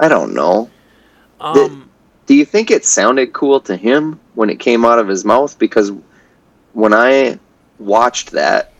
[0.00, 0.70] I don't know.
[1.40, 1.88] um,
[2.26, 5.58] Do you think it sounded cool to him when it came out of his mouth?
[5.58, 5.92] Because
[6.72, 7.38] when I
[7.78, 8.72] watched that,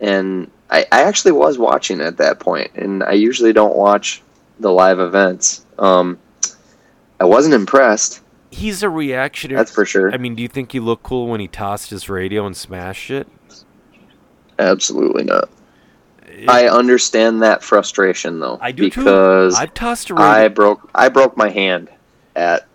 [0.00, 4.22] and I, I actually was watching at that point, and I usually don't watch
[4.60, 5.64] the live events.
[5.78, 6.18] Um,
[7.20, 8.20] I wasn't impressed.
[8.50, 9.58] He's a reactionary.
[9.58, 10.12] That's for sure.
[10.12, 13.10] I mean, do you think he looked cool when he tossed his radio and smashed
[13.10, 13.28] it?
[14.58, 15.48] Absolutely not.
[16.26, 18.58] It- I understand that frustration though.
[18.60, 19.00] I do too.
[19.00, 20.26] because I've tossed a radio.
[20.28, 21.88] I broke I broke my hand
[22.36, 22.66] at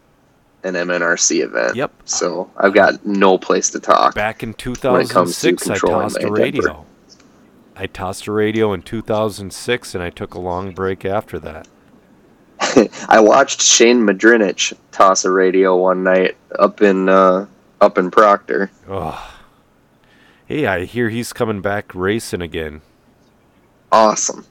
[0.63, 1.75] an MNRC event.
[1.75, 1.91] Yep.
[2.05, 4.15] So I've got no place to talk.
[4.15, 6.85] Back in when it comes to 2006, I tossed a radio.
[7.75, 11.67] I tossed a radio in 2006, and I took a long break after that.
[13.09, 17.45] I watched Shane Madrinich toss a radio one night up in uh,
[17.81, 18.71] up in Proctor.
[18.89, 19.29] Ugh.
[20.45, 22.81] Hey, I hear he's coming back racing again.
[23.91, 24.45] Awesome.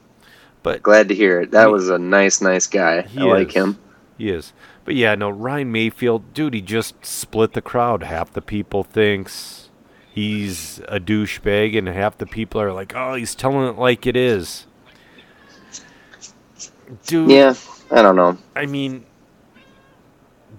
[0.63, 1.51] But Glad to hear it.
[1.51, 3.07] That He- was a nice, nice guy.
[3.17, 3.53] I like is.
[3.53, 3.77] him.
[4.17, 4.53] He is.
[4.85, 8.03] But yeah, no, Ryan Maifield, dude, he just split the crowd.
[8.03, 9.69] Half the people thinks
[10.13, 14.15] he's a douchebag, and half the people are like, oh, he's telling it like it
[14.17, 14.65] is.
[17.07, 17.53] Dude, Yeah,
[17.93, 18.37] I don't know.
[18.55, 19.05] I mean,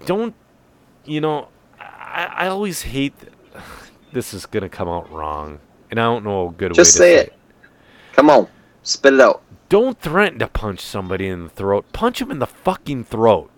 [0.05, 0.33] don't,
[1.03, 1.49] you know,
[1.79, 3.13] I, I always hate,
[4.13, 5.59] this is going to come out wrong,
[5.91, 7.33] and I don't know a good way Just say it.
[8.13, 8.47] Come on,
[8.83, 9.41] spit it out.
[9.67, 11.85] Don't threaten to punch somebody in the throat.
[11.91, 13.51] Punch him in the fucking throat.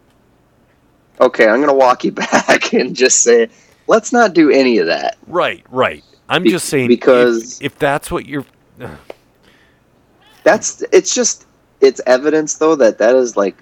[1.22, 3.50] Okay, I'm gonna walk you back and just say,
[3.88, 5.18] let's not do any of that.
[5.28, 6.04] Right, right.
[6.30, 8.46] I'm Be- just saying if- because- if, that's what you're
[10.44, 11.46] That's it's just
[11.82, 13.62] it's evidence though that that is like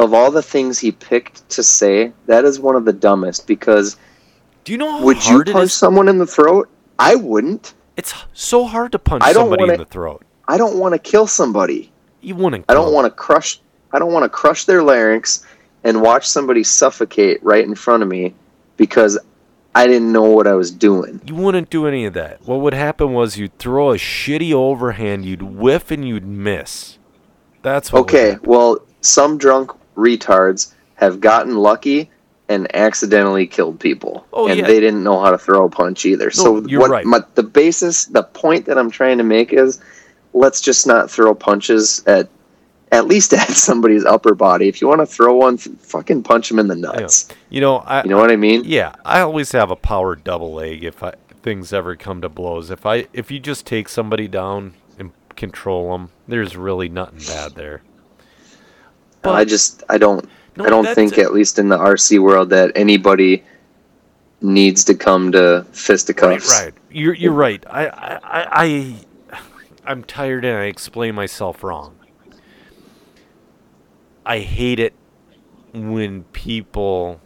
[0.00, 3.96] of all the things he picked to say, that is one of the dumbest because
[4.64, 6.68] Do you know how would you punch someone in the throat?
[6.98, 7.74] I wouldn't.
[7.96, 10.24] It's so hard to punch I don't somebody wanna- in the throat.
[10.48, 11.92] I don't want to kill somebody.
[12.20, 12.64] You wouldn't.
[12.68, 13.60] I don't want to crush
[13.92, 15.44] I don't want to crush their larynx
[15.84, 18.34] and watch somebody suffocate right in front of me
[18.76, 19.18] because
[19.74, 21.20] I didn't know what I was doing.
[21.26, 22.40] You wouldn't do any of that.
[22.46, 26.98] What would happen was you'd throw a shitty overhand, you'd whiff and you'd miss.
[27.62, 28.00] That's what.
[28.02, 32.10] Okay, well, some drunk retards have gotten lucky
[32.48, 34.66] and accidentally killed people, Oh, and yeah.
[34.66, 36.30] they didn't know how to throw a punch either.
[36.32, 37.04] so you're what right.
[37.06, 39.80] my, the basis, the point that I'm trying to make is,
[40.32, 42.28] let's just not throw punches at
[42.92, 44.66] at least at somebody's upper body.
[44.66, 47.28] If you want to throw one, fucking punch them in the nuts.
[47.50, 48.02] You know, I.
[48.02, 48.62] You know what I mean?
[48.64, 52.70] Yeah, I always have a power double leg if I things ever come to blows.
[52.70, 57.54] If I if you just take somebody down and control them, there's really nothing bad
[57.54, 57.82] there.
[59.22, 60.26] But I just I don't
[60.56, 63.44] No, I don't think at least in the RC world that anybody
[64.40, 66.48] needs to come to fisticuffs.
[66.48, 66.74] Right, right.
[66.90, 67.64] You're you're right.
[67.68, 68.96] I I I, I
[69.84, 71.96] I'm tired and I explain myself wrong.
[74.24, 74.94] I hate it
[75.72, 77.20] when people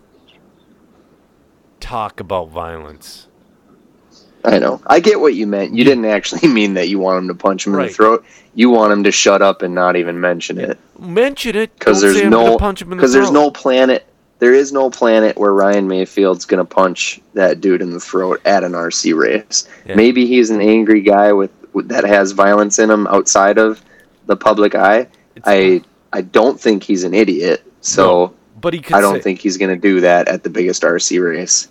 [1.80, 3.28] talk about violence.
[4.44, 4.80] I know.
[4.86, 5.74] I get what you meant.
[5.74, 8.24] You didn't actually mean that you want him to punch him in the throat.
[8.54, 10.78] You want him to shut up and not even mention it.
[10.98, 14.06] Mention it Because there's no punch him in the because there's no planet
[14.38, 18.64] there is no planet where Ryan Maifield's gonna punch that dude in the throat at
[18.64, 19.66] an RC race.
[19.86, 19.94] Yeah.
[19.94, 23.82] Maybe he's an angry guy with, with that has violence in him outside of
[24.26, 25.06] the public eye.
[25.36, 27.64] It's- I I don't think he's an idiot.
[27.80, 31.24] So but he I don't say, think he's gonna do that at the biggest RC
[31.24, 31.68] race.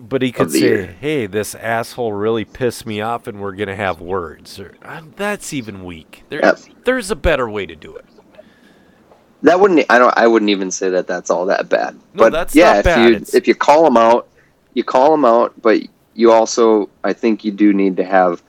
[0.00, 0.96] But he could say, year.
[1.00, 5.52] "Hey, this asshole really pissed me off, and we're gonna have words." Or, uh, that's
[5.52, 6.24] even weak.
[6.30, 6.58] There, Yep.
[6.84, 8.04] there's a better way to do it.
[9.42, 11.94] That wouldn't I don't I wouldn't even say that that's all that bad.
[12.14, 13.08] No, but that's yeah, not if bad.
[13.08, 14.26] you It's- if you call them out,
[14.74, 15.80] you call them out, but
[16.14, 18.42] you also I think you do need to have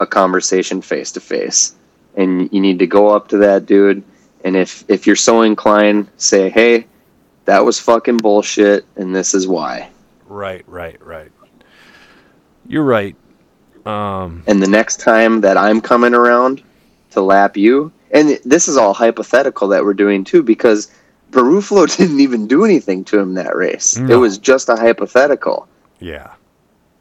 [0.00, 1.74] a conversation face to face.
[2.16, 4.02] And you need to go up to that dude
[4.44, 6.86] and if if you're so inclined, say, "Hey,
[7.44, 9.88] that was fucking bullshit and this is why."
[10.32, 11.30] Right, right, right.
[12.66, 13.14] You're right.
[13.84, 16.62] Um, And the next time that I'm coming around
[17.10, 20.90] to lap you, and this is all hypothetical that we're doing too, because
[21.32, 23.98] Barufalo didn't even do anything to him that race.
[23.98, 25.68] It was just a hypothetical.
[26.00, 26.30] yeah,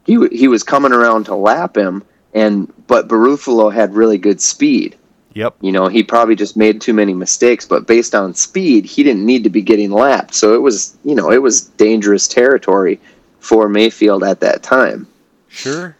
[0.05, 2.03] He he was coming around to lap him,
[2.33, 4.97] and but Barufalo had really good speed.
[5.33, 9.03] yep, You know, he probably just made too many mistakes, but based on speed, he
[9.03, 10.33] didn't need to be getting lapped.
[10.33, 12.99] So it was, you know, it was dangerous territory
[13.41, 15.07] for Maifield at that time.
[15.49, 15.97] sure.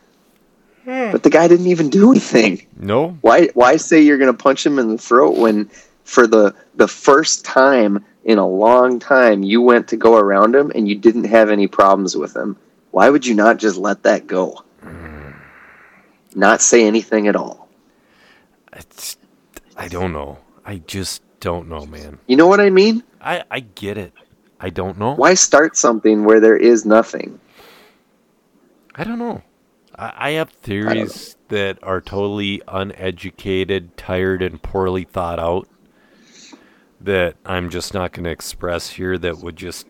[0.85, 1.11] Hmm.
[1.11, 2.65] But the guy didn't even do anything.
[2.76, 5.69] No, Why why say you're going to punch him in the throat when
[6.05, 10.72] for the the first time in a long time you went to go around him
[10.73, 12.57] and you didn't have any problems with him?
[12.89, 14.63] Why would you not just let that go?
[16.34, 17.68] Not say anything at all.
[18.73, 19.18] it's,
[19.76, 20.38] I don't know.
[20.65, 22.19] I just don't know, man.
[22.26, 23.03] You know what I mean?
[23.19, 24.13] I I get it.
[24.62, 25.16] I don't know.
[25.16, 27.40] Why start something where there is nothing?
[28.96, 29.42] I don't know.
[29.96, 35.68] I, I have theories that are totally uneducated, tired, and poorly thought out
[37.02, 39.18] that I'm just not going to express here.
[39.18, 39.88] That would just,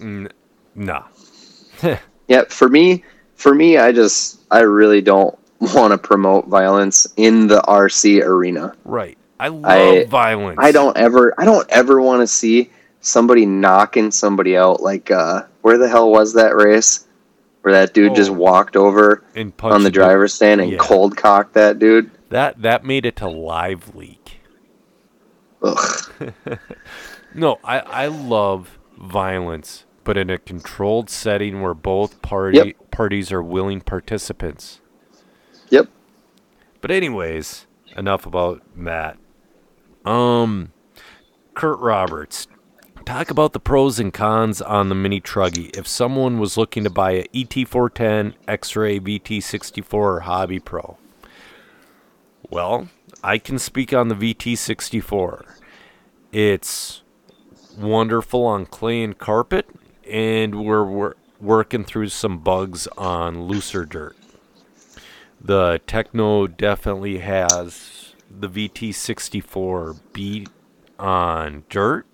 [0.00, 0.28] n-
[0.74, 1.04] nah.
[2.26, 3.04] Yeah, for me,
[3.34, 8.74] for me, I just I really don't want to promote violence in the RC arena.
[8.84, 9.18] Right.
[9.38, 10.58] I love I- violence.
[10.60, 12.70] I don't ever I don't ever want to see
[13.04, 17.06] somebody knocking somebody out like uh where the hell was that race
[17.62, 18.34] where that dude just Oh.
[18.34, 20.78] walked over And on the driver's stand and Yeah.
[20.78, 24.18] cold cocked that dude That that made it to LiveLeak.
[25.62, 26.12] Ugh.
[27.36, 32.90] No, I I love violence, but in a controlled setting where both party Yep.
[32.92, 34.80] parties are willing participants.
[35.68, 35.88] yep
[36.80, 37.66] But anyways,
[37.96, 39.16] enough about that.
[40.04, 40.70] Um,
[41.54, 42.46] Kurt Roberts,
[43.04, 45.76] talk about the pros and cons on the Mini Truggy.
[45.76, 50.96] If someone was looking to buy a E ET410, X-Ray, VT64, or Hobby Pro,
[52.50, 52.88] well,
[53.22, 55.44] I can speak on the VT64.
[56.32, 57.02] It's
[57.78, 59.68] wonderful on clay and carpet,
[60.08, 64.16] and we're, we're working through some bugs on looser dirt
[65.44, 70.48] the Tekno definitely has the VT64 beat
[70.98, 72.06] on dirt.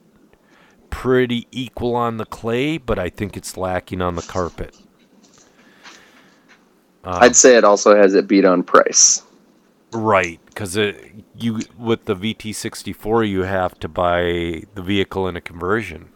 [0.90, 4.76] Pretty equal on the clay, but I think it's lacking on the carpet.
[7.04, 9.22] Um, I'd say it also has it beat on price
[9.92, 16.10] right, because you with the VT64 you have to buy the vehicle in a conversion.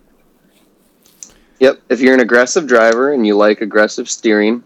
[1.59, 4.63] yep if you're an aggressive driver and you like aggressive steering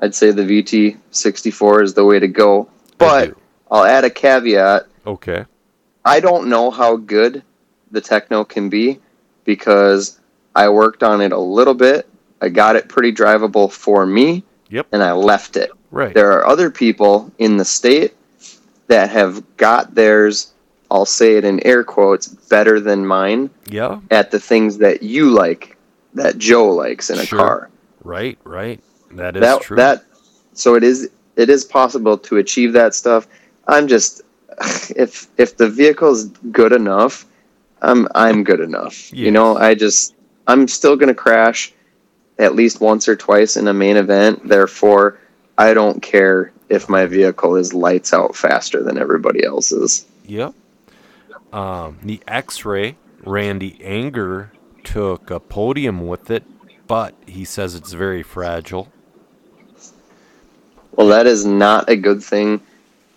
[0.00, 2.68] I'd say the VT64 is the way to go
[2.98, 3.36] but.
[3.68, 5.44] I'll add a caveat okay,
[6.04, 7.42] I don't know how good
[7.90, 9.00] the Tekno can be
[9.46, 10.20] because
[10.54, 12.06] I worked on it a little bit.
[12.42, 14.44] I got it pretty drivable for me.
[14.68, 14.88] Yep.
[14.92, 15.70] And I left it.
[15.90, 18.14] right, There are other people in the state
[18.88, 20.52] that have got theirs,
[20.90, 25.30] I'll say it in air quotes, better than mine yeah, at the things that you
[25.30, 25.76] like,
[26.14, 27.38] that Joe likes in a Sure.
[27.38, 27.70] car.
[28.02, 28.80] right, right.
[29.12, 29.76] That is that true.
[29.76, 30.04] that
[30.52, 33.26] so it is it is possible to achieve that stuff.
[33.68, 34.22] I'm just
[34.96, 37.24] if if the vehicle's good enough,
[37.82, 39.12] I'm I'm good enough.
[39.12, 40.14] You know, I just
[40.46, 41.72] I'm still gonna crash
[42.38, 44.48] at least once or twice in a main event.
[44.48, 45.18] Therefore,
[45.58, 50.06] I don't care if my vehicle is lights out faster than everybody else's.
[50.24, 50.54] Yep.
[51.52, 54.52] Um, the X-ray, Randy Anger
[54.84, 56.44] took a podium with it,
[56.86, 58.88] but he says it's very fragile.
[60.92, 62.60] Well, that is not a good thing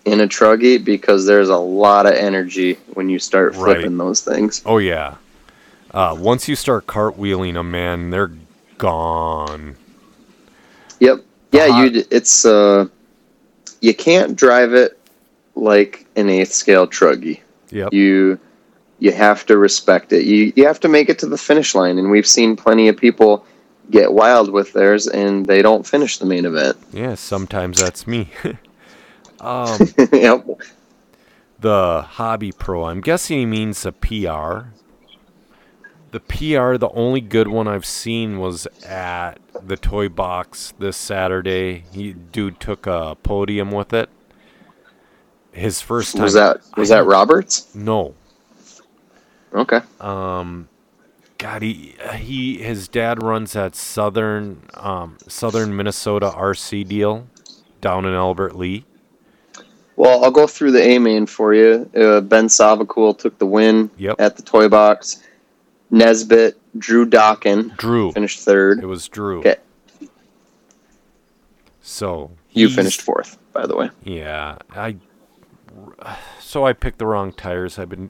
[0.09, 3.75] in a truggy because there's a lot of energy when you start Right.
[3.77, 4.61] flipping those things.
[4.65, 5.15] Oh yeah.
[5.91, 8.31] Uh, once you start cartwheeling them, man, they're
[8.77, 9.75] gone.
[10.99, 11.23] Yep.
[11.51, 11.83] Yeah, Uh-huh.
[11.83, 12.03] you.
[12.11, 12.87] It's uh,
[13.81, 14.99] you can't drive it
[15.55, 17.39] like an eighth scale truggy.
[17.71, 17.93] Yep.
[17.93, 18.39] You
[18.99, 20.25] you have to respect it.
[20.25, 22.97] You you have to make it to the finish line, and we've seen plenty of
[22.97, 23.45] people
[23.89, 26.77] get wild with theirs, and they don't finish the main event.
[26.93, 28.29] Yeah, sometimes that's me.
[29.41, 29.79] um,
[30.13, 30.45] yep.
[31.59, 32.85] the hobby pro.
[32.85, 34.69] I'm guessing he means the PR.
[36.11, 41.83] The PR, the only good one I've seen was at the toy box this Saturday.
[41.91, 44.09] He dude took a podium with it.
[45.51, 47.73] His first time Was that was I that Roberts?
[47.75, 48.15] No.
[49.53, 49.81] Okay.
[49.99, 50.69] Um
[51.39, 57.29] God, he, he his dad runs that southern um, southern Minnesota RC deal
[57.79, 58.83] down in Albert Lea.
[59.99, 61.89] Well, I'll go through the A main for you.
[61.93, 64.15] Uh, ben Savacool took the win Yep.
[64.17, 65.21] at the toy box.
[65.91, 68.13] Nesbitt, Drew Dawkin Drew.
[68.13, 68.79] finished third.
[68.81, 69.39] It was Drew.
[69.39, 69.57] Okay.
[71.81, 73.89] So You finished fourth, by the way.
[74.03, 74.95] Yeah, I.
[76.39, 77.77] So I picked the wrong tires.
[77.77, 78.09] I've been.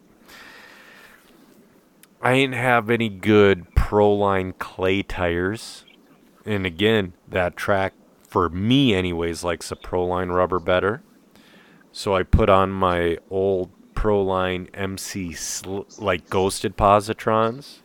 [2.21, 5.85] I ain't have any good Proline clay tires,
[6.45, 7.93] and again, that track
[8.27, 11.01] for me, anyways, likes a Proline rubber better.
[11.91, 17.79] So I put on my old Proline MC sl- like ghosted positrons.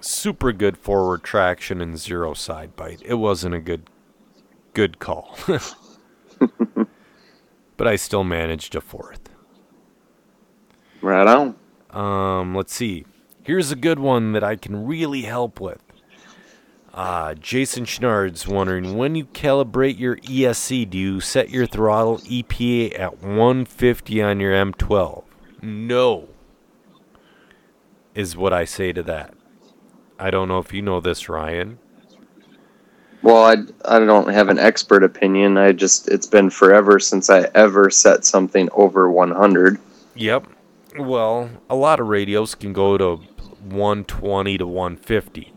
[0.00, 3.00] Super good forward traction and zero side bite.
[3.04, 3.88] It wasn't a good
[4.74, 5.38] good call.
[7.76, 9.30] but I still managed a fourth.
[11.00, 11.56] Right on.
[11.90, 13.04] Um, let's see.
[13.42, 15.82] Here's a good one that I can really help with.
[16.92, 22.98] Uh, Jason Schnard's wondering when you calibrate your ESC, do you set your throttle EPA
[22.98, 25.24] at 150 on your M12?
[25.62, 26.28] No,
[28.14, 29.32] is what I say to that.
[30.18, 31.78] I don't know if you know this, Ryan.
[33.22, 35.56] Well, I, I don't have an expert opinion.
[35.56, 39.78] I just it's been forever since I ever set something over 100.
[40.14, 40.46] Yep.
[40.98, 45.52] Well, a lot of radios can go to 120 to 150.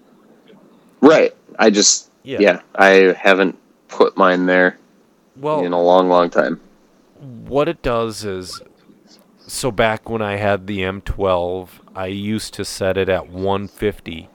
[1.02, 1.36] Right.
[1.60, 2.38] I just Yeah.
[2.40, 3.58] yeah, I haven't
[3.88, 4.78] put mine there
[5.38, 6.60] Well, in a long, long time.
[7.20, 8.62] what it does is
[9.48, 14.30] so back when I had the M12, I used to set it at 150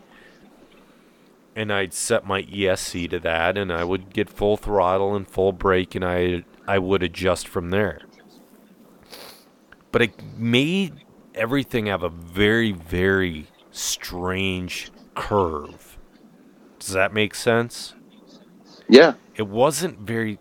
[1.57, 5.53] and I'd set my ESC to that and I would get full throttle and full
[5.53, 8.01] brake and I I would adjust from there.
[9.91, 11.05] But it made
[11.35, 15.90] everything have a very very strange curve.
[16.81, 17.95] Does that make sense?
[18.89, 19.15] Yeah.
[19.37, 20.39] it wasn't very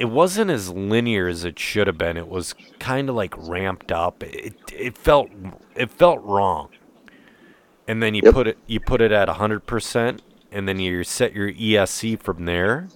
[0.00, 3.92] it wasn't as linear as it should have been it was kind of like ramped
[3.92, 5.30] up it it felt
[5.76, 6.70] it felt wrong
[7.86, 8.34] and then you Yep.
[8.34, 10.20] put it you put it at 100%
[10.50, 12.88] and then you set your ESC from there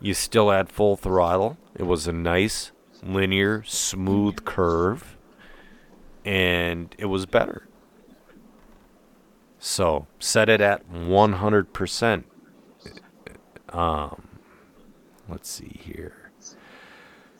[0.00, 2.72] you still had full throttle it was a nice
[3.02, 5.16] linear smooth curve
[6.26, 7.66] and it was better
[9.60, 12.24] so set it at 100%
[13.72, 14.28] um,
[15.28, 16.30] let's see here.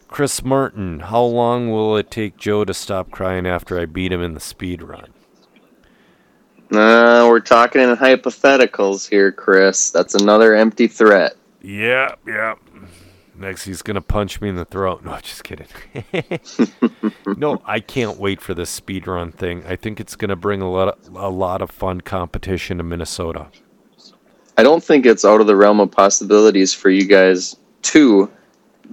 [0.08, 4.22] Chris Martin, how long will it take Joe to stop crying after I beat him
[4.22, 5.12] in the speed run?
[6.72, 9.90] Uh, we're talking in hypotheticals here, Chris.
[9.90, 11.36] That's another empty threat.
[11.62, 12.54] Yeah, yeah.
[13.40, 15.02] Next, he's gonna punch me in the throat.
[15.02, 15.66] No, just kidding.
[17.38, 19.64] no, I can't wait for this speed run thing.
[19.66, 23.46] I think it's gonna bring a lot, of, a lot of fun competition to Minnesota.
[24.58, 28.30] I don't think it's out of the realm of possibilities for you guys to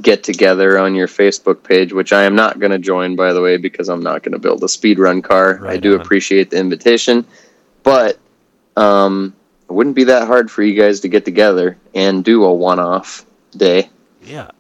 [0.02, 3.42] get together on your Facebook page, which I am not going to join, by the
[3.42, 5.68] way, because I'm not going to build a speed run car.
[5.68, 6.02] I do on.
[6.02, 7.26] appreciate the invitation,
[7.84, 8.18] but
[8.78, 9.36] um,
[9.68, 13.26] it wouldn't be that hard for you guys to get together and do a one-off
[13.52, 13.90] day.
[14.28, 14.52] Yeah.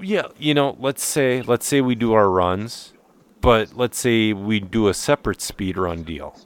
[0.00, 2.92] Yeah, you know, let's say let's say we do our runs,
[3.40, 6.38] but let's say we do a separate speed run deal.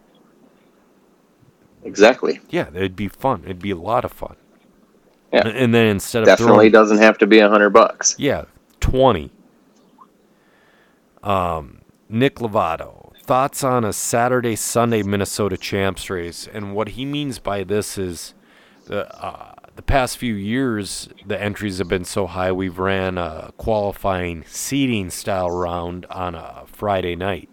[1.82, 2.40] Exactly.
[2.48, 3.42] Yeah, it'd be fun.
[3.44, 4.36] It'd be a lot of fun.
[5.30, 5.46] Yeah.
[5.46, 8.14] And then instead of Definitely throwing, doesn't have to be a hundred bucks.
[8.18, 8.44] yeah,
[8.80, 9.30] twenty.
[11.22, 17.38] Um, Nick Lovato thoughts on a Saturday Sunday Minnesota Champs race, and what he means
[17.38, 18.34] by this is
[18.86, 22.52] the uh, the past few years, the entries have been so high.
[22.52, 27.48] We've ran a qualifying seating style round on a Friday night.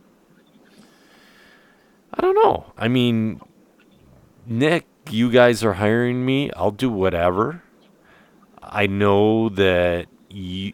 [2.14, 2.74] I don't know.
[2.78, 3.42] I mean,
[4.46, 6.52] Nick, you guys are hiring me.
[6.52, 7.64] I'll do whatever.
[8.62, 10.74] I know that you.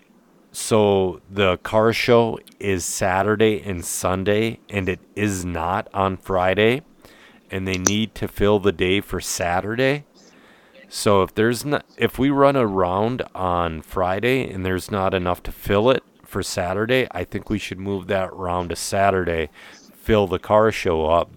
[0.52, 6.82] So the car show is Saturday and Sunday, and it is not on Friday,
[7.52, 10.06] and they need to fill the day for Saturday.
[10.90, 15.44] So if there's not, if we run a round on Friday and there's not enough
[15.44, 19.50] to fill it for Saturday, I think we should move that round to Saturday,
[19.94, 21.30] fill the car show up,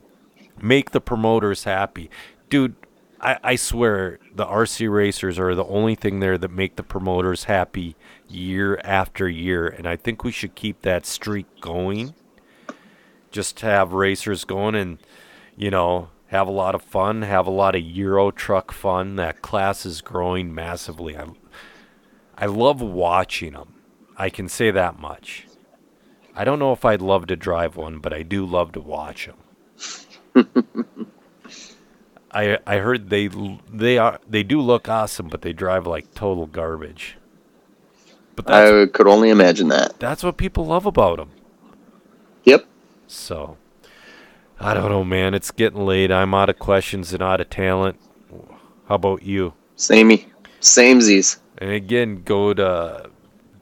[0.62, 2.10] make the promoters happy,
[2.48, 2.76] dude.
[3.22, 7.44] I, I swear the RC racers are the only thing there that make the promoters
[7.44, 7.94] happy
[8.26, 12.14] year after year, and I think we should keep that streak going.
[13.30, 14.98] Just to have racers going and
[15.54, 19.16] you know have a lot of fun, have a lot of Euro truck fun.
[19.16, 21.16] That class is growing massively.
[21.16, 21.26] I,
[22.38, 23.74] I love watching them.
[24.16, 25.48] I can say that much.
[26.36, 29.28] I don't know if I'd love to drive one, but I do love to watch
[29.28, 30.46] them.
[32.30, 33.28] I I heard they
[33.68, 37.16] they are they do look awesome, but they drive like total garbage.
[38.36, 39.98] But I could only imagine that.
[39.98, 41.30] that's what people love about them.
[42.44, 42.64] Yep.
[43.08, 43.56] So,
[44.62, 45.32] I don't know, man.
[45.32, 46.12] It's getting late.
[46.12, 47.98] I'm out of questions and out of talent.
[48.88, 49.54] How about you?
[49.76, 50.26] Samey.
[50.60, 51.38] Samesies.
[51.56, 53.08] And again, go to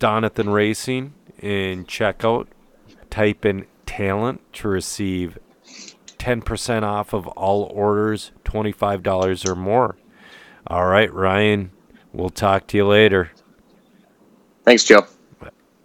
[0.01, 2.49] Donathan Racing and check out.
[3.11, 5.39] Type in talent to receive
[6.19, 9.97] 10% off of all orders, $25 or more.
[10.67, 11.71] All right, Ryan.
[12.13, 13.31] We'll talk to you later.
[14.65, 15.07] Thanks, Joe.